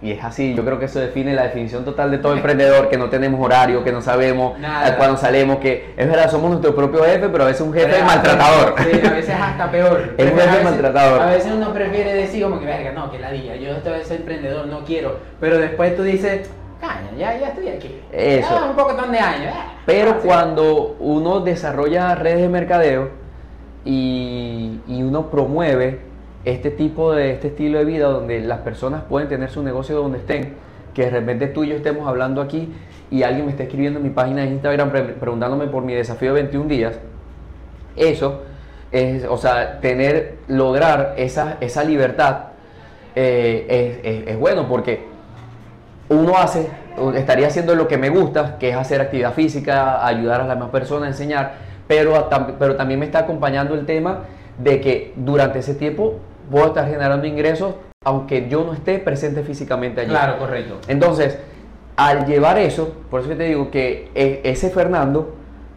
y 0.00 0.12
es 0.12 0.22
así, 0.22 0.54
yo 0.54 0.64
creo 0.64 0.78
que 0.78 0.84
eso 0.84 1.00
define 1.00 1.34
la 1.34 1.42
definición 1.44 1.84
total 1.84 2.10
de 2.12 2.18
todo 2.18 2.32
emprendedor, 2.34 2.88
que 2.88 2.96
no 2.96 3.10
tenemos 3.10 3.44
horario, 3.44 3.82
que 3.82 3.90
no 3.90 4.00
sabemos 4.00 4.58
Nada. 4.58 4.86
a 4.86 4.96
cuándo 4.96 5.16
salimos, 5.16 5.58
que 5.58 5.92
es 5.96 6.08
verdad, 6.08 6.30
somos 6.30 6.50
nuestro 6.50 6.74
propio 6.74 7.02
jefe, 7.04 7.28
pero 7.28 7.44
a 7.44 7.46
veces 7.48 7.62
un 7.62 7.72
jefe 7.72 7.88
Pero- 7.90 8.04
maltratador. 8.06 8.74
Sí, 8.78 9.06
a 9.06 9.10
veces 9.10 9.34
hasta 9.40 9.70
peor. 9.70 10.14
Es 10.18 10.32
un 10.32 10.38
jefe 10.38 10.64
maltratador. 10.64 11.20
A 11.20 11.26
veces 11.26 11.52
uno 11.52 11.72
prefiere 11.72 12.14
decir 12.14 12.44
como 12.44 12.60
que, 12.60 12.66
verga, 12.66 12.92
no, 12.92 13.10
que 13.10 13.18
la 13.18 13.30
diga, 13.32 13.56
yo 13.56 13.70
esto 13.72 13.94
es 13.94 14.08
emprendedor, 14.10 14.66
no 14.68 14.84
quiero. 14.84 15.18
Pero 15.40 15.58
después 15.58 15.96
tú 15.96 16.04
dices, 16.04 16.48
años, 16.80 17.10
ya, 17.18 17.36
ya 17.38 17.48
estoy 17.48 17.68
aquí. 17.68 18.00
Eso. 18.12 18.48
Ah, 18.56 18.66
un 18.70 18.76
poco 18.76 18.94
de 18.94 19.18
años. 19.18 19.52
ah, 19.54 19.72
Pero 19.84 20.18
cuando 20.20 20.96
uno 21.00 21.40
desarrolla 21.40 22.14
redes 22.14 22.42
de 22.42 22.48
mercadeo 22.48 23.10
y, 23.84 24.80
y 24.86 25.02
uno 25.02 25.30
promueve 25.30 26.07
este 26.44 26.70
tipo 26.70 27.12
de 27.12 27.32
este 27.32 27.48
estilo 27.48 27.78
de 27.78 27.84
vida 27.84 28.06
donde 28.06 28.40
las 28.40 28.60
personas 28.60 29.02
pueden 29.08 29.28
tener 29.28 29.50
su 29.50 29.62
negocio 29.62 29.96
donde 29.96 30.18
estén, 30.18 30.54
que 30.94 31.04
de 31.04 31.10
repente 31.10 31.46
tú 31.48 31.64
y 31.64 31.68
yo 31.68 31.76
estemos 31.76 32.08
hablando 32.08 32.40
aquí 32.40 32.72
y 33.10 33.22
alguien 33.22 33.46
me 33.46 33.50
está 33.52 33.64
escribiendo 33.64 33.98
en 33.98 34.04
mi 34.04 34.10
página 34.10 34.42
de 34.42 34.48
Instagram 34.48 34.90
pre- 34.90 35.02
preguntándome 35.02 35.66
por 35.66 35.82
mi 35.82 35.94
desafío 35.94 36.34
de 36.34 36.42
21 36.42 36.68
días, 36.68 36.98
eso 37.96 38.42
es, 38.92 39.24
o 39.24 39.36
sea, 39.36 39.80
tener, 39.80 40.36
lograr 40.48 41.14
esa, 41.18 41.56
esa 41.60 41.84
libertad 41.84 42.38
eh, 43.14 44.24
es, 44.26 44.38
bueno 44.38 44.68
porque 44.68 45.00
uno 46.08 46.36
hace, 46.36 46.68
estaría 47.16 47.48
haciendo 47.48 47.74
lo 47.74 47.88
que 47.88 47.98
me 47.98 48.08
gusta, 48.08 48.56
que 48.58 48.70
es 48.70 48.76
hacer 48.76 49.00
actividad 49.00 49.34
física, 49.34 50.06
ayudar 50.06 50.40
a 50.40 50.46
las 50.46 50.56
demás 50.56 50.70
personas, 50.70 51.08
enseñar, 51.08 51.54
pero, 51.86 52.16
a 52.16 52.46
pero 52.58 52.76
también 52.76 53.00
me 53.00 53.06
está 53.06 53.20
acompañando 53.20 53.74
el 53.74 53.84
tema 53.84 54.20
de 54.56 54.80
que 54.80 55.12
durante 55.16 55.58
ese 55.58 55.74
tiempo 55.74 56.16
puedo 56.50 56.66
estar 56.66 56.86
generando 56.86 57.26
ingresos 57.26 57.74
aunque 58.04 58.48
yo 58.48 58.64
no 58.64 58.72
esté 58.72 58.98
presente 59.00 59.42
físicamente 59.42 60.00
allí. 60.00 60.10
Claro, 60.10 60.38
correcto. 60.38 60.78
Entonces, 60.88 61.38
al 61.96 62.26
llevar 62.26 62.56
eso, 62.58 62.94
por 63.10 63.20
eso 63.20 63.28
que 63.28 63.34
te 63.36 63.44
digo 63.44 63.70
que 63.70 64.10
e- 64.14 64.40
ese 64.44 64.70
Fernando 64.70 65.34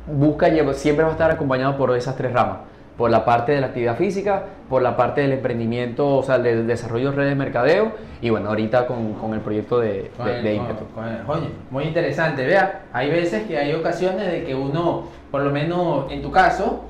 busca 0.08 0.48
llevar- 0.50 0.76
siempre 0.76 1.04
va 1.04 1.10
a 1.10 1.14
estar 1.14 1.32
acompañado 1.32 1.78
por 1.78 1.96
esas 1.98 2.16
tres 2.16 2.32
ramas. 2.32 2.58
Por 2.98 3.10
la 3.10 3.26
parte 3.26 3.54
de 3.54 3.62
la 3.62 3.68
actividad 3.68 3.98
física, 3.98 4.44
por 4.70 4.82
la 4.84 4.96
parte 4.96 5.22
del 5.22 5.32
emprendimiento, 5.34 6.18
o 6.18 6.22
sea, 6.24 6.38
del 6.38 6.68
desarrollo 6.68 7.10
de 7.10 7.18
redes 7.18 7.30
de 7.32 7.36
mercadeo 7.36 7.92
y 8.22 8.30
bueno, 8.30 8.50
ahorita 8.50 8.86
con, 8.86 9.14
con 9.14 9.34
el 9.34 9.40
proyecto 9.40 9.80
de, 9.80 10.12
Con 10.16 10.28
de, 10.28 10.38
el- 10.38 10.44
de 10.44 10.58
con- 10.58 10.66
ímpetu. 10.68 10.86
con 10.94 11.08
el- 11.08 11.18
Oye, 11.28 11.50
muy 11.72 11.86
interesante. 11.86 12.46
Vea, 12.46 12.84
hay 12.94 13.10
veces 13.10 13.44
que 13.48 13.58
hay 13.58 13.74
ocasiones 13.74 14.32
de 14.32 14.44
que 14.44 14.54
uno, 14.54 15.08
por 15.32 15.42
lo 15.42 15.50
menos 15.50 16.12
en 16.12 16.22
tu 16.22 16.30
caso, 16.32 16.86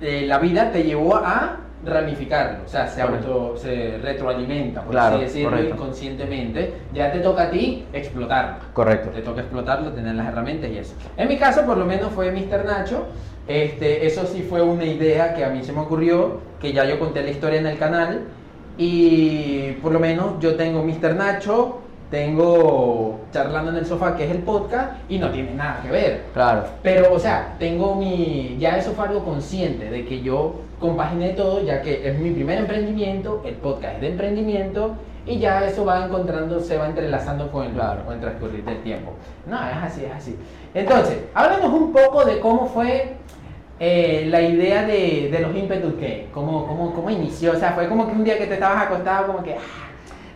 eh, 0.00 0.24
la 0.26 0.38
vida 0.38 0.70
te 0.70 0.84
llevó 0.84 1.16
a 1.16 1.56
ramificarlo, 1.84 2.64
o 2.64 2.68
sea, 2.68 2.86
se, 2.86 3.02
auto, 3.02 3.56
se 3.56 3.98
retroalimenta, 4.02 4.82
por 4.82 4.92
Claro, 4.92 5.16
así 5.16 5.24
decirlo, 5.24 5.50
correcto. 5.50 5.74
inconscientemente. 5.74 6.74
Ya 6.94 7.10
te 7.10 7.18
toca 7.18 7.44
a 7.44 7.50
ti 7.50 7.84
explotarlo. 7.92 8.56
Correcto. 8.72 9.10
Te 9.10 9.22
toca 9.22 9.40
explotarlo, 9.40 9.90
tener 9.92 10.14
las 10.14 10.28
herramientas 10.28 10.70
y 10.70 10.78
eso. 10.78 10.94
En 11.16 11.28
mi 11.28 11.36
caso, 11.38 11.62
por 11.66 11.76
lo 11.76 11.84
menos 11.84 12.12
fue 12.12 12.30
Mr. 12.30 12.64
Nacho. 12.64 13.06
Este, 13.48 14.06
eso 14.06 14.24
sí 14.26 14.46
fue 14.48 14.62
una 14.62 14.84
idea 14.84 15.34
que 15.34 15.44
a 15.44 15.48
mí 15.50 15.64
se 15.64 15.72
me 15.72 15.80
ocurrió, 15.80 16.38
que 16.60 16.72
ya 16.72 16.84
yo 16.84 16.98
conté 17.00 17.22
la 17.22 17.30
historia 17.30 17.58
en 17.58 17.66
el 17.66 17.78
canal. 17.78 18.20
Y 18.78 19.72
por 19.82 19.92
lo 19.92 20.00
menos 20.00 20.38
yo 20.40 20.54
tengo 20.54 20.82
Mr. 20.82 21.14
Nacho, 21.14 21.81
tengo 22.12 23.20
Charlando 23.32 23.70
en 23.70 23.78
el 23.78 23.86
Sofá, 23.86 24.14
que 24.14 24.26
es 24.26 24.30
el 24.30 24.40
podcast, 24.42 24.92
y 25.08 25.18
no 25.18 25.30
tiene 25.30 25.54
nada 25.54 25.80
que 25.82 25.90
ver. 25.90 26.24
Claro. 26.34 26.64
Pero, 26.82 27.12
o 27.12 27.18
sea, 27.18 27.54
tengo 27.58 27.94
mi. 27.94 28.56
Ya 28.60 28.76
eso 28.76 28.92
fue 28.92 29.06
algo 29.06 29.24
consciente 29.24 29.90
de 29.90 30.04
que 30.04 30.20
yo 30.20 30.56
compaginé 30.78 31.30
todo, 31.30 31.62
ya 31.64 31.80
que 31.80 32.06
es 32.06 32.18
mi 32.18 32.30
primer 32.30 32.58
emprendimiento, 32.58 33.40
el 33.46 33.54
podcast 33.54 33.94
es 33.94 34.00
de 34.02 34.08
emprendimiento, 34.10 34.94
y 35.26 35.38
ya 35.38 35.64
eso 35.64 35.86
va 35.86 36.04
encontrando, 36.04 36.60
se 36.60 36.76
va 36.76 36.86
entrelazando 36.86 37.50
con 37.50 37.64
el, 37.64 37.72
Claro. 37.72 38.04
con 38.04 38.14
el 38.14 38.20
transcurrir 38.20 38.62
del 38.62 38.82
tiempo. 38.82 39.12
No, 39.46 39.56
es 39.56 39.76
así, 39.82 40.04
es 40.04 40.12
así. 40.12 40.36
Entonces, 40.74 41.16
háblanos 41.32 41.72
un 41.72 41.92
poco 41.94 42.26
de 42.26 42.40
cómo 42.40 42.66
fue 42.66 43.14
eh, 43.80 44.26
la 44.28 44.42
idea 44.42 44.82
de, 44.84 45.30
de 45.32 45.38
los 45.40 45.56
ímpetus 45.56 45.94
que, 45.94 46.28
cómo, 46.34 46.66
cómo, 46.66 46.92
cómo 46.92 47.08
inició. 47.08 47.52
O 47.52 47.56
sea, 47.56 47.72
fue 47.72 47.88
como 47.88 48.06
que 48.06 48.12
un 48.12 48.22
día 48.24 48.36
que 48.36 48.46
te 48.46 48.54
estabas 48.54 48.82
acostado, 48.82 49.28
como 49.28 49.42
que. 49.42 49.54
ah, 49.54 49.88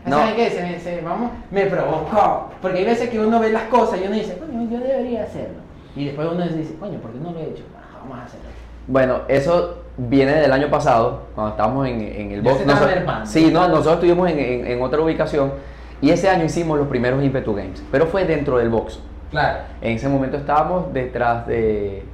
No. 0.06 0.18
¿Sabes 0.18 0.34
qué? 0.34 0.50
Se 0.50 0.62
me, 0.62 0.78
se- 0.78 1.00
vamos, 1.02 1.30
me 1.50 1.66
provocó. 1.66 2.50
Porque 2.62 2.78
hay 2.78 2.84
veces 2.84 3.08
que 3.10 3.18
uno 3.20 3.40
ve 3.40 3.50
las 3.50 3.64
cosas 3.64 4.00
y 4.00 4.04
uno 4.06 4.14
dice, 4.14 4.38
coño, 4.38 4.68
yo 4.70 4.78
debería 4.78 5.24
hacerlo. 5.24 5.58
Y 5.94 6.06
después 6.06 6.28
uno 6.30 6.44
dice, 6.46 6.74
coño, 6.78 6.98
¿por 6.98 7.10
qué 7.12 7.18
no 7.18 7.32
lo 7.32 7.38
he 7.40 7.44
hecho? 7.44 7.64
Ah, 7.76 7.98
vamos 8.02 8.18
a 8.18 8.24
hacerlo. 8.24 8.46
Bueno, 8.86 9.20
eso 9.28 9.82
viene 9.96 10.34
del 10.34 10.52
año 10.52 10.68
pasado, 10.70 11.22
cuando 11.34 11.50
estábamos 11.52 11.86
en, 11.88 12.00
en 12.02 12.30
el 12.32 12.42
mermando. 12.42 13.26
sí, 13.26 13.50
no, 13.52 13.66
nosotros 13.68 13.94
estuvimos 13.94 14.30
en, 14.30 14.38
en- 14.38 14.66
en 14.66 14.82
otra 14.82 15.00
ubicación 15.00 15.52
y 16.00 16.10
ese 16.10 16.28
año 16.28 16.44
hicimos 16.44 16.78
los 16.78 16.86
primeros 16.86 17.24
Impetu 17.24 17.54
Games, 17.54 17.82
pero 17.90 18.06
fue 18.06 18.24
dentro 18.24 18.58
del 18.58 18.68
box. 18.68 19.00
Claro. 19.30 19.58
En 19.80 19.96
ese 19.96 20.08
momento 20.08 20.36
estábamos 20.36 20.92
detrás 20.92 21.46
de. 21.46 22.04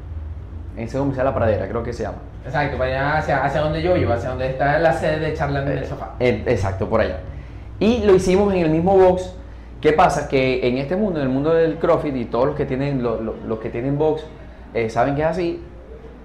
En 0.77 0.85
ese 0.85 0.97
comercial 0.97 1.27
La 1.27 1.35
Pradera, 1.35 1.69
creo 1.69 1.83
que 1.83 1.93
se 1.93 2.05
llama. 2.05 2.19
Exacto, 2.47 2.79
para 2.79 2.91
allá 2.91 3.19
hacia, 3.19 3.45
hacia 3.45 3.61
donde 3.61 3.83
yo 3.83 3.97
iba, 3.97 4.15
hacia 4.15 4.31
donde 4.31 4.47
está 4.49 4.79
la 4.79 4.93
sede 4.95 5.19
de 5.19 5.35
charlando 5.35 5.71
en 5.73 5.79
el 5.79 5.87
sofá. 5.87 6.13
Eh, 6.19 6.43
exacto, 6.47 6.89
por 6.89 7.01
allá. 7.03 7.19
Y 7.83 7.99
lo 8.05 8.14
hicimos 8.14 8.55
en 8.55 8.61
el 8.61 8.71
mismo 8.71 8.97
box. 8.97 9.35
¿Qué 9.81 9.92
pasa? 9.92 10.29
Que 10.29 10.68
en 10.68 10.79
este 10.79 10.95
mundo, 10.95 11.18
en 11.18 11.27
el 11.27 11.33
mundo 11.33 11.53
del 11.53 11.79
CrossFit 11.79 12.14
y 12.14 12.25
todos 12.27 12.47
los 12.47 12.55
que 12.55 12.64
tienen, 12.64 13.03
lo- 13.03 13.21
lo- 13.21 13.35
los 13.49 13.59
que 13.59 13.71
tienen 13.71 13.99
box, 13.99 14.23
eh, 14.73 14.88
saben 14.88 15.16
que 15.16 15.23
es 15.23 15.27
así, 15.27 15.61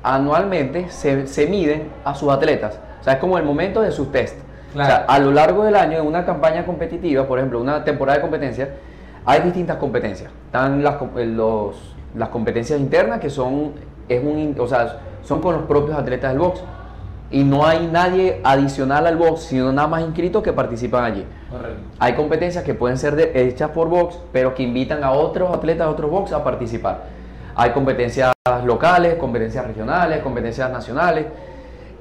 anualmente 0.04 0.90
se, 0.90 1.26
se 1.26 1.48
miden 1.48 1.90
a 2.06 2.14
sus 2.14 2.32
atletas. 2.32 2.80
O 3.02 3.04
sea, 3.04 3.14
es 3.14 3.20
como 3.20 3.38
el 3.40 3.44
momento 3.44 3.82
de 3.82 3.92
sus 3.92 4.12
test. 4.12 4.38
Claro. 4.74 4.88
O 4.94 4.96
sea, 4.98 5.06
a 5.08 5.18
lo 5.20 5.32
largo 5.32 5.64
del 5.64 5.76
año, 5.76 5.98
en 5.98 6.06
una 6.06 6.26
campaña 6.26 6.64
competitiva, 6.66 7.28
por 7.28 7.40
ejemplo, 7.40 7.60
una 7.60 7.84
temporada 7.84 8.18
de 8.18 8.22
competencia, 8.22 8.70
hay 9.26 9.42
distintas 9.42 9.78
competencias. 9.78 10.32
Están 10.46 10.84
las, 10.84 10.98
eh, 11.18 11.26
los- 11.26 11.96
las 12.16 12.30
competencias 12.30 12.80
internas, 12.80 13.20
que 13.20 13.32
son, 13.32 13.72
es 14.08 14.24
un, 14.24 14.56
o 14.60 14.68
sea, 14.68 15.00
son 15.24 15.42
con 15.42 15.56
los 15.56 15.64
propios 15.64 15.98
atletas 15.98 16.30
del 16.32 16.40
box. 16.40 16.62
Y 17.30 17.44
no 17.44 17.66
hay 17.66 17.88
nadie 17.92 18.40
adicional 18.44 19.06
al 19.06 19.18
box, 19.18 19.42
sino 19.42 19.72
nada 19.74 19.88
más 19.88 20.02
inscritos 20.02 20.42
que 20.42 20.54
participan 20.54 21.04
allí. 21.04 21.26
Correcto. 21.52 21.82
Hay 22.00 22.14
competencias 22.14 22.64
que 22.64 22.74
pueden 22.74 22.98
ser 22.98 23.16
de- 23.18 23.32
hechas 23.48 23.72
por 23.72 23.90
box, 23.90 24.18
pero 24.32 24.56
que 24.56 24.64
invitan 24.64 25.04
a 25.04 25.12
otros 25.12 25.54
atletas 25.54 25.88
de 25.88 25.94
otros 25.94 26.10
box 26.10 26.32
a 26.32 26.44
participar. 26.44 27.04
Hay 27.56 27.72
competencias 27.72 28.32
locales, 28.64 29.16
competencias 29.16 29.68
regionales, 29.68 30.20
competencias 30.22 30.72
nacionales. 30.72 31.26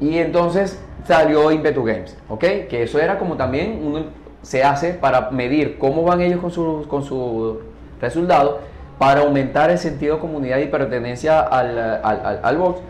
Y 0.01 0.19
entonces 0.19 0.79
salió 1.07 1.51
Impetu 1.51 1.83
Games, 1.83 2.17
¿ok? 2.29 2.41
Que 2.69 2.83
eso 2.85 3.01
era 3.01 3.19
como 3.19 3.37
también 3.37 3.81
uno 3.83 4.05
se 4.43 4.63
hace 4.63 4.93
para 4.93 5.31
medir 5.31 5.77
cómo 5.79 6.03
van 6.05 6.21
ellos 6.21 6.41
con 6.41 6.51
su, 6.53 6.85
con 6.89 7.03
su 7.03 7.61
resultado, 8.01 8.61
para 8.99 9.23
aumentar 9.23 9.71
el 9.71 9.79
sentido 9.79 10.17
de 10.17 10.21
comunidad 10.21 10.59
y 10.59 10.67
pertenencia 10.67 11.41
al, 11.41 11.77
al, 11.79 12.21
al- 12.25 12.41
al 12.43 12.57
box. 12.59 12.81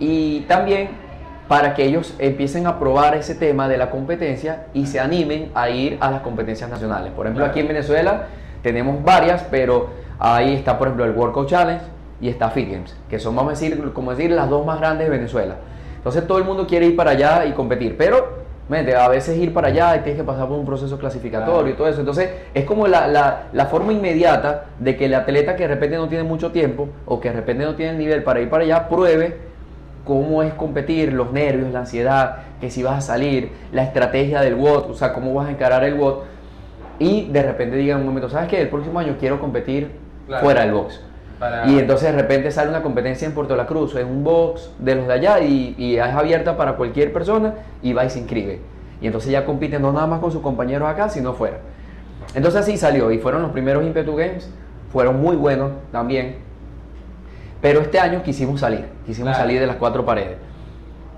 Y 0.00 0.40
también 0.48 0.88
para 1.48 1.74
que 1.74 1.84
ellos 1.84 2.14
empiecen 2.18 2.66
a 2.66 2.78
probar 2.78 3.14
ese 3.16 3.34
tema 3.34 3.68
de 3.68 3.76
la 3.76 3.90
competencia 3.90 4.66
y 4.72 4.86
se 4.86 4.98
animen 5.00 5.50
a 5.54 5.68
ir 5.68 5.98
a 6.00 6.10
las 6.10 6.22
competencias 6.22 6.70
nacionales. 6.70 7.12
Por 7.12 7.26
ejemplo, 7.26 7.40
Claro. 7.44 7.50
aquí 7.50 7.60
en 7.60 7.68
Venezuela 7.68 8.26
tenemos 8.62 9.02
varias, 9.04 9.42
pero 9.50 9.90
ahí 10.18 10.54
está, 10.54 10.78
por 10.78 10.88
ejemplo, 10.88 11.04
el 11.04 11.12
Workout 11.12 11.48
Challenge 11.48 11.84
y 12.20 12.28
está 12.28 12.48
Fit 12.50 12.70
Games, 12.70 12.96
que 13.10 13.18
son, 13.18 13.36
vamos 13.36 13.50
a 13.50 13.54
decir, 13.60 13.92
como 13.92 14.12
decir, 14.12 14.30
las 14.30 14.48
dos 14.48 14.64
más 14.64 14.78
grandes 14.80 15.06
de 15.06 15.10
Venezuela. 15.10 15.56
Entonces 15.96 16.26
todo 16.26 16.38
el 16.38 16.44
mundo 16.44 16.66
quiere 16.66 16.86
ir 16.86 16.96
para 16.96 17.10
allá 17.10 17.44
y 17.44 17.52
competir, 17.52 17.96
pero 17.98 18.42
mente, 18.68 18.96
a 18.96 19.08
veces 19.08 19.36
ir 19.36 19.52
para 19.52 19.68
allá 19.68 19.96
y 19.96 19.98
tienes 20.00 20.22
que 20.22 20.26
pasar 20.26 20.48
por 20.48 20.58
un 20.58 20.64
proceso 20.64 20.98
clasificatorio 20.98 21.54
Claro. 21.54 21.68
y 21.68 21.74
todo 21.74 21.88
eso. 21.88 22.00
Entonces 22.00 22.30
es 22.54 22.64
como 22.64 22.86
la, 22.86 23.06
la- 23.06 23.42
la 23.52 23.66
forma 23.66 23.92
inmediata 23.92 24.64
de 24.78 24.96
que 24.96 25.04
el 25.04 25.14
atleta 25.14 25.54
que 25.56 25.64
de 25.64 25.74
repente 25.74 25.96
no 25.96 26.08
tiene 26.08 26.24
mucho 26.24 26.50
tiempo 26.52 26.88
o 27.04 27.20
que 27.20 27.28
de 27.28 27.36
repente 27.36 27.64
no 27.66 27.74
tiene 27.74 27.92
el 27.92 27.98
nivel 27.98 28.22
para 28.22 28.40
ir 28.40 28.48
para 28.48 28.64
allá, 28.64 28.88
pruebe 28.88 29.36
cómo 30.04 30.42
es 30.42 30.52
competir, 30.54 31.12
los 31.12 31.32
nervios, 31.32 31.72
la 31.72 31.80
ansiedad, 31.80 32.36
que 32.60 32.70
si 32.70 32.82
vas 32.82 32.98
a 32.98 33.00
salir, 33.00 33.50
la 33.72 33.82
estrategia 33.82 34.40
del 34.40 34.54
WOT, 34.54 34.90
o 34.90 34.94
sea, 34.94 35.12
cómo 35.12 35.32
vas 35.34 35.48
a 35.48 35.50
encarar 35.50 35.84
el 35.84 35.94
WOT, 35.94 36.24
y 36.98 37.28
de 37.30 37.42
repente 37.42 37.76
diga 37.76 37.94
en 37.94 38.00
un 38.00 38.06
momento, 38.06 38.28
¿sabes 38.28 38.48
qué? 38.48 38.60
El 38.60 38.68
próximo 38.68 38.98
año 38.98 39.16
quiero 39.18 39.40
competir 39.40 39.90
Claro. 40.26 40.44
fuera 40.44 40.62
del 40.62 40.72
box. 40.72 41.00
Para- 41.38 41.66
Y 41.66 41.78
entonces 41.78 42.12
de 42.14 42.20
repente 42.20 42.50
sale 42.50 42.70
una 42.70 42.82
competencia 42.82 43.26
en 43.26 43.34
Puerto 43.34 43.56
La 43.56 43.66
Cruz, 43.66 43.94
en 43.96 44.06
un 44.06 44.22
box 44.24 44.70
de 44.78 44.94
los 44.94 45.06
de 45.08 45.12
allá, 45.14 45.40
y, 45.40 45.74
y 45.76 45.96
es 45.96 46.02
abierta 46.02 46.56
para 46.56 46.74
cualquier 46.76 47.12
persona, 47.12 47.54
y 47.82 47.92
va 47.92 48.04
y 48.04 48.10
se 48.10 48.20
inscribe. 48.20 48.60
Y 49.00 49.06
entonces 49.06 49.30
ya 49.32 49.44
compiten 49.44 49.82
no 49.82 49.92
nada 49.92 50.06
más 50.06 50.20
con 50.20 50.30
sus 50.30 50.40
compañeros 50.40 50.88
acá, 50.88 51.08
sino 51.08 51.32
fuera. 51.34 51.58
Entonces 52.34 52.60
así 52.60 52.76
salió, 52.76 53.10
y 53.10 53.18
fueron 53.18 53.42
los 53.42 53.50
primeros 53.50 53.84
Impetu 53.84 54.14
Games, 54.16 54.48
fueron 54.92 55.20
muy 55.20 55.34
buenos 55.36 55.72
también. 55.90 56.36
Pero 57.64 57.80
este 57.80 57.98
año 57.98 58.22
quisimos 58.22 58.60
salir, 58.60 58.84
quisimos 59.06 59.30
Claro. 59.30 59.42
salir 59.42 59.58
de 59.58 59.66
las 59.66 59.76
cuatro 59.76 60.04
paredes. 60.04 60.36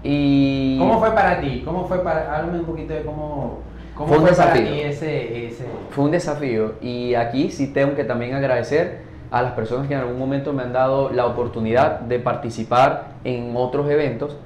Y 0.05 0.79
¿Cómo 0.79 1.01
fue 1.01 1.11
para 1.11 1.41
ti? 1.41 1.63
¿Cómo 1.65 1.89
fue 1.89 1.99
para.? 2.05 2.37
Háblame 2.37 2.61
un 2.61 2.65
poquito 2.67 2.95
de 2.95 3.03
cómo. 3.03 3.59
¿Cómo 3.97 4.07
Fue 4.09 4.19
un 4.19 4.27
fue 4.29 4.37
para 4.37 4.53
desafío. 4.55 4.73
ti 4.73 4.81
ese, 4.83 5.47
ese. 5.49 5.65
fue 5.91 6.05
un 6.05 6.13
desafío. 6.13 6.75
Y 6.81 7.15
aquí 7.17 7.51
sí 7.51 7.67
tengo 7.73 7.97
que 7.97 8.05
también 8.05 8.35
agradecer 8.35 9.01
a 9.33 9.43
las 9.43 9.55
personas 9.55 9.89
que 9.89 9.95
en 9.95 10.01
algún 10.01 10.21
momento 10.21 10.53
me 10.53 10.63
han 10.63 10.73
dado 10.73 11.11
la 11.11 11.27
oportunidad 11.27 11.99
de 11.99 12.21
participar 12.21 13.09
en 13.25 13.53
otros 13.57 13.91
eventos. 13.91 14.37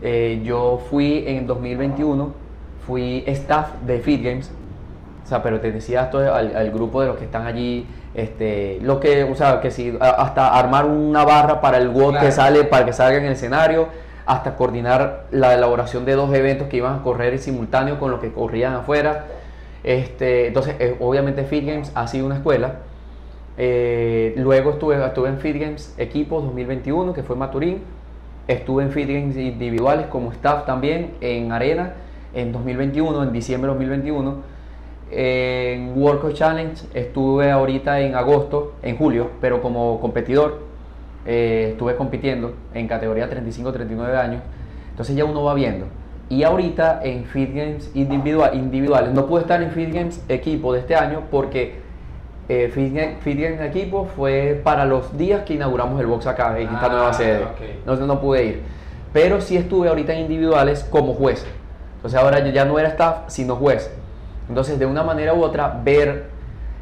Eh, 0.00 0.42
yo 0.44 0.80
fui 0.90 1.24
en 1.26 1.48
2021, 1.48 2.32
fui 2.86 3.24
staff 3.26 3.72
de 3.84 3.98
Fit 3.98 4.22
Games, 4.22 4.52
o 5.24 5.26
sea, 5.26 5.42
pertenecía 5.42 6.10
al, 6.12 6.56
al 6.56 6.70
grupo 6.70 7.00
de 7.00 7.08
los 7.08 7.16
que 7.16 7.24
están 7.24 7.46
allí, 7.46 7.86
este, 8.14 8.78
lo 8.82 9.00
que, 9.00 9.24
o 9.24 9.34
sea, 9.34 9.60
que 9.60 9.70
si 9.70 9.96
hasta 10.00 10.48
armar 10.58 10.84
una 10.86 11.24
barra 11.24 11.60
para 11.60 11.78
el 11.78 11.90
Claro. 11.92 12.26
que 12.26 12.32
sale, 12.32 12.64
para 12.64 12.84
que 12.84 12.92
salga 12.92 13.18
en 13.18 13.24
el 13.26 13.32
escenario, 13.32 13.88
hasta 14.26 14.54
coordinar 14.56 15.24
la 15.30 15.54
elaboración 15.54 16.04
de 16.04 16.14
dos 16.14 16.32
eventos 16.34 16.68
que 16.68 16.76
iban 16.78 17.00
a 17.00 17.02
correr 17.02 17.32
en 17.32 17.38
simultáneo 17.40 17.98
con 17.98 18.10
los 18.10 18.20
que 18.20 18.32
corrían 18.32 18.74
afuera. 18.74 19.26
Este, 19.84 20.46
entonces, 20.48 20.76
obviamente 21.00 21.44
Fit 21.44 21.66
Games 21.66 21.90
ha 21.94 22.06
sido 22.06 22.26
una 22.26 22.36
escuela 22.36 22.74
Eh, 23.58 24.34
luego 24.38 24.70
estuve, 24.70 25.04
estuve 25.04 25.28
en 25.28 25.38
Fit 25.38 25.56
Games 25.60 25.94
Equipos 25.98 26.42
2021, 26.44 27.12
que 27.12 27.22
fue 27.22 27.36
Maturín. 27.36 27.82
Estuve 28.48 28.82
en 28.84 28.90
Fit 28.92 29.08
Games 29.08 29.36
individuales 29.36 30.06
como 30.06 30.32
staff 30.32 30.64
también 30.66 31.12
en 31.20 31.52
Arena 31.52 31.94
en 32.34 32.50
2021, 32.52 33.22
en 33.24 33.32
diciembre 33.32 33.68
de 33.68 33.74
2021. 33.74 34.36
En 35.14 35.92
World 35.94 36.32
Challenge 36.32 36.74
estuve 36.94 37.50
ahorita 37.50 38.00
en 38.00 38.14
agosto, 38.14 38.74
en 38.82 38.96
julio, 38.96 39.30
pero 39.40 39.60
como 39.60 40.00
competidor. 40.00 40.60
Eh, 41.26 41.68
estuve 41.72 41.94
compitiendo 41.96 42.54
en 42.74 42.88
categoría 42.88 43.30
35-39 43.30 44.16
años. 44.16 44.42
Entonces 44.90 45.14
ya 45.14 45.24
uno 45.24 45.44
va 45.44 45.54
viendo. 45.54 45.86
Y 46.28 46.44
ahorita 46.44 47.00
en 47.04 47.26
Fit 47.26 47.54
Games 47.54 47.90
individual, 47.94 48.54
individuales, 48.54 49.12
no 49.12 49.26
pude 49.26 49.42
estar 49.42 49.62
en 49.62 49.70
Fit 49.70 49.92
Games 49.92 50.24
equipo 50.28 50.72
de 50.72 50.80
este 50.80 50.96
año 50.96 51.24
porque 51.30 51.82
eh, 52.48 52.70
Fit, 52.72 53.38
Games 53.40 53.60
equipo 53.60 54.06
fue 54.16 54.60
para 54.64 54.84
los 54.84 55.16
días 55.16 55.42
que 55.42 55.54
inauguramos 55.54 56.00
el 56.00 56.06
box 56.06 56.26
acá 56.26 56.58
en 56.58 56.68
esta 56.68 56.88
nueva 56.88 57.10
ah, 57.10 57.12
sede. 57.12 57.44
Entonces 57.78 58.06
no 58.06 58.20
pude 58.20 58.44
ir. 58.44 58.62
Pero 59.12 59.40
sí 59.40 59.56
estuve 59.56 59.88
ahorita 59.88 60.14
en 60.14 60.20
individuales 60.20 60.84
como 60.90 61.14
juez. 61.14 61.44
Entonces 61.96 62.18
ahora 62.18 62.40
yo 62.40 62.50
ya 62.50 62.64
no 62.64 62.78
era 62.78 62.88
staff, 62.88 63.24
sino 63.28 63.56
juez. 63.56 63.90
Entonces 64.48 64.78
de 64.78 64.86
una 64.86 65.02
manera 65.02 65.34
u 65.34 65.42
otra 65.42 65.80
ver 65.84 66.26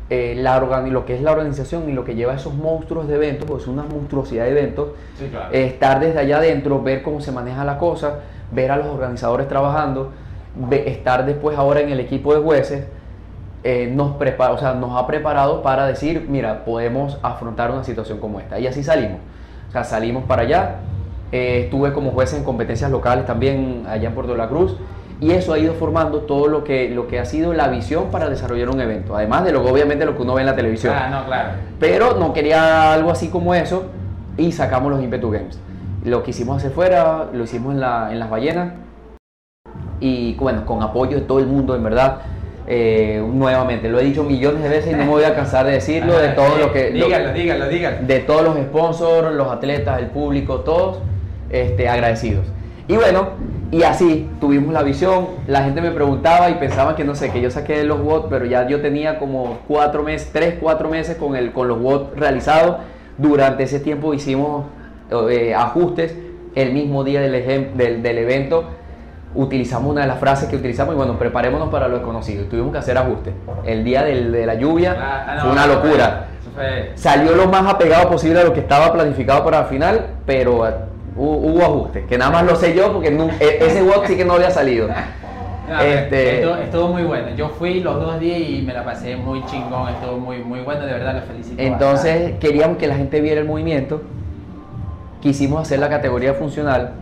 eh, 0.08 0.34
la 0.36 0.58
lo 0.58 1.04
que 1.04 1.14
es 1.14 1.22
la 1.22 1.32
organización 1.32 1.88
y 1.88 1.92
lo 1.92 2.04
que 2.04 2.14
lleva 2.14 2.34
esos 2.34 2.54
monstruos 2.54 3.06
de 3.06 3.14
eventos, 3.14 3.46
pues 3.46 3.62
es 3.62 3.68
una 3.68 3.84
monstruosidad 3.84 4.44
de 4.44 4.50
eventos, 4.50 4.88
estar 5.52 6.00
desde 6.00 6.18
allá 6.18 6.38
adentro, 6.38 6.82
ver 6.82 7.02
cómo 7.02 7.20
se 7.20 7.30
maneja 7.30 7.64
la 7.64 7.78
cosa, 7.78 8.20
ver 8.50 8.72
a 8.72 8.76
los 8.76 8.86
organizadores 8.86 9.46
trabajando, 9.46 10.10
estar 10.70 11.26
después 11.26 11.56
ahora 11.56 11.80
en 11.80 11.90
el 11.90 12.00
equipo 12.00 12.34
de 12.34 12.40
jueces, 12.40 12.84
eh, 13.62 13.90
nos, 13.92 14.16
prepara, 14.16 14.52
o 14.52 14.58
sea, 14.58 14.72
nos 14.72 14.96
ha 14.96 15.06
preparado 15.06 15.62
para 15.62 15.86
decir, 15.86 16.26
mira, 16.28 16.64
podemos 16.64 17.18
afrontar 17.22 17.70
una 17.70 17.84
situación 17.84 18.18
como 18.18 18.40
esta. 18.40 18.58
Y 18.58 18.66
así 18.66 18.82
salimos. 18.82 19.18
O 19.68 19.72
sea, 19.72 19.84
salimos 19.84 20.24
para 20.24 20.42
allá. 20.42 20.76
Eh, 21.30 21.62
estuve 21.64 21.92
como 21.92 22.12
juez 22.12 22.32
en 22.32 22.42
competencias 22.42 22.90
locales 22.90 23.26
también 23.26 23.84
allá 23.86 24.08
en 24.08 24.14
Puerto 24.14 24.32
de 24.32 24.38
la 24.38 24.48
Cruz. 24.48 24.76
Y 25.20 25.32
eso 25.32 25.52
ha 25.52 25.58
ido 25.58 25.74
formando 25.74 26.20
todo 26.20 26.48
lo 26.48 26.64
que, 26.64 26.88
lo 26.88 27.06
que 27.06 27.18
ha 27.18 27.26
sido 27.26 27.52
la 27.52 27.68
visión 27.68 28.10
para 28.10 28.30
desarrollar 28.30 28.70
un 28.70 28.80
evento. 28.80 29.14
Además 29.14 29.44
de 29.44 29.52
lo 29.52 29.62
obviamente 29.62 30.06
lo 30.06 30.16
que 30.16 30.22
uno 30.22 30.34
ve 30.34 30.40
en 30.40 30.46
la 30.46 30.56
televisión. 30.56 30.94
Ah, 30.96 31.10
no, 31.10 31.26
claro. 31.26 31.50
Pero 31.78 32.16
no 32.18 32.32
quería 32.32 32.94
algo 32.94 33.10
así 33.10 33.28
como 33.28 33.54
eso 33.54 33.84
y 34.38 34.50
sacamos 34.52 34.90
los 34.90 35.02
Impetu 35.02 35.30
Games. 35.30 35.60
Lo 36.04 36.22
que 36.22 36.30
hicimos 36.30 36.56
hacia 36.56 36.70
fuera, 36.70 37.28
lo 37.32 37.44
hicimos 37.44 37.74
en, 37.74 37.80
la, 37.80 38.10
en 38.10 38.18
las 38.18 38.30
ballenas 38.30 38.72
y 40.00 40.34
bueno, 40.34 40.64
con 40.64 40.82
apoyo 40.82 41.16
de 41.16 41.22
todo 41.22 41.38
el 41.38 41.46
mundo, 41.46 41.76
en 41.76 41.84
verdad. 41.84 42.22
Eh, 42.66 43.22
nuevamente, 43.26 43.88
lo 43.88 43.98
he 43.98 44.04
dicho 44.04 44.22
millones 44.22 44.62
de 44.62 44.68
veces 44.68 44.92
y 44.92 44.96
no 44.96 45.04
me 45.04 45.10
voy 45.10 45.24
a 45.24 45.34
cansar 45.34 45.66
de 45.66 45.72
decirlo, 45.72 46.16
de 46.16 46.28
todo 46.34 46.56
lo 46.56 46.72
que... 46.72 46.90
Dígalo, 46.90 47.32
dígalo, 47.32 47.68
dígalo. 47.68 47.96
De 48.06 48.20
todos 48.20 48.42
los 48.42 48.56
sponsors, 48.56 49.34
los 49.34 49.48
atletas, 49.48 49.98
el 49.98 50.06
público, 50.06 50.60
todos 50.60 51.00
este, 51.50 51.88
agradecidos. 51.88 52.46
Y 52.88 52.94
bueno, 52.94 53.30
y 53.70 53.82
así 53.84 54.28
tuvimos 54.40 54.72
la 54.72 54.82
visión, 54.82 55.28
la 55.46 55.62
gente 55.62 55.80
me 55.80 55.90
preguntaba 55.90 56.50
y 56.50 56.54
pensaba 56.54 56.96
que 56.96 57.04
no 57.04 57.14
sé, 57.14 57.30
que 57.30 57.40
yo 57.40 57.50
saqué 57.50 57.84
los 57.84 58.00
WOT, 58.00 58.28
pero 58.28 58.44
ya 58.44 58.66
yo 58.66 58.80
tenía 58.80 59.18
como 59.18 59.58
cuatro 59.68 60.02
meses, 60.02 60.30
tres, 60.32 60.56
cuatro 60.60 60.88
meses 60.88 61.16
con, 61.16 61.36
el, 61.36 61.52
con 61.52 61.68
los 61.68 61.80
WOT 61.80 62.16
realizados. 62.16 62.78
Durante 63.16 63.64
ese 63.64 63.80
tiempo 63.80 64.14
hicimos 64.14 64.66
eh, 65.30 65.54
ajustes 65.54 66.16
el 66.54 66.72
mismo 66.72 67.04
día 67.04 67.20
del, 67.20 67.76
del, 67.76 68.02
del 68.02 68.18
evento 68.18 68.64
utilizamos 69.34 69.92
una 69.92 70.02
de 70.02 70.08
las 70.08 70.18
frases 70.18 70.48
que 70.48 70.56
utilizamos 70.56 70.94
y 70.94 70.96
bueno, 70.96 71.18
preparémonos 71.18 71.68
para 71.68 71.88
lo 71.88 71.96
desconocido. 71.96 72.44
Tuvimos 72.46 72.72
que 72.72 72.78
hacer 72.78 72.98
ajustes. 72.98 73.34
El 73.64 73.84
día 73.84 74.02
de 74.02 74.46
la 74.46 74.54
lluvia 74.54 74.96
ah, 74.98 75.26
ah, 75.28 75.40
fue 75.42 75.52
una 75.52 75.66
locura. 75.66 76.26
Salió 76.94 77.34
lo 77.34 77.46
más 77.46 77.72
apegado 77.72 78.08
posible 78.10 78.40
a 78.40 78.44
lo 78.44 78.52
que 78.52 78.60
estaba 78.60 78.92
planificado 78.92 79.44
para 79.44 79.60
el 79.60 79.66
final, 79.66 80.06
pero 80.26 80.66
hubo, 81.16 81.62
ajustes, 81.62 82.06
que 82.06 82.18
nada 82.18 82.30
más 82.30 82.44
lo 82.44 82.56
sé 82.56 82.74
yo 82.74 82.92
porque 82.92 83.08
e, 83.08 83.64
ese 83.64 83.82
walk 83.82 84.06
sí 84.06 84.16
que 84.16 84.24
no 84.24 84.34
había 84.34 84.50
salido. 84.50 84.88
este... 85.82 86.42
estuvo, 86.64 86.88
muy 86.88 87.02
bueno. 87.02 87.30
Yo 87.36 87.48
fui 87.48 87.80
los 87.80 88.00
dos 88.00 88.18
días 88.20 88.40
y 88.40 88.62
me 88.62 88.72
la 88.72 88.84
pasé 88.84 89.16
muy 89.16 89.44
chingón, 89.46 89.88
estuvo 89.88 90.18
muy, 90.18 90.38
muy 90.38 90.60
bueno, 90.60 90.86
de 90.86 90.92
verdad, 90.92 91.14
lo 91.14 91.22
felicito. 91.22 91.60
Entonces 91.60 92.38
queríamos 92.40 92.78
que 92.78 92.86
la 92.86 92.96
gente 92.96 93.20
viera 93.20 93.40
el 93.40 93.46
movimiento, 93.46 94.02
quisimos 95.20 95.62
hacer 95.62 95.78
la 95.78 95.88
categoría 95.88 96.34
funcional 96.34 96.92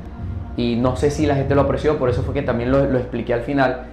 y 0.57 0.77
no 0.77 0.97
sé 0.97 1.11
si 1.11 1.25
la 1.25 1.37
gente 1.37 1.55
lo 1.55 1.63
apreció, 1.63 1.99
por 1.99 2.11
eso 2.11 2.23
fue 2.23 2.35
que 2.35 2.43
también 2.43 2.73
lo, 2.73 2.83
expliqué 2.99 3.33
al 3.33 3.43
final. 3.43 3.87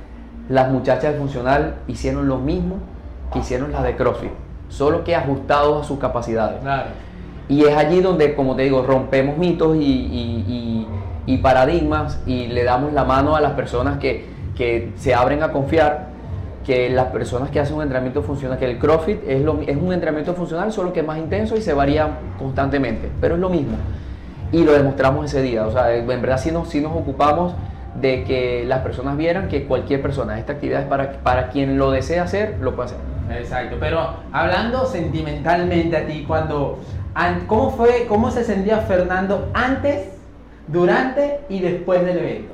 Las 0.50 0.72
muchachas 0.72 1.14
de 1.14 1.20
funcional 1.20 1.76
hicieron 1.88 2.28
lo 2.28 2.38
mismo 2.38 2.78
que 3.32 3.40
hicieron 3.40 3.72
las 3.72 3.84
de 3.84 3.96
CrossFit, 3.96 4.32
solo 4.70 5.04
que 5.04 5.16
ajustados 5.16 5.84
a 5.84 5.88
sus 5.88 6.00
capacidades. 6.00 6.60
Y 7.48 7.64
es 7.64 7.76
allí 7.76 8.02
donde, 8.02 8.34
como 8.36 8.56
te 8.56 8.64
digo, 8.64 8.84
rompemos 8.84 9.38
mitos 9.38 9.78
y, 9.80 10.88
paradigmas 11.42 12.22
y 12.26 12.48
le 12.48 12.64
damos 12.64 12.94
la 12.94 13.04
mano 13.04 13.36
a 13.36 13.42
las 13.42 13.52
personas 13.54 14.00
que, 14.00 14.26
que, 14.56 14.94
se 14.96 15.14
abren 15.14 15.44
a 15.44 15.52
confiar 15.52 16.08
que 16.66 16.90
las 16.90 17.08
personas 17.08 17.52
que 17.52 17.60
hacen 17.60 17.76
un 17.76 17.84
entrenamiento 17.84 18.24
funcional, 18.24 18.58
que 18.58 18.66
el 18.66 18.80
CrossFit 18.80 19.20
es, 19.28 19.42
lo, 19.44 19.60
es 19.62 19.78
un 19.78 19.94
entrenamiento 19.94 20.34
funcional, 20.34 20.72
solo 20.72 20.92
que 20.92 21.02
es 21.02 21.06
más 21.06 21.20
intenso 21.20 21.56
y 21.56 21.62
se 21.62 21.74
varía 21.74 22.18
constantemente, 22.40 23.12
pero 23.22 23.36
es 23.36 23.42
lo 23.42 23.50
mismo 23.50 23.78
y 24.52 24.64
lo 24.64 24.74
demostramos 24.74 25.26
ese 25.26 25.42
día. 25.42 25.66
O 25.66 25.72
sea, 25.72 25.94
en 25.94 26.08
verdad 26.08 26.38
sí 26.38 26.52
nos, 26.52 26.70
sí 26.70 26.82
nos 26.82 26.94
ocupamos 26.94 27.54
de 28.00 28.24
que 28.24 28.66
las 28.66 28.80
personas 28.80 29.18
vieran 29.18 29.48
que 29.48 29.66
cualquier 29.66 30.02
persona, 30.02 30.38
esta 30.38 30.54
actividad 30.54 30.82
es 30.82 30.88
para, 30.88 31.12
para 31.24 31.50
quien 31.50 31.78
lo 31.78 31.92
desea 31.92 32.24
hacer, 32.24 32.58
lo 32.60 32.76
puede 32.76 32.90
hacer. 32.90 33.00
Exacto, 33.38 33.78
pero 33.80 34.18
hablando 34.32 34.86
sentimentalmente 34.86 35.98
a 35.98 36.06
ti, 36.06 36.26
cuando, 36.28 36.80
¿cómo 37.48 37.72
fue, 37.72 38.06
cómo 38.08 38.32
se 38.32 38.44
sentía 38.44 38.80
Fernando 38.80 39.50
antes, 39.54 40.10
durante 40.68 41.42
y 41.50 41.60
después 41.60 42.04
del 42.06 42.18
evento? 42.18 42.54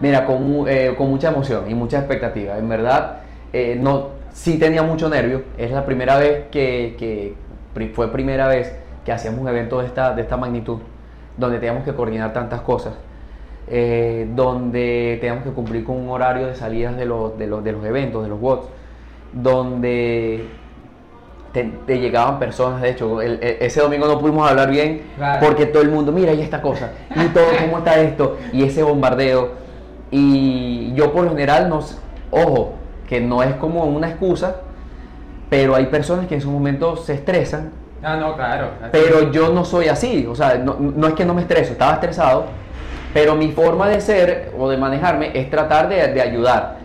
Mira, 0.00 0.26
con, 0.26 0.66
eh, 0.68 0.94
con 0.96 1.08
mucha 1.08 1.28
emoción 1.28 1.70
y 1.70 1.74
mucha 1.74 1.98
expectativa. 1.98 2.58
En 2.58 2.68
verdad, 2.68 3.20
eh, 3.52 3.78
no, 3.80 4.08
sí 4.32 4.58
tenía 4.58 4.82
mucho 4.82 5.08
nervio. 5.08 5.44
Es 5.56 5.70
la 5.70 5.86
primera 5.86 6.18
vez 6.18 6.46
que, 6.50 6.96
que, 6.98 7.34
fue 7.94 8.12
primera 8.12 8.48
vez 8.48 8.76
que 9.04 9.12
hacíamos 9.12 9.40
un 9.40 9.48
evento 9.48 9.80
de 9.80 9.86
esta, 9.86 10.14
de 10.14 10.22
esta 10.22 10.36
magnitud 10.36 10.78
donde 11.36 11.58
teníamos 11.58 11.84
que 11.84 11.94
coordinar 11.94 12.32
tantas 12.32 12.60
cosas, 12.60 12.94
eh, 13.66 14.28
donde 14.34 15.18
teníamos 15.20 15.44
que 15.44 15.50
cumplir 15.50 15.84
con 15.84 15.96
un 15.96 16.08
horario 16.10 16.46
de 16.46 16.54
salidas 16.54 16.96
de 16.96 17.04
los, 17.04 17.36
de 17.38 17.46
los, 17.46 17.64
de 17.64 17.72
los 17.72 17.84
eventos, 17.84 18.22
de 18.22 18.28
los 18.28 18.40
WOTS, 18.40 18.68
donde 19.32 20.46
te, 21.54 21.98
llegaban 21.98 22.38
personas, 22.38 22.82
de 22.82 22.90
hecho, 22.90 23.22
e, 23.22 23.58
ese 23.60 23.80
domingo 23.80 24.06
no 24.06 24.18
pudimos 24.18 24.50
hablar 24.50 24.70
bien 24.70 25.02
porque 25.40 25.64
todo 25.66 25.82
el 25.82 25.88
mundo, 25.88 26.12
mira, 26.12 26.34
y 26.34 26.42
esta 26.42 26.60
cosa, 26.60 26.90
y 27.16 27.28
todo, 27.28 27.46
cómo 27.60 27.78
está 27.78 27.98
esto, 28.00 28.36
y 28.52 28.64
ese 28.64 28.82
bombardeo. 28.82 29.64
Y 30.10 30.92
yo 30.94 31.12
por 31.12 31.24
lo 31.24 31.30
general, 31.30 31.68
no, 31.70 31.80
ojo, 32.30 32.74
que 33.08 33.20
no 33.20 33.42
es 33.42 33.54
como 33.54 33.84
una 33.84 34.10
excusa, 34.10 34.56
pero 35.48 35.74
hay 35.74 35.86
personas 35.86 36.26
que 36.26 36.34
en 36.34 36.40
su 36.42 36.50
momento 36.50 36.96
se 36.96 37.14
estresan 37.14 37.72
Ah, 38.04 38.16
no, 38.16 38.36
claro. 38.36 38.68
Pero 38.92 39.32
yo 39.32 39.50
no 39.50 39.64
soy 39.64 39.88
así, 39.88 40.26
o 40.28 40.34
sea, 40.34 40.56
no, 40.56 41.06
es 41.08 41.14
que 41.14 41.24
no 41.24 41.32
me 41.32 41.40
estreso, 41.40 41.72
estaba 41.72 41.94
estresado, 41.94 42.44
pero 43.14 43.34
mi 43.34 43.50
forma 43.50 43.88
de 43.88 44.00
ser 44.00 44.52
o 44.58 44.68
de 44.68 44.76
manejarme 44.76 45.30
es 45.32 45.48
tratar 45.48 45.88
de, 45.88 46.20
ayudar. 46.20 46.76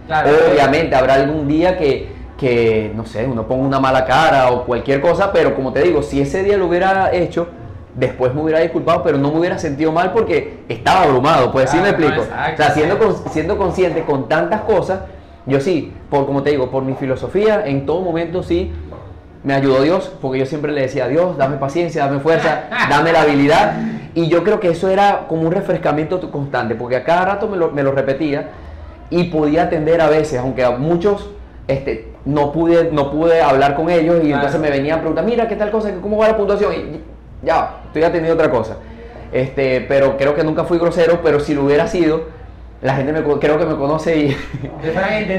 Obviamente 0.51 0.95
habrá 0.95 1.15
algún 1.15 1.47
día 1.47 1.78
que, 1.78 2.18
que, 2.40 2.92
no 2.96 3.06
sé, 3.06 3.26
uno 3.26 3.46
ponga 3.48 3.68
una 3.68 3.80
mala 3.80 4.06
cara 4.06 4.52
o 4.52 4.64
cualquier 4.64 5.02
cosa, 5.02 5.32
pero 5.34 5.56
como 5.56 5.74
te 5.74 5.82
digo, 5.82 6.02
si 6.02 6.22
ese 6.22 6.42
día 6.42 6.58
lo 6.58 6.68
hubiera 6.68 7.14
hecho, 7.14 7.50
después 7.96 8.34
me 8.34 8.42
hubiera 8.42 8.60
disculpado, 8.60 9.04
pero 9.04 9.18
no 9.18 9.30
me 9.32 9.40
hubiera 9.40 9.60
sentido 9.60 9.92
mal 9.92 10.14
porque 10.14 10.60
estaba 10.70 11.04
abrumado, 11.04 11.52
pues 11.52 11.70
sí 11.70 11.78
me 11.78 11.90
explico. 11.90 12.22
o 12.22 12.58
sea, 12.58 12.72
siendo, 12.72 12.98
siendo 13.30 13.58
consciente 13.58 14.04
con 14.04 14.30
tantas 14.30 14.62
cosas, 14.62 15.02
yo 15.46 15.60
sí, 15.60 15.94
por 16.10 16.26
como 16.26 16.42
te 16.42 16.52
digo, 16.52 16.72
por 16.72 16.84
mi 16.84 16.94
filosofía, 16.94 17.66
en 17.66 17.86
todo 17.86 18.02
momento 18.02 18.42
sí 18.42 18.72
me 19.44 19.54
ayudó 19.54 19.82
Dios, 19.82 20.12
porque 20.22 20.40
yo 20.40 20.46
siempre 20.46 20.72
le 20.72 20.82
decía, 20.82 21.10
Dios, 21.10 21.38
dame 21.38 21.58
paciencia, 21.58 22.06
dame 22.06 22.20
fuerza, 22.20 22.70
dame 22.90 23.12
la 23.12 23.22
habilidad. 23.22 23.78
Y 24.16 24.30
yo 24.30 24.44
creo 24.46 24.62
que 24.62 24.70
eso 24.70 24.88
era 24.90 25.26
como 25.28 25.44
un 25.44 25.52
refrescamiento 25.52 26.32
constante, 26.32 26.76
porque 26.76 26.96
a 26.96 27.04
cada 27.04 27.26
rato 27.26 27.50
me 27.50 27.58
lo, 27.58 27.72
me 27.72 27.84
lo 27.84 27.92
repetía 27.92 28.50
y 29.10 29.26
podía 29.26 29.64
atender 29.64 30.00
a 30.00 30.10
veces, 30.10 30.40
aunque 30.40 30.64
a 30.64 30.72
muchos 30.72 31.30
este, 31.70 32.08
no, 32.30 32.51
pude, 32.51 32.89
no 32.91 33.11
pude 33.11 33.41
hablar 33.41 33.75
con 33.75 33.89
ellos 33.89 34.23
y 34.23 34.32
entonces 34.32 34.59
me 34.59 34.69
venían 34.69 34.97
a 34.97 35.01
preguntar, 35.01 35.25
mira, 35.25 35.47
¿qué 35.47 35.55
tal 35.55 35.71
cosa? 35.71 35.91
¿Cómo 36.01 36.17
va 36.17 36.27
la 36.27 36.38
puntuación? 36.38 36.73
Y 36.73 37.01
ya, 37.45 37.82
estoy 37.88 38.03
atendiendo 38.03 38.36
otra 38.36 38.51
cosa. 38.51 38.77
Este, 39.32 39.82
pero 39.82 40.17
creo 40.17 40.36
que 40.36 40.43
nunca 40.43 40.63
fui 40.63 40.77
grosero, 40.77 41.21
pero 41.23 41.39
si 41.39 41.53
lo 41.53 41.65
hubiera 41.65 41.88
sido, 41.88 42.25
la 42.82 42.95
gente 42.95 43.11
me, 43.11 43.21
creo 43.21 43.57
que 43.57 43.65
me 43.65 43.75
conoce 43.75 44.17
y, 44.17 44.27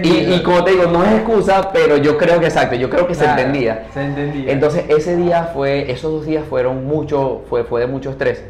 y, 0.03 0.43
como 0.43 0.65
te 0.65 0.73
digo, 0.73 0.87
no 0.87 1.05
es 1.05 1.13
excusa, 1.13 1.71
pero 1.73 1.97
yo 1.97 2.19
creo 2.19 2.41
que 2.41 2.47
exacto, 2.47 2.75
yo 2.75 2.91
creo 2.91 3.07
que 3.07 3.15
se 3.15 3.25
entendía. 3.25 3.87
Se 3.95 4.03
entendía. 4.03 4.53
Entonces 4.53 4.85
ese 4.89 5.17
día 5.17 5.51
fue, 5.55 5.91
esos 5.91 6.11
dos 6.11 6.27
días 6.27 6.45
fueron 6.49 6.87
mucho, 6.87 7.43
fue, 7.49 7.65
fue 7.65 7.81
de 7.81 7.87
mucho 7.87 8.11
estrés. 8.11 8.43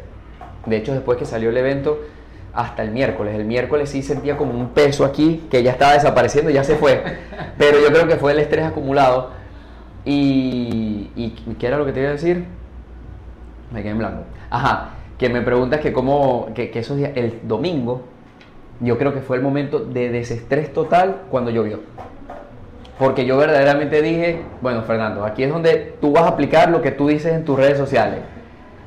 De 0.65 0.77
hecho, 0.77 0.93
después 0.93 1.17
que 1.17 1.25
salió 1.25 1.49
el 1.49 1.57
evento, 1.57 1.99
hasta 2.53 2.83
el 2.83 2.91
miércoles. 2.91 3.35
El 3.35 3.45
miércoles 3.45 3.89
sí 3.89 4.01
sentía 4.01 4.37
como 4.37 4.51
un 4.53 4.69
peso 4.69 5.05
aquí 5.05 5.45
que 5.49 5.63
ya 5.63 5.71
estaba 5.71 5.93
desapareciendo, 5.93 6.49
ya 6.49 6.63
se 6.63 6.75
fue. 6.75 7.03
Pero 7.57 7.79
yo 7.79 7.87
creo 7.87 8.07
que 8.07 8.15
fue 8.15 8.33
el 8.33 8.39
estrés 8.39 8.65
acumulado. 8.65 9.29
Y, 10.03 11.11
y 11.15 11.29
¿qué 11.59 11.67
era 11.67 11.77
lo 11.77 11.85
que 11.85 11.93
te 11.93 11.99
iba 11.99 12.09
a 12.09 12.13
decir? 12.13 12.45
Me 13.71 13.81
quedé 13.81 13.91
en 13.91 13.99
blanco. 13.99 14.23
Ajá, 14.49 14.89
que 15.17 15.29
me 15.29 15.41
preguntas 15.41 15.79
que 15.79 15.93
cómo, 15.93 16.49
que, 16.53 16.71
que 16.71 16.79
esos 16.79 16.97
días, 16.97 17.11
el 17.15 17.39
domingo, 17.43 18.01
yo 18.79 18.97
creo 18.97 19.13
que 19.13 19.21
fue 19.21 19.37
el 19.37 19.43
momento 19.43 19.79
de 19.79 20.09
desestrés 20.09 20.73
total 20.73 21.21
cuando 21.29 21.51
llovió. 21.51 21.79
Porque 22.97 23.25
yo 23.25 23.37
verdaderamente 23.37 24.01
dije, 24.01 24.41
bueno, 24.61 24.83
Fernando, 24.83 25.23
aquí 25.23 25.43
es 25.43 25.49
donde 25.51 25.95
tú 26.01 26.11
vas 26.11 26.23
a 26.23 26.29
aplicar 26.29 26.69
lo 26.69 26.81
que 26.81 26.91
tú 26.91 27.07
dices 27.07 27.33
en 27.33 27.45
tus 27.45 27.57
redes 27.57 27.77
sociales. 27.77 28.19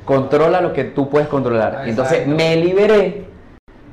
Controla 0.05 0.61
lo 0.61 0.73
que 0.73 0.85
tú 0.85 1.09
puedes 1.09 1.29
controlar. 1.29 1.79
Ah, 1.79 1.89
Entonces 1.89 2.19
exacto. 2.19 2.37
me 2.37 2.57
liberé 2.57 3.25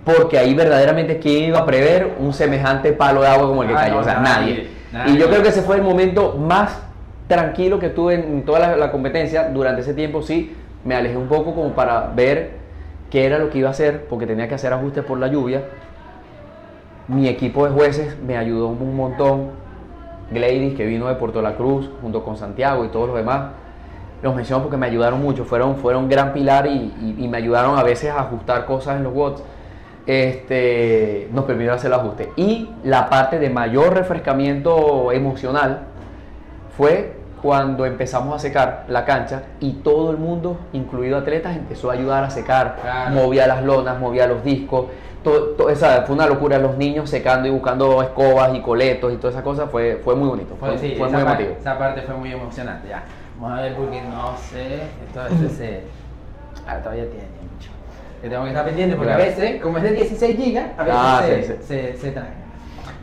porque 0.05 0.37
ahí 0.39 0.53
verdaderamente 0.53 1.19
quién 1.19 1.45
iba 1.45 1.59
a 1.59 1.65
prever 1.65 2.15
un 2.19 2.33
semejante 2.33 2.91
palo 2.93 3.21
de 3.21 3.27
agua 3.27 3.47
como 3.47 3.61
el 3.63 3.69
que 3.69 3.75
Ah, 3.75 3.79
cayó. 3.81 3.93
no, 3.95 3.99
o 3.99 4.03
sea, 4.03 4.19
nadie. 4.19 4.69
Y 5.07 5.17
yo 5.17 5.27
creo 5.29 5.41
que 5.41 5.49
ese 5.49 5.61
fue 5.61 5.75
el 5.77 5.83
momento 5.83 6.35
más 6.37 6.81
tranquilo 7.27 7.79
que 7.79 7.89
tuve 7.89 8.15
en 8.15 8.43
toda 8.43 8.59
la, 8.59 8.75
la 8.77 8.91
competencia. 8.91 9.49
Durante 9.49 9.81
ese 9.81 9.93
tiempo 9.93 10.21
sí 10.21 10.55
me 10.83 10.95
alejé 10.95 11.15
un 11.17 11.27
poco 11.27 11.53
como 11.55 11.69
para 11.73 12.07
ver 12.15 12.51
qué 13.09 13.25
era 13.25 13.37
lo 13.37 13.49
que 13.49 13.59
iba 13.59 13.67
a 13.69 13.71
hacer, 13.71 14.05
porque 14.09 14.25
tenía 14.25 14.47
que 14.47 14.55
hacer 14.55 14.73
ajustes 14.73 15.03
por 15.03 15.17
la 15.19 15.27
lluvia. 15.27 15.63
Mi 17.07 17.27
equipo 17.27 17.65
de 17.65 17.71
jueces 17.71 18.17
me 18.25 18.37
ayudó 18.37 18.67
un 18.67 18.95
montón. 18.95 19.49
Gladys, 20.31 20.75
que 20.75 20.85
vino 20.85 21.07
de 21.07 21.15
Puerto 21.15 21.41
La 21.41 21.55
Cruz, 21.55 21.89
junto 22.01 22.23
con 22.23 22.37
Santiago 22.37 22.85
y 22.85 22.87
todos 22.87 23.07
los 23.07 23.17
demás. 23.17 23.51
Los 24.23 24.33
menciono 24.35 24.63
porque 24.63 24.77
me 24.77 24.85
ayudaron 24.85 25.21
mucho, 25.21 25.43
fueron, 25.43 25.75
fueron 25.77 26.07
gran 26.07 26.31
pilar 26.31 26.67
y, 26.67 26.69
y- 27.01 27.15
y 27.17 27.27
me 27.27 27.37
ayudaron 27.37 27.77
a 27.77 27.83
veces 27.83 28.11
a 28.11 28.19
ajustar 28.21 28.65
cosas 28.65 28.95
en 28.97 29.03
los 29.03 29.13
watts. 29.13 29.43
Este, 30.05 31.29
nos 31.31 31.45
permitió 31.45 31.73
hacer 31.73 31.87
el 31.91 31.99
ajuste. 31.99 32.31
Y 32.35 32.69
la 32.83 33.09
parte 33.09 33.39
de 33.39 33.49
mayor 33.49 33.93
refrescamiento 33.93 35.11
emocional 35.11 35.81
fue 36.77 37.13
cuando 37.41 37.85
empezamos 37.85 38.35
a 38.35 38.39
secar 38.39 38.85
la 38.87 39.03
cancha 39.05 39.43
y 39.59 39.73
todo 39.73 40.11
el 40.11 40.17
mundo, 40.17 40.59
incluido 40.73 41.17
atletas, 41.17 41.55
empezó 41.55 41.89
a 41.89 41.93
ayudar 41.93 42.23
a 42.23 42.29
secar, 42.29 42.77
Claro. 42.81 43.15
movía 43.15 43.47
las 43.47 43.63
lonas, 43.63 43.99
movía 43.99 44.27
los 44.27 44.43
discos, 44.43 44.85
todo, 45.23 45.49
todo- 45.55 45.69
esa, 45.69 46.03
fue 46.03 46.15
una 46.15 46.27
locura, 46.27 46.59
los 46.59 46.77
niños 46.77 47.09
secando 47.09 47.47
y 47.47 47.51
buscando 47.51 48.01
escobas 48.03 48.53
y 48.55 48.61
coletos 48.61 49.11
y 49.11 49.17
todas 49.17 49.33
esas 49.33 49.43
cosas, 49.43 49.69
fue, 49.71 49.99
fue 50.03 50.15
muy 50.15 50.29
bonito, 50.29 50.55
fue, 50.59 50.69
Fue, 50.69 50.77
sí, 50.77 50.95
fue 50.97 51.07
esa, 51.07 51.17
muy 51.17 51.25
parte, 51.25 51.43
emotivo. 51.43 51.59
esa 51.61 51.77
parte 51.79 52.01
fue 52.03 52.15
muy 52.15 52.31
emocionante, 52.31 52.87
ya. 52.89 53.03
Vamos 53.39 53.57
a 53.57 53.61
ver 53.63 53.75
porque 53.75 54.01
no 54.03 54.37
sé, 54.37 54.75
esto 55.07 55.21
a 55.21 55.23
veces 55.25 55.51
se... 55.53 55.81
Ah, 56.67 56.77
todavía 56.77 57.05
tiene 57.09 57.25
mucho. 57.51 57.70
Que 58.21 58.29
tengo 58.29 58.43
que 58.43 58.49
estar 58.49 58.65
pendiente 58.65 58.95
porque 58.95 59.13
Claro. 59.13 59.23
a 59.23 59.25
veces, 59.25 59.61
como 59.61 59.77
es 59.77 59.83
de 59.83 59.91
16 59.93 60.37
GB, 60.37 60.57
a 60.77 60.83
veces 60.83 60.99
Ah, 61.01 61.23
se, 61.25 61.43
sí, 61.43 61.53
sí. 61.53 61.65
se, 61.67 61.97
se 61.97 62.11
trae. 62.11 62.29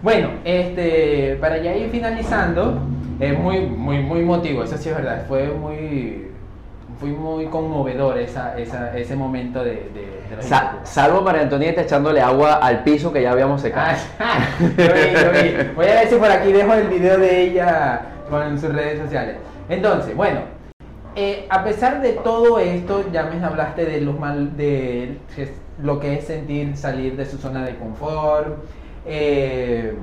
Bueno, 0.03 0.31
este, 0.45 1.37
para 1.41 1.59
ya 1.59 1.75
ir 1.75 1.91
finalizando, 1.91 2.81
es 3.19 3.37
muy, 3.37 3.61
muy, 3.62 3.99
muy 3.99 4.21
emotivo, 4.21 4.62
eso 4.62 4.77
sí 4.79 4.89
es 4.91 4.95
verdad, 4.95 5.25
fue 5.27 5.49
muy, 5.49 6.29
fue 7.01 7.09
muy 7.09 7.47
conmovedor 7.47 8.16
esa, 8.19 8.57
esa, 8.57 8.97
ese 8.97 9.16
momento 9.16 9.64
de, 9.64 9.71
de, 9.73 10.27
de 10.31 10.37
los 10.37 10.45
Sa- 10.45 10.77
salvo 10.85 11.21
María 11.23 11.43
Antonieta 11.43 11.83
echándole 11.83 12.21
agua 12.21 12.55
al 12.55 12.85
piso 12.85 13.12
que 13.12 13.23
ya 13.23 13.33
habíamos 13.33 13.61
secado. 13.61 13.97
Ah, 14.21 14.39
yo 14.61 14.66
vi, 14.69 14.75
yo 14.77 15.31
vi. 15.33 15.71
Voy 15.75 15.87
a 15.87 15.95
ver 15.95 16.09
si 16.09 16.14
por 16.14 16.31
aquí 16.31 16.53
dejo 16.53 16.75
el 16.75 16.87
video 16.89 17.19
de 17.19 17.41
ella 17.43 18.01
con 18.31 18.57
sus 18.59 18.73
redes 18.73 19.01
sociales. 19.01 19.35
Entonces, 19.69 20.14
bueno, 20.14 20.41
eh, 21.21 21.47
a 21.51 21.64
pesar 21.64 22.01
de 22.01 22.12
todo 22.12 22.61
esto, 22.61 23.11
ya 23.12 23.25
me 23.25 23.45
hablaste 23.45 23.85
de, 23.85 24.01
los 24.01 24.16
mal, 24.21 24.57
de 24.57 25.19
lo 25.83 25.99
que 25.99 26.14
es 26.14 26.29
sentir 26.29 26.77
salir 26.77 27.16
de 27.16 27.27
su 27.27 27.39
zona 27.39 27.64
de 27.64 27.77
confort, 27.77 28.57
eh, 29.05 29.97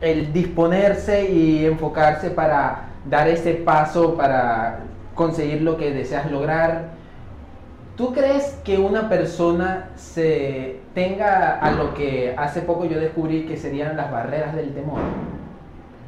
el 0.00 0.32
disponerse 0.32 1.30
y 1.30 1.64
enfocarse 1.64 2.30
para 2.30 2.88
dar 3.08 3.28
ese 3.28 3.54
paso 3.54 4.16
para 4.16 4.80
conseguir 5.14 5.62
lo 5.62 5.76
que 5.76 5.92
deseas 5.92 6.28
lograr. 6.28 6.94
¿Tú 7.96 8.12
crees 8.12 8.58
que 8.64 8.78
una 8.78 9.08
persona 9.08 9.90
se 9.94 10.80
tenga 10.92 11.60
a 11.60 11.70
lo 11.70 11.94
que 11.94 12.34
hace 12.36 12.62
poco 12.62 12.84
yo 12.84 12.98
descubrí 12.98 13.46
que 13.46 13.56
serían 13.56 13.96
las 13.96 14.10
barreras 14.10 14.56
del 14.56 14.74
temor? 14.74 14.98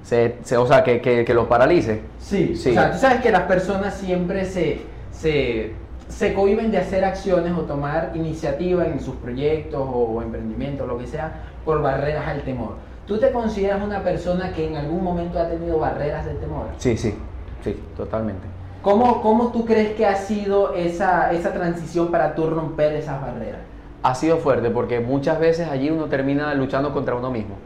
Se- 0.03 0.37
se- 0.43 0.57
o 0.57 0.67
sea, 0.67 0.85
que, 0.85 1.01
que- 1.01 1.25
que 1.25 1.35
lo 1.35 1.49
paralice. 1.49 2.01
Sí, 2.21 2.55
Sí. 2.57 2.71
O 2.71 2.73
sea, 2.75 2.93
tú 2.93 2.99
sabes 2.99 3.21
que 3.21 3.31
las 3.31 3.43
personas 3.43 3.95
siempre 3.95 4.45
se, 4.45 4.83
se, 5.11 5.73
se 6.09 6.35
cohiben 6.35 6.71
de 6.71 6.79
hacer 6.79 7.05
acciones 7.05 7.53
o 7.57 7.63
tomar 7.63 8.13
iniciativa 8.15 8.87
en 8.87 9.01
sus 9.01 9.17
proyectos 9.17 9.83
o 9.93 10.23
emprendimientos, 10.23 10.87
lo 10.87 10.99
que 10.99 11.07
sea, 11.07 11.43
por 11.65 11.83
barreras 11.83 12.27
al 12.29 12.43
temor. 12.43 12.75
¿Tú 13.07 13.19
te 13.19 13.31
consideras 13.33 13.83
una 13.83 14.03
persona 14.03 14.53
que 14.53 14.67
en 14.69 14.77
algún 14.77 15.03
momento 15.03 15.39
ha 15.39 15.49
tenido 15.49 15.79
barreras 15.79 16.25
del 16.27 16.39
temor? 16.39 16.67
Sí, 16.79 16.97
sí, 16.97 17.15
sí, 17.63 17.77
totalmente. 17.97 18.47
¿Cómo, 18.83 19.21
cómo 19.23 19.51
tú 19.51 19.65
crees 19.65 19.95
que 19.95 20.07
ha 20.07 20.15
sido 20.17 20.75
esa, 20.75 21.33
esa 21.33 21.53
transición 21.53 22.13
para 22.13 22.35
tú 22.37 22.49
romper 22.49 22.93
esas 22.95 23.21
barreras? 23.21 23.61
Ha 24.05 24.15
sido 24.15 24.37
fuerte 24.37 24.71
porque 24.71 25.01
muchas 25.01 25.41
veces 25.41 25.69
allí 25.69 25.91
uno 25.91 26.05
termina 26.05 26.55
luchando 26.55 26.93
contra 26.93 27.17
uno 27.17 27.31
mismo 27.33 27.57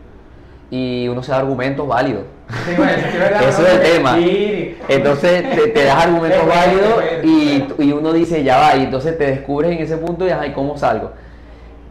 y 0.70 1.08
uno 1.08 1.22
se 1.22 1.32
da 1.32 1.38
argumentos 1.38 1.86
válidos. 1.86 2.22
Sí, 2.66 2.74
bueno, 2.76 2.92
sí, 3.10 3.18
¿verdad? 3.18 3.42
Eso 3.48 3.66
es 3.66 3.74
el 3.74 3.80
tema. 3.80 4.16
decir. 4.16 4.78
Entonces 4.88 5.50
te, 5.50 5.68
te 5.68 5.84
das 5.84 6.04
argumentos 6.04 6.46
válidos 6.48 7.04
y, 7.24 7.64
y 7.78 7.92
uno 7.92 8.12
dice 8.12 8.42
ya 8.42 8.58
va 8.58 8.76
y 8.76 8.84
entonces 8.84 9.18
te 9.18 9.26
descubres 9.26 9.72
en 9.72 9.82
ese 9.82 9.96
punto 9.96 10.26
y 10.26 10.30
ay, 10.30 10.52
¿cómo 10.52 10.76
salgo? 10.76 11.12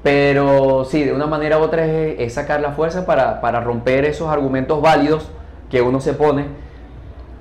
Pero 0.01 0.85
sí, 0.85 1.03
de 1.03 1.13
una 1.13 1.27
manera 1.27 1.57
u 1.57 1.61
otra 1.61 1.85
es, 1.85 2.19
es 2.19 2.33
sacar 2.33 2.61
la 2.61 2.71
fuerza 2.71 3.05
para, 3.05 3.41
para 3.41 3.59
romper 3.59 4.05
esos 4.05 4.29
argumentos 4.29 4.81
válidos 4.81 5.29
que 5.69 5.81
uno 5.81 5.99
se 5.99 6.13
pone 6.13 6.45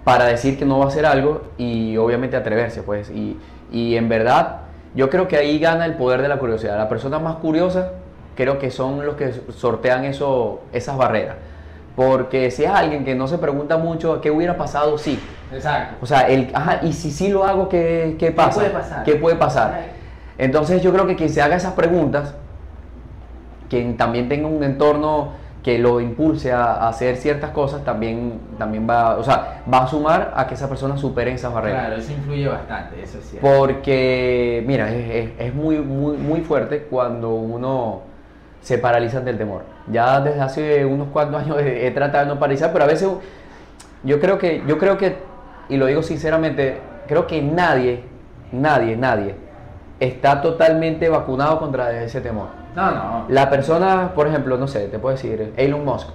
para 0.04 0.24
decir 0.24 0.58
que 0.58 0.64
no 0.64 0.78
va 0.78 0.86
a 0.86 0.88
hacer 0.88 1.04
algo 1.06 1.42
y 1.58 1.96
obviamente 1.98 2.34
atreverse, 2.36 2.82
pues. 2.82 3.10
Y, 3.10 3.36
y 3.70 3.94
en 3.96 4.08
verdad, 4.08 4.60
yo 4.94 5.10
creo 5.10 5.28
que 5.28 5.36
ahí 5.36 5.58
gana 5.58 5.84
el 5.84 5.94
poder 5.94 6.22
de 6.22 6.28
la 6.28 6.38
curiosidad. 6.38 6.78
Las 6.78 6.88
personas 6.88 7.20
más 7.20 7.36
curiosas 7.36 7.88
creo 8.38 8.60
que 8.60 8.70
son 8.70 9.04
los 9.04 9.16
que 9.16 9.32
sortean 9.50 10.04
eso, 10.04 10.60
esas 10.72 10.96
barreras. 10.96 11.34
Porque 11.96 12.52
si 12.52 12.62
es 12.62 12.70
alguien 12.70 13.04
que 13.04 13.16
no 13.16 13.26
se 13.26 13.36
pregunta 13.38 13.76
mucho 13.76 14.20
qué 14.20 14.30
hubiera 14.30 14.56
pasado, 14.56 14.96
sí. 14.96 15.18
Exacto. 15.52 15.96
O 16.00 16.06
sea, 16.06 16.28
el, 16.28 16.48
ajá, 16.54 16.78
y 16.82 16.92
si 16.92 17.10
sí 17.10 17.28
lo 17.30 17.42
hago, 17.44 17.68
¿qué, 17.68 18.14
qué 18.16 18.30
pasa? 18.30 18.60
puede 18.60 18.70
pasar? 18.70 19.02
¿Qué 19.02 19.16
puede 19.16 19.34
pasar? 19.34 19.80
Entonces 20.38 20.80
yo 20.82 20.92
creo 20.92 21.08
que 21.08 21.16
quien 21.16 21.30
se 21.30 21.42
haga 21.42 21.56
esas 21.56 21.72
preguntas, 21.72 22.36
quien 23.68 23.96
también 23.96 24.28
tenga 24.28 24.46
un 24.46 24.62
entorno 24.62 25.32
que 25.64 25.76
lo 25.78 26.00
impulse 26.00 26.52
a, 26.52 26.74
a 26.74 26.88
hacer 26.88 27.16
ciertas 27.16 27.50
cosas, 27.50 27.84
también, 27.84 28.38
también 28.56 28.88
va, 28.88 29.16
o 29.16 29.24
sea, 29.24 29.62
va 29.72 29.78
a 29.82 29.86
sumar 29.88 30.32
a 30.36 30.46
que 30.46 30.54
esa 30.54 30.68
persona 30.68 30.96
supere 30.96 31.32
esas 31.32 31.52
barreras. 31.52 31.80
Claro, 31.86 31.96
eso 32.00 32.12
influye 32.12 32.46
bastante, 32.46 33.02
eso 33.02 33.18
es 33.18 33.24
cierto. 33.28 33.48
Porque, 33.48 34.62
mira, 34.66 34.88
es, 34.94 35.10
es- 35.26 35.30
es 35.40 35.54
muy, 35.54 35.78
muy, 35.78 36.16
muy 36.16 36.40
fuerte 36.42 36.84
cuando 36.88 37.30
uno 37.34 38.02
se 38.60 38.78
paraliza 38.78 39.18
ante 39.18 39.30
el 39.30 39.38
temor. 39.38 39.62
Ya 39.90 40.20
desde 40.20 40.40
hace 40.40 40.84
unos 40.84 41.08
cuantos 41.08 41.42
años 41.42 41.58
he, 41.60 41.86
he 41.86 41.90
tratado 41.90 42.24
de 42.26 42.34
no 42.34 42.38
paralizar, 42.40 42.72
pero 42.72 42.84
a 42.84 42.88
veces 42.88 43.08
yo 44.04 44.20
creo 44.20 44.38
que, 44.38 44.62
yo 44.66 44.78
creo 44.78 44.96
que, 44.98 45.16
y 45.68 45.76
lo 45.76 45.86
digo 45.86 46.02
sinceramente, 46.02 46.78
creo 47.06 47.26
que 47.26 47.40
nadie, 47.42 48.02
nadie, 48.52 48.96
nadie 48.96 49.34
está 50.00 50.40
totalmente 50.40 51.08
vacunado 51.08 51.58
contra 51.58 52.02
ese 52.02 52.20
temor. 52.20 52.46
No, 52.76 52.90
no. 52.92 53.24
La 53.28 53.50
persona, 53.50 54.12
por 54.14 54.26
ejemplo, 54.28 54.56
no 54.56 54.68
sé, 54.68 54.86
te 54.88 54.98
puedo 54.98 55.16
decir, 55.16 55.52
Elon 55.56 55.84
Musk. 55.84 56.08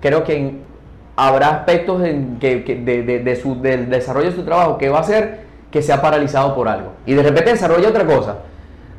Creo 0.00 0.24
que 0.24 0.36
en- 0.36 0.62
habrá 1.16 1.48
aspectos 1.48 2.02
en 2.04 2.38
que, 2.38 2.64
que 2.64 2.76
de, 2.76 3.02
de- 3.02 3.18
de 3.20 3.36
su, 3.36 3.60
del 3.60 3.88
desarrollo 3.90 4.30
de 4.30 4.36
su 4.36 4.44
trabajo 4.44 4.78
que 4.78 4.88
va 4.88 4.98
a 4.98 5.00
hacer 5.00 5.46
que 5.70 5.82
sea 5.82 6.00
paralizado 6.00 6.54
por 6.54 6.68
algo. 6.68 6.92
Y 7.06 7.14
de 7.14 7.22
repente 7.22 7.50
desarrolla 7.50 7.88
otra 7.88 8.04
cosa. 8.06 8.36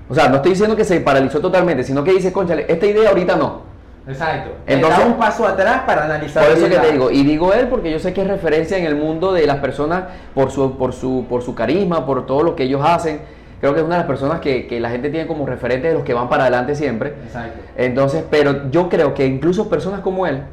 O 0.09 0.15
sea, 0.15 0.29
no 0.29 0.37
estoy 0.37 0.51
diciendo 0.51 0.75
que 0.75 0.83
se 0.83 0.99
paralizó 1.01 1.39
totalmente, 1.39 1.83
sino 1.83 2.03
que 2.03 2.13
dice, 2.13 2.31
conchale, 2.31 2.65
esta 2.67 2.85
idea 2.85 3.09
ahorita 3.09 3.35
no. 3.35 3.61
Exacto. 4.07 4.51
Entonces- 4.65 4.99
da 4.99 5.05
un 5.05 5.17
paso 5.17 5.45
atrás 5.45 5.81
para 5.85 6.05
analizar. 6.05 6.43
Por 6.45 6.57
eso 6.57 6.69
que 6.69 6.77
te 6.77 6.91
digo, 6.93 7.11
y 7.11 7.23
digo 7.23 7.53
él 7.53 7.67
porque 7.67 7.91
yo 7.91 7.99
sé 7.99 8.13
que 8.13 8.21
es 8.21 8.27
referencia 8.27 8.77
en 8.77 8.85
el 8.85 8.95
mundo 8.95 9.33
de 9.33 9.45
las 9.45 9.57
personas 9.57 10.05
por 10.33 10.49
su, 10.51 10.77
por 10.77 10.93
su, 10.93 11.25
por 11.29 11.41
su 11.41 11.53
carisma, 11.53 12.05
por 12.05 12.25
todo 12.25 12.43
lo 12.43 12.55
que 12.55 12.63
ellos 12.63 12.81
hacen. 12.85 13.19
Creo 13.59 13.73
que 13.73 13.79
es 13.79 13.85
una 13.85 13.95
de 13.95 14.01
las 14.01 14.07
personas 14.07 14.39
que, 14.39 14.67
que 14.67 14.79
la 14.79 14.89
gente 14.91 15.09
tiene 15.09 15.27
como 15.27 15.45
referente 15.45 15.87
de 15.89 15.95
los 15.95 16.03
que 16.03 16.13
van 16.13 16.29
para 16.29 16.43
adelante 16.43 16.75
siempre. 16.75 17.15
Exacto. 17.25 17.59
Entonces, 17.75 18.23
pero 18.29 18.69
yo 18.69 18.87
creo 18.87 19.13
que 19.13 19.25
incluso 19.25 19.67
personas 19.67 20.01
como 20.01 20.25
él, 20.25 20.43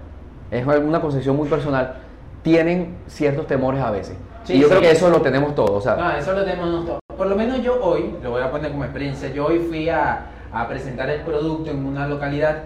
es 0.50 0.66
una 0.66 1.00
concepción 1.00 1.36
muy 1.36 1.48
personal, 1.48 1.96
tienen 2.42 2.96
ciertos 3.06 3.46
temores 3.46 3.82
a 3.82 3.90
veces. 3.90 4.16
Sí, 4.44 4.54
y 4.54 4.58
yo 4.60 4.64
sí. 4.64 4.70
creo 4.70 4.80
que 4.80 4.90
eso 4.90 5.10
lo 5.10 5.20
tenemos 5.20 5.54
todos. 5.54 5.70
O 5.70 5.80
sea, 5.80 5.96
No, 5.96 6.10
eso 6.16 6.32
lo 6.32 6.44
tenemos 6.44 6.66
nosotros. 6.66 6.98
Por 7.16 7.26
lo 7.28 7.36
menos 7.36 7.62
yo 7.62 7.82
hoy, 7.82 8.14
lo 8.22 8.30
voy 8.30 8.42
a 8.42 8.50
poner 8.50 8.70
como 8.70 8.84
experiencia, 8.84 9.30
yo 9.30 9.46
hoy 9.46 9.60
fui 9.60 9.88
a, 9.88 10.26
a 10.52 10.68
presentar 10.68 11.08
el 11.10 11.20
producto 11.20 11.70
en 11.70 11.84
una 11.84 12.06
localidad 12.06 12.64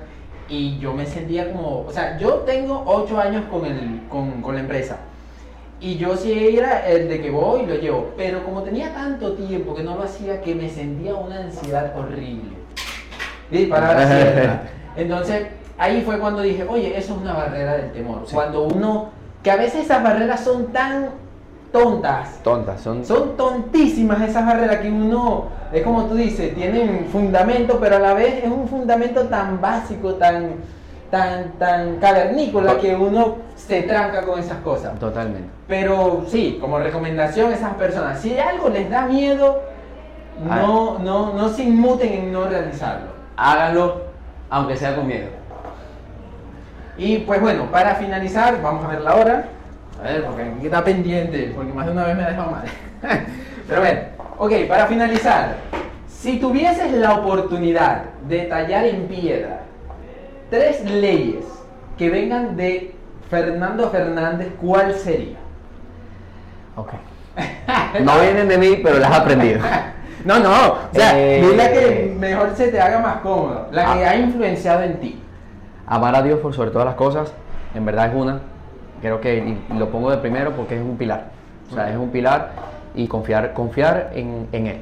y 0.49 0.79
yo 0.79 0.95
me 0.95 1.07
sentía 1.07 1.53
como, 1.53 1.85
o 1.87 1.93
sea, 1.93 2.17
yo 2.19 2.37
tengo 2.47 2.83
8 2.87 3.21
años 3.21 3.45
con, 3.51 3.67
el, 3.67 4.03
con, 4.09 4.43
con 4.43 4.55
la 4.55 4.61
empresa. 4.61 4.99
Y 5.81 5.97
yo 5.97 6.17
sí 6.17 6.57
era 6.57 6.89
el 6.89 7.09
de 7.09 7.21
que 7.21 7.31
voy 7.31 7.63
y 7.63 7.67
lo 7.67 7.75
llevo. 7.77 8.11
Pero 8.17 8.43
como 8.45 8.63
tenía 8.63 8.93
tanto 8.93 9.35
tiempo 9.35 9.75
que 9.75 9.83
no 9.83 9.95
lo 9.95 10.03
hacía, 10.03 10.41
que 10.41 10.55
me 10.55 10.69
sentía 10.69 11.15
una 11.15 11.37
ansiedad 11.39 11.93
horrible. 11.97 12.57
Y 13.51 13.67
cierta. 13.67 14.63
Entonces, 14.97 15.47
ahí 15.79 16.03
fue 16.03 16.19
cuando 16.19 16.43
dije, 16.43 16.67
oye, 16.69 16.99
eso 16.99 17.15
es 17.15 17.21
una 17.21 17.35
barrera 17.35 17.77
del 17.77 17.93
temor. 17.93 18.23
Sí. 18.27 18.35
Cuando 18.35 18.63
uno 18.63 19.11
que 19.43 19.51
a 19.53 19.57
veces 19.57 19.85
esas 19.85 20.03
barreras 20.03 20.41
son 20.41 20.73
tan 20.73 21.11
tontas. 21.73 22.43
Tontas, 22.43 22.81
son... 22.81 23.05
Son 23.05 23.37
tontísimas 23.37 24.21
esas 24.23 24.47
barreras 24.47 24.79
que 24.79 24.91
uno, 24.91 25.47
es 25.73 25.83
como 25.83 26.05
tú 26.05 26.15
dices, 26.15 26.55
tienen 26.55 27.07
fundamento, 27.11 27.79
pero 27.81 27.97
a 27.97 27.99
la 27.99 28.15
vez 28.15 28.45
es 28.45 28.51
un 28.51 28.69
fundamento 28.69 29.25
tan 29.25 29.61
básico, 29.61 30.15
tan, 30.15 30.55
tan, 31.11 31.53
tan 31.59 31.97
cavernícola 31.97 32.79
que 32.79 32.95
uno 32.95 33.37
se 33.57 33.83
tranca 33.83 34.23
con 34.23 34.39
esas 34.39 34.59
cosas. 34.59 34.99
Totalmente. 34.99 35.49
Pero 35.67 36.25
sí, 36.29 36.59
como 36.61 36.79
recomendación 36.79 37.53
a 37.53 37.55
esas 37.55 37.75
personas, 37.75 38.21
si 38.21 38.39
algo 38.39 38.69
les 38.69 38.89
da 38.91 39.03
miedo, 39.03 39.63
no, 40.43 40.99
no, 40.99 41.33
no 41.33 41.49
se 41.49 41.65
inmuten 41.65 42.13
en 42.13 42.33
no 42.33 42.45
realizarlo. 42.49 43.09
Háganlo, 43.37 44.03
aunque 44.51 44.77
sea 44.77 44.95
con 44.95 45.07
miedo. 45.07 45.29
Y 46.97 47.19
pues 47.19 47.41
bueno, 47.41 47.71
para 47.71 47.95
finalizar, 47.95 48.61
vamos 48.61 48.85
a 48.85 48.89
ver 48.89 49.01
la 49.03 49.15
hora. 49.15 49.49
A 50.01 50.03
ver, 50.03 50.25
porque 50.25 50.43
aquí 50.43 50.67
está 50.67 50.85
pendiente, 50.85 51.53
porque 51.55 51.73
más 51.73 51.87
de 51.87 51.93
una 51.93 52.05
vez 52.05 52.17
me 52.17 52.23
ha 52.25 52.29
dejado 52.31 52.51
mal. 52.51 52.65
Pero 53.69 53.81
bueno, 53.81 54.01
ok, 54.39 54.53
para 54.69 54.87
finalizar, 54.87 55.57
si 56.07 56.39
tuvieses 56.39 56.93
la 56.93 57.15
oportunidad 57.15 58.03
de 58.29 58.43
tallar 58.43 58.85
en 58.87 59.07
piedra 59.09 59.61
tres 60.51 60.85
leyes 60.85 61.45
que 61.99 62.11
vengan 62.11 62.57
de 62.57 62.95
Fernando 63.29 63.91
Fernández, 63.91 64.49
¿cuál 64.61 64.95
sería? 64.95 65.37
Ok. 66.77 66.93
No 68.03 68.19
vienen 68.21 68.49
de 68.49 68.59
mí, 68.59 68.81
pero 68.83 68.99
las 68.99 69.11
he 69.11 69.15
aprendido. 69.15 69.61
No, 70.25 70.41
no, 70.41 70.51
o 70.73 70.77
sea, 70.93 71.13
Eh, 71.17 71.41
di 71.49 71.57
la 71.57 71.71
que 71.71 72.13
mejor 72.19 72.51
se 72.57 72.69
te 72.69 72.81
haga 72.81 72.99
más 72.99 73.19
cómodo, 73.19 73.69
la 73.71 73.95
que 73.95 74.05
Ah. 74.05 74.11
ha 74.11 74.17
influenciado 74.17 74.83
en 74.83 74.99
ti. 74.99 75.23
Amar 75.87 76.17
a 76.17 76.23
Dios 76.23 76.41
por 76.41 76.53
sobre 76.53 76.71
todas 76.73 76.87
las 76.87 76.97
cosas, 76.97 77.33
en 77.73 77.85
verdad 77.87 78.09
es 78.09 78.15
una. 78.17 78.41
Creo 79.01 79.21
que 79.21 79.39
y 79.39 79.75
lo 79.79 79.91
pongo 79.91 80.11
de 80.11 80.19
primero 80.19 80.53
porque 80.53 80.77
es 80.77 80.83
un 80.83 80.97
pilar. 80.97 81.27
O 81.71 81.75
sea, 81.75 81.91
es 81.91 81.97
un 81.97 82.11
pilar 82.11 82.51
y 82.95 83.07
confiar, 83.07 83.53
confiar 83.53 84.11
en, 84.15 84.49
en 84.53 84.67
Él. 84.67 84.81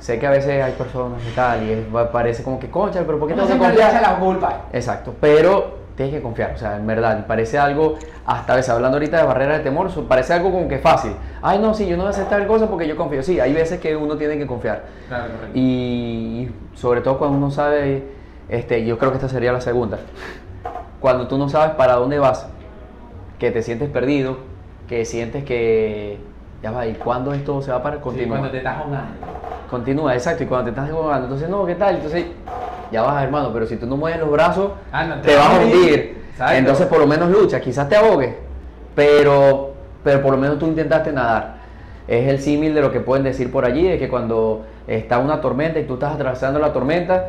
Sé 0.00 0.18
que 0.18 0.26
a 0.26 0.30
veces 0.30 0.62
hay 0.62 0.72
personas 0.72 1.20
y 1.26 1.34
tal, 1.34 1.62
y 1.62 1.70
es- 1.72 1.86
parece 2.12 2.42
como 2.42 2.58
que, 2.58 2.68
concha, 2.68 3.02
pero 3.06 3.18
¿por 3.18 3.28
qué 3.28 3.34
tengo 3.34 3.48
que 3.48 3.56
confiar? 3.56 4.02
la 4.02 4.16
culpa. 4.18 4.56
Exacto, 4.72 5.14
pero 5.20 5.78
tienes 5.96 6.14
que 6.14 6.20
confiar, 6.20 6.52
o 6.54 6.58
sea, 6.58 6.76
en 6.76 6.86
verdad, 6.86 7.18
y 7.20 7.22
parece 7.22 7.56
algo, 7.58 7.94
hasta 8.26 8.52
a 8.52 8.56
veces 8.56 8.70
hablando 8.70 8.96
ahorita 8.96 9.16
de 9.18 9.22
barrera 9.22 9.58
de 9.58 9.60
temor, 9.64 9.88
parece 10.08 10.32
algo 10.34 10.50
como 10.50 10.68
que 10.68 10.78
fácil. 10.78 11.12
Ay, 11.40 11.58
no, 11.60 11.72
sí, 11.72 11.86
yo 11.86 11.96
no 11.96 12.02
voy 12.02 12.08
a 12.08 12.10
hacer 12.10 12.26
tal 12.28 12.46
cosa 12.46 12.66
porque 12.68 12.86
yo 12.88 12.96
confío. 12.96 13.22
Sí, 13.22 13.38
hay 13.38 13.54
veces 13.54 13.80
que 13.80 13.94
uno 13.96 14.16
tiene 14.16 14.36
que 14.36 14.46
confiar. 14.46 14.82
Claro, 15.08 15.24
correcto. 15.32 15.52
Y 15.58 16.50
sobre 16.74 17.00
todo 17.00 17.16
cuando 17.16 17.38
uno 17.38 17.50
sabe, 17.52 18.02
este, 18.48 18.84
yo 18.84 18.98
creo 18.98 19.10
que 19.12 19.16
esta 19.18 19.28
sería 19.28 19.52
la 19.52 19.60
segunda, 19.60 19.98
cuando 21.00 21.28
tú 21.28 21.38
no 21.38 21.48
sabes 21.48 21.74
para 21.76 21.94
dónde 21.94 22.18
vas, 22.18 22.48
que 23.38 23.50
te 23.50 23.62
sientes 23.62 23.88
perdido, 23.90 24.38
que 24.88 25.04
sientes 25.04 25.44
que, 25.44 26.18
ya 26.62 26.70
va, 26.70 26.86
¿y 26.86 26.94
cuándo 26.94 27.32
esto 27.34 27.60
se 27.62 27.70
va 27.70 27.82
para 27.82 27.96
Sí, 27.96 28.02
continuar? 28.02 28.28
cuando 28.38 28.50
te 28.50 28.58
estás 28.58 28.76
ahogando. 28.78 29.08
Continúa, 29.70 30.14
exacto, 30.14 30.44
y 30.44 30.46
cuando 30.46 30.64
te 30.66 30.70
estás 30.70 30.90
jugando, 30.90 31.24
entonces, 31.26 31.48
no, 31.48 31.66
¿qué 31.66 31.74
tal? 31.74 31.96
Entonces, 31.96 32.26
ya 32.92 33.02
vas, 33.02 33.22
hermano, 33.24 33.50
pero 33.52 33.66
si 33.66 33.76
tú 33.76 33.86
no 33.86 33.96
mueves 33.96 34.20
los 34.20 34.30
brazos, 34.30 34.72
Ah, 34.92 35.04
no, 35.04 35.20
te, 35.20 35.34
vas 35.34 35.48
a 35.48 35.60
hundir. 35.60 36.24
Entonces, 36.52 36.86
por 36.86 36.98
lo 36.98 37.06
menos 37.06 37.30
lucha, 37.30 37.60
quizás 37.60 37.88
te 37.88 37.96
ahogues, 37.96 38.34
pero, 38.94 39.72
pero 40.02 40.22
por 40.22 40.32
lo 40.32 40.38
menos 40.38 40.58
tú 40.58 40.66
intentaste 40.66 41.12
nadar. 41.12 41.56
Es 42.06 42.28
el 42.28 42.38
símil 42.38 42.74
de 42.74 42.80
lo 42.82 42.92
que 42.92 43.00
pueden 43.00 43.24
decir 43.24 43.50
por 43.50 43.64
allí, 43.64 43.88
de 43.88 43.98
que 43.98 44.08
cuando 44.08 44.64
está 44.86 45.18
una 45.18 45.40
tormenta 45.40 45.78
y 45.80 45.84
tú 45.84 45.94
estás 45.94 46.14
atravesando 46.14 46.58
la 46.58 46.72
tormenta, 46.72 47.24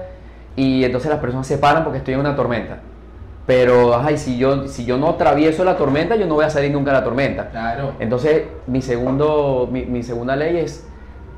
y 0.56 0.84
entonces 0.84 1.10
las 1.10 1.20
personas 1.20 1.48
se 1.48 1.58
paran 1.58 1.84
porque 1.84 2.00
estoy 2.00 2.14
en 2.14 2.20
una 2.20 2.36
tormenta. 2.36 2.80
Pero, 3.46 3.96
ay, 4.00 4.18
si 4.18 4.38
yo, 4.38 4.68
si 4.68 4.86
yo 4.86 4.98
no 4.98 5.10
atravieso 5.10 5.64
la 5.64 5.78
tormenta, 5.78 6.16
yo 6.16 6.26
no 6.26 6.34
voy 6.36 6.46
a 6.46 6.50
salir 6.50 6.72
nunca 6.72 6.92
de 6.92 6.98
la 6.98 7.04
tormenta. 7.04 7.50
Claro. 7.52 7.94
Entonces, 8.00 8.44
mi, 8.68 8.82
segundo, 8.82 9.70
mi, 9.72 9.86
mi 9.86 10.02
segunda 10.02 10.36
ley 10.36 10.58
es 10.58 10.84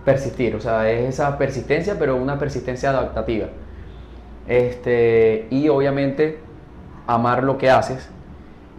persistir, 0.05 0.55
o 0.55 0.61
sea, 0.61 0.89
es 0.89 1.09
esa 1.09 1.37
persistencia, 1.37 1.97
pero 1.99 2.15
una 2.15 2.39
persistencia 2.39 2.91
adaptativa. 2.91 3.47
Este, 4.47 5.47
y 5.49 5.67
obviamente, 5.69 6.39
amar 7.07 7.43
lo 7.43 7.57
que 7.57 7.69
haces. 7.69 8.09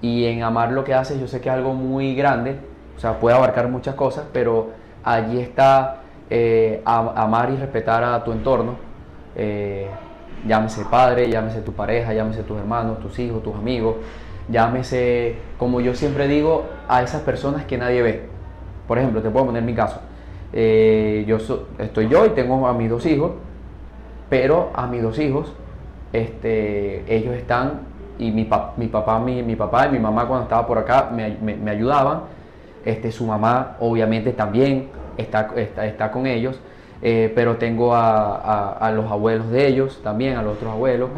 Y 0.00 0.26
en 0.26 0.42
amar 0.42 0.72
lo 0.72 0.84
que 0.84 0.94
haces, 0.94 1.20
yo 1.20 1.26
sé 1.28 1.40
que 1.40 1.48
es 1.48 1.54
algo 1.54 1.74
muy 1.74 2.14
grande, 2.14 2.56
o 2.96 3.00
sea, 3.00 3.18
puede 3.18 3.36
abarcar 3.36 3.68
muchas 3.68 3.94
cosas, 3.94 4.24
pero 4.32 4.70
allí 5.04 5.40
está 5.40 6.02
eh, 6.30 6.82
am- 6.84 7.10
amar 7.16 7.50
y 7.50 7.56
respetar 7.56 8.04
a 8.04 8.22
tu 8.24 8.32
entorno. 8.32 8.76
eh, 9.36 9.90
llámese 10.46 10.84
padre, 10.84 11.28
llámese 11.28 11.60
tu 11.62 11.72
pareja, 11.72 12.12
llámese 12.12 12.42
tus 12.42 12.58
hermanos, 12.58 13.00
tus 13.00 13.18
hijos, 13.18 13.42
tus 13.42 13.54
amigos, 13.54 13.96
llámese, 14.48 15.36
como 15.58 15.80
yo 15.80 15.94
siempre 15.94 16.28
digo, 16.28 16.66
a 16.88 17.02
esas 17.02 17.22
personas 17.22 17.64
que 17.64 17.78
nadie 17.78 18.02
ve. 18.02 18.22
Por 18.86 18.98
ejemplo, 18.98 19.20
te 19.22 19.30
puedo 19.30 19.46
poner 19.46 19.62
mi 19.62 19.74
caso. 19.74 20.00
Eh, 20.52 21.24
yo 21.26 21.36
estoy 21.78 22.08
yo 22.08 22.24
y 22.26 22.30
tengo 22.30 22.66
a 22.66 22.72
mis 22.72 22.88
dos 22.88 23.04
hijos, 23.06 23.32
pero 24.30 24.70
a 24.74 24.86
mis 24.86 25.02
dos 25.02 25.18
hijos, 25.18 25.52
este, 26.12 27.04
ellos 27.14 27.34
están, 27.34 27.80
y 28.18 28.30
mi, 28.30 28.48
mi 28.76 28.86
papá, 28.88 29.18
mi, 29.20 29.42
mi 29.42 29.56
papá 29.56 29.86
y 29.86 29.90
mi 29.92 29.98
mamá 29.98 30.26
cuando 30.26 30.44
estaba 30.44 30.66
por 30.66 30.78
acá 30.78 31.10
me, 31.12 31.36
me- 31.40 31.56
me 31.56 31.70
ayudaban, 31.70 32.22
este, 32.84 33.12
su 33.12 33.26
mamá 33.26 33.76
obviamente 33.80 34.32
también 34.32 34.88
está, 35.16 35.50
está, 35.56 35.86
está 35.86 36.10
con 36.10 36.26
ellos, 36.26 36.58
eh, 37.02 37.32
pero 37.34 37.56
tengo 37.56 37.94
a, 37.94 38.36
a- 38.36 38.72
a 38.72 38.90
los 38.92 39.10
abuelos 39.10 39.50
de 39.50 39.66
ellos 39.68 40.00
también, 40.02 40.36
a 40.36 40.42
los 40.42 40.54
otros 40.56 40.72
abuelos, 40.72 41.10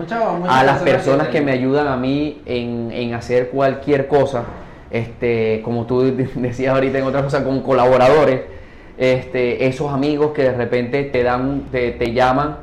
a 0.50 0.62
las 0.64 0.78
personas 0.92 1.28
que 1.28 1.40
me 1.40 1.52
ayudan 1.52 1.86
a 1.88 1.96
mí 1.96 2.42
en, 2.46 2.90
en 2.92 3.14
hacer 3.14 3.48
cualquier 3.50 4.06
cosa, 4.06 4.44
este, 4.90 5.62
como 5.64 5.86
tú 5.86 6.02
decías 6.34 6.74
ahorita 6.74 6.98
en 6.98 7.04
otras 7.04 7.22
cosas, 7.24 7.42
con 7.44 7.60
colaboradores, 7.60 8.42
este, 8.98 9.66
esos 9.66 9.90
amigos 9.92 10.32
que 10.32 10.42
de 10.42 10.52
repente 10.52 11.04
te 11.04 11.22
dan, 11.22 11.62
te, 11.72 11.92
te 11.92 12.12
llaman 12.12 12.56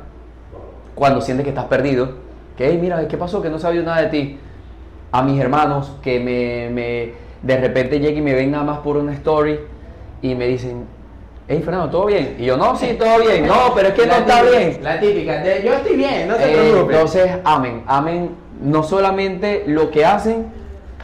cuando 0.94 1.20
sientes 1.20 1.44
que 1.44 1.50
estás 1.50 1.64
perdido, 1.66 2.10
que 2.56 2.68
hey, 2.68 2.78
mira, 2.80 3.06
¿qué 3.08 3.16
pasó? 3.16 3.40
Que 3.42 3.50
no 3.50 3.58
sabía 3.58 3.82
nada 3.82 4.02
de 4.02 4.08
ti. 4.08 4.38
A 5.12 5.22
mis 5.22 5.40
hermanos 5.40 5.96
que 6.02 6.20
me, 6.20 6.70
me 6.74 7.12
de 7.42 7.56
repente 7.60 7.98
llegan 8.00 8.18
y 8.18 8.20
me 8.20 8.34
ven 8.34 8.50
nada 8.50 8.64
más 8.64 8.78
por 8.78 8.96
una 8.96 9.12
story 9.14 9.58
y 10.22 10.34
me 10.34 10.46
dicen, 10.46 10.84
hey 11.48 11.62
Fernando, 11.64 11.90
¿todo 11.90 12.06
bien? 12.06 12.36
Y 12.38 12.44
yo, 12.44 12.56
no, 12.56 12.76
sí, 12.76 12.94
todo 12.98 13.18
bien, 13.20 13.46
no, 13.46 13.72
pero 13.74 13.88
es 13.88 13.94
que 13.94 14.06
no 14.06 14.12
está 14.14 14.42
bien. 14.42 14.78
La 14.82 15.00
típica, 15.00 15.38
de, 15.38 15.62
yo 15.64 15.72
estoy 15.74 15.96
bien, 15.96 16.28
no 16.28 16.34
te 16.36 16.52
Eh, 16.52 16.56
preocupes. 16.56 16.94
entonces, 16.96 17.30
amen, 17.44 17.82
amen 17.86 18.30
no 18.60 18.82
solamente 18.82 19.64
lo 19.66 19.90
que 19.90 20.04
hacen, 20.04 20.46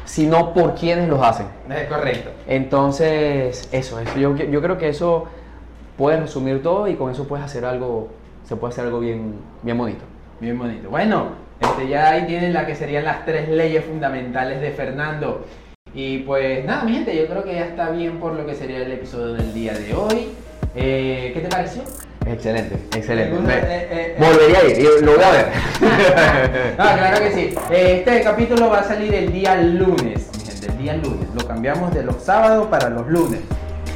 sino 0.04 0.52
por 0.52 0.74
quienes 0.74 1.08
los 1.08 1.22
hacen. 1.22 1.46
Es 1.70 1.86
correcto. 1.88 2.30
Entonces, 2.46 3.68
eso, 3.72 3.98
eso 4.00 4.18
yo, 4.18 4.36
yo 4.36 4.60
creo 4.60 4.76
que 4.76 4.88
eso 4.88 5.26
puede 5.96 6.18
resumir 6.20 6.62
todo 6.62 6.88
y 6.88 6.94
con 6.96 7.10
eso 7.10 7.26
puedes 7.26 7.44
hacer 7.46 7.64
algo, 7.64 8.08
se 8.44 8.56
puede 8.56 8.72
hacer 8.72 8.84
algo 8.86 9.00
bien, 9.00 9.36
bien 9.62 9.78
bonito. 9.78 10.04
Bien 10.40 10.58
bonito. 10.58 10.90
Bueno, 10.90 11.28
este, 11.60 11.88
ya 11.88 12.10
ahí 12.10 12.26
tienen 12.26 12.52
la 12.52 12.66
que 12.66 12.74
serían 12.74 13.04
las 13.04 13.24
tres 13.24 13.48
leyes 13.48 13.84
fundamentales 13.84 14.60
de 14.60 14.72
Fernando. 14.72 15.46
Y 15.94 16.18
pues 16.18 16.64
nada, 16.64 16.82
mi 16.84 16.92
gente, 16.92 17.16
yo 17.16 17.26
creo 17.26 17.44
que 17.44 17.54
ya 17.54 17.66
está 17.66 17.90
bien 17.90 18.18
por 18.18 18.32
lo 18.34 18.44
que 18.44 18.54
sería 18.54 18.78
el 18.78 18.90
episodio 18.90 19.34
del 19.34 19.54
día 19.54 19.74
de 19.74 19.94
hoy. 19.94 20.28
Eh, 20.74 21.30
¿Qué 21.32 21.40
te 21.40 21.48
pareció? 21.48 21.82
Excelente, 22.26 22.74
excelente. 22.96 23.38
Me 23.38 23.54
eh, 23.54 23.60
eh, 23.62 23.88
eh. 23.90 24.16
volvería 24.18 24.58
a 24.58 24.64
ir, 24.64 25.02
lo 25.02 25.14
voy 25.14 25.24
a 25.24 25.30
ver. 25.30 25.46
Ah, 26.78 26.94
claro 26.98 27.24
que 27.24 27.32
sí. 27.32 27.54
Este 27.70 28.22
capítulo 28.22 28.70
va 28.70 28.80
a 28.80 28.84
salir 28.84 29.14
el 29.14 29.32
día 29.32 29.54
lunes, 29.56 30.30
mi 30.36 30.44
gente, 30.44 30.66
el 30.66 30.78
día 30.78 30.96
lunes. 30.96 31.28
Lo 31.34 31.46
cambiamos 31.46 31.94
de 31.94 32.02
los 32.02 32.22
sábados 32.22 32.66
para 32.68 32.88
los 32.88 33.06
lunes. 33.06 33.40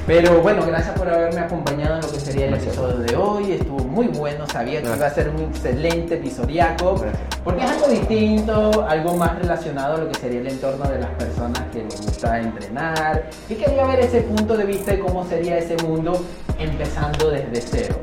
Pero 0.08 0.40
bueno, 0.40 0.64
gracias 0.66 0.98
por 0.98 1.06
haberme 1.06 1.38
acompañado 1.38 1.96
en 1.96 2.00
lo 2.00 2.10
que 2.10 2.18
sería 2.18 2.46
el 2.46 2.52
Gracias. 2.52 2.74
episodio 2.74 2.98
de 3.00 3.14
hoy. 3.14 3.52
Estuvo 3.52 3.84
muy 3.84 4.06
bueno, 4.08 4.46
sabía 4.48 4.80
que 4.80 4.88
Gracias. 4.88 4.96
iba 4.96 5.06
a 5.06 5.10
ser 5.10 5.28
un 5.28 5.40
excelente 5.50 6.14
episodiaco. 6.14 6.96
Gracias. 6.96 7.22
Porque 7.44 7.62
es 7.62 7.70
algo 7.70 7.88
distinto, 7.88 8.86
algo 8.88 9.16
más 9.18 9.38
relacionado 9.38 9.96
a 9.96 9.98
lo 9.98 10.08
que 10.08 10.14
sería 10.18 10.40
el 10.40 10.46
entorno 10.46 10.88
de 10.88 10.98
las 11.00 11.10
personas 11.10 11.62
que 11.70 11.84
les 11.84 12.00
gusta 12.00 12.40
entrenar. 12.40 13.28
Y 13.50 13.54
quería 13.56 13.86
ver 13.86 14.00
ese 14.00 14.22
punto 14.22 14.56
de 14.56 14.64
vista 14.64 14.92
de 14.92 15.00
cómo 15.00 15.26
sería 15.28 15.58
ese 15.58 15.76
mundo 15.84 16.24
empezando 16.58 17.30
desde 17.30 17.60
cero. 17.60 17.96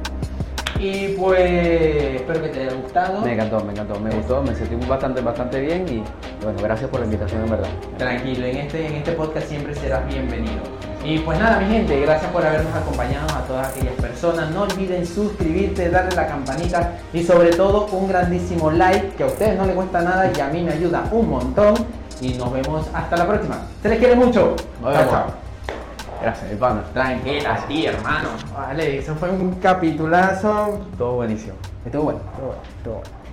Y 0.86 1.16
pues 1.18 1.40
espero 1.40 2.44
que 2.44 2.50
te 2.50 2.62
haya 2.62 2.74
gustado. 2.76 3.22
Me 3.22 3.34
encantó, 3.34 3.60
me 3.62 3.72
encantó, 3.72 4.00
me 4.00 4.12
gustó, 4.12 4.44
me 4.44 4.54
sentí 4.54 4.76
bastante, 4.86 5.20
bastante 5.20 5.60
bien 5.60 5.84
y 5.90 6.04
bueno, 6.44 6.60
gracias 6.62 6.92
por 6.92 7.00
la 7.00 7.08
invitación 7.08 7.44
en 7.44 7.50
verdad. 7.50 7.70
Tranquilo, 7.98 8.46
en 8.46 8.58
este, 8.58 8.86
en 8.86 8.94
este 8.94 9.14
podcast 9.14 9.48
siempre 9.48 9.74
serás 9.74 10.06
bienvenido. 10.08 10.62
Y 11.04 11.18
pues 11.20 11.40
nada, 11.40 11.60
mi 11.60 11.74
gente, 11.74 12.00
gracias 12.02 12.32
por 12.32 12.46
habernos 12.46 12.72
acompañado 12.76 13.26
a 13.36 13.42
todas 13.48 13.70
aquellas 13.70 13.96
personas. 13.96 14.52
No 14.52 14.62
olviden 14.62 15.08
suscribirte, 15.08 15.90
darle 15.90 16.16
la 16.16 16.28
campanita 16.28 16.94
y 17.14 17.24
sobre 17.24 17.50
todo 17.50 17.88
un 17.88 18.08
grandísimo 18.08 18.70
like 18.70 19.10
que 19.18 19.24
a 19.24 19.28
ustedes 19.28 19.58
no 19.58 19.66
les 19.66 19.74
cuesta 19.74 20.02
nada 20.02 20.32
y 20.36 20.40
a 20.40 20.50
mí 20.50 20.62
me 20.62 20.74
ayuda 20.74 21.04
un 21.12 21.32
montón. 21.32 21.74
Y 22.22 22.34
nos 22.34 22.54
vemos 22.54 22.88
hasta 22.94 23.18
la 23.18 23.28
próxima. 23.28 23.58
Se 23.82 23.90
les 23.90 23.98
quiere 23.98 24.16
mucho. 24.16 24.56
Nos 24.82 24.94
vemos. 24.94 25.10
chao. 25.10 25.45
Gracias, 26.26 26.52
mi 26.52 26.58
pana. 26.58 26.82
Tranquila, 26.92 27.60
sí, 27.68 27.86
hermano. 27.86 28.30
Vale, 28.52 28.98
eso 28.98 29.14
fue 29.14 29.30
un 29.30 29.54
capitulazo. 29.60 30.80
Todo 30.98 31.18
buenísimo. 31.18 31.54
Estuvo 31.86 32.06
bueno, 32.06 32.20
estuvo 32.32 32.48
bueno, 32.48 32.62
estuvo 32.80 32.94
bueno. 32.96 33.25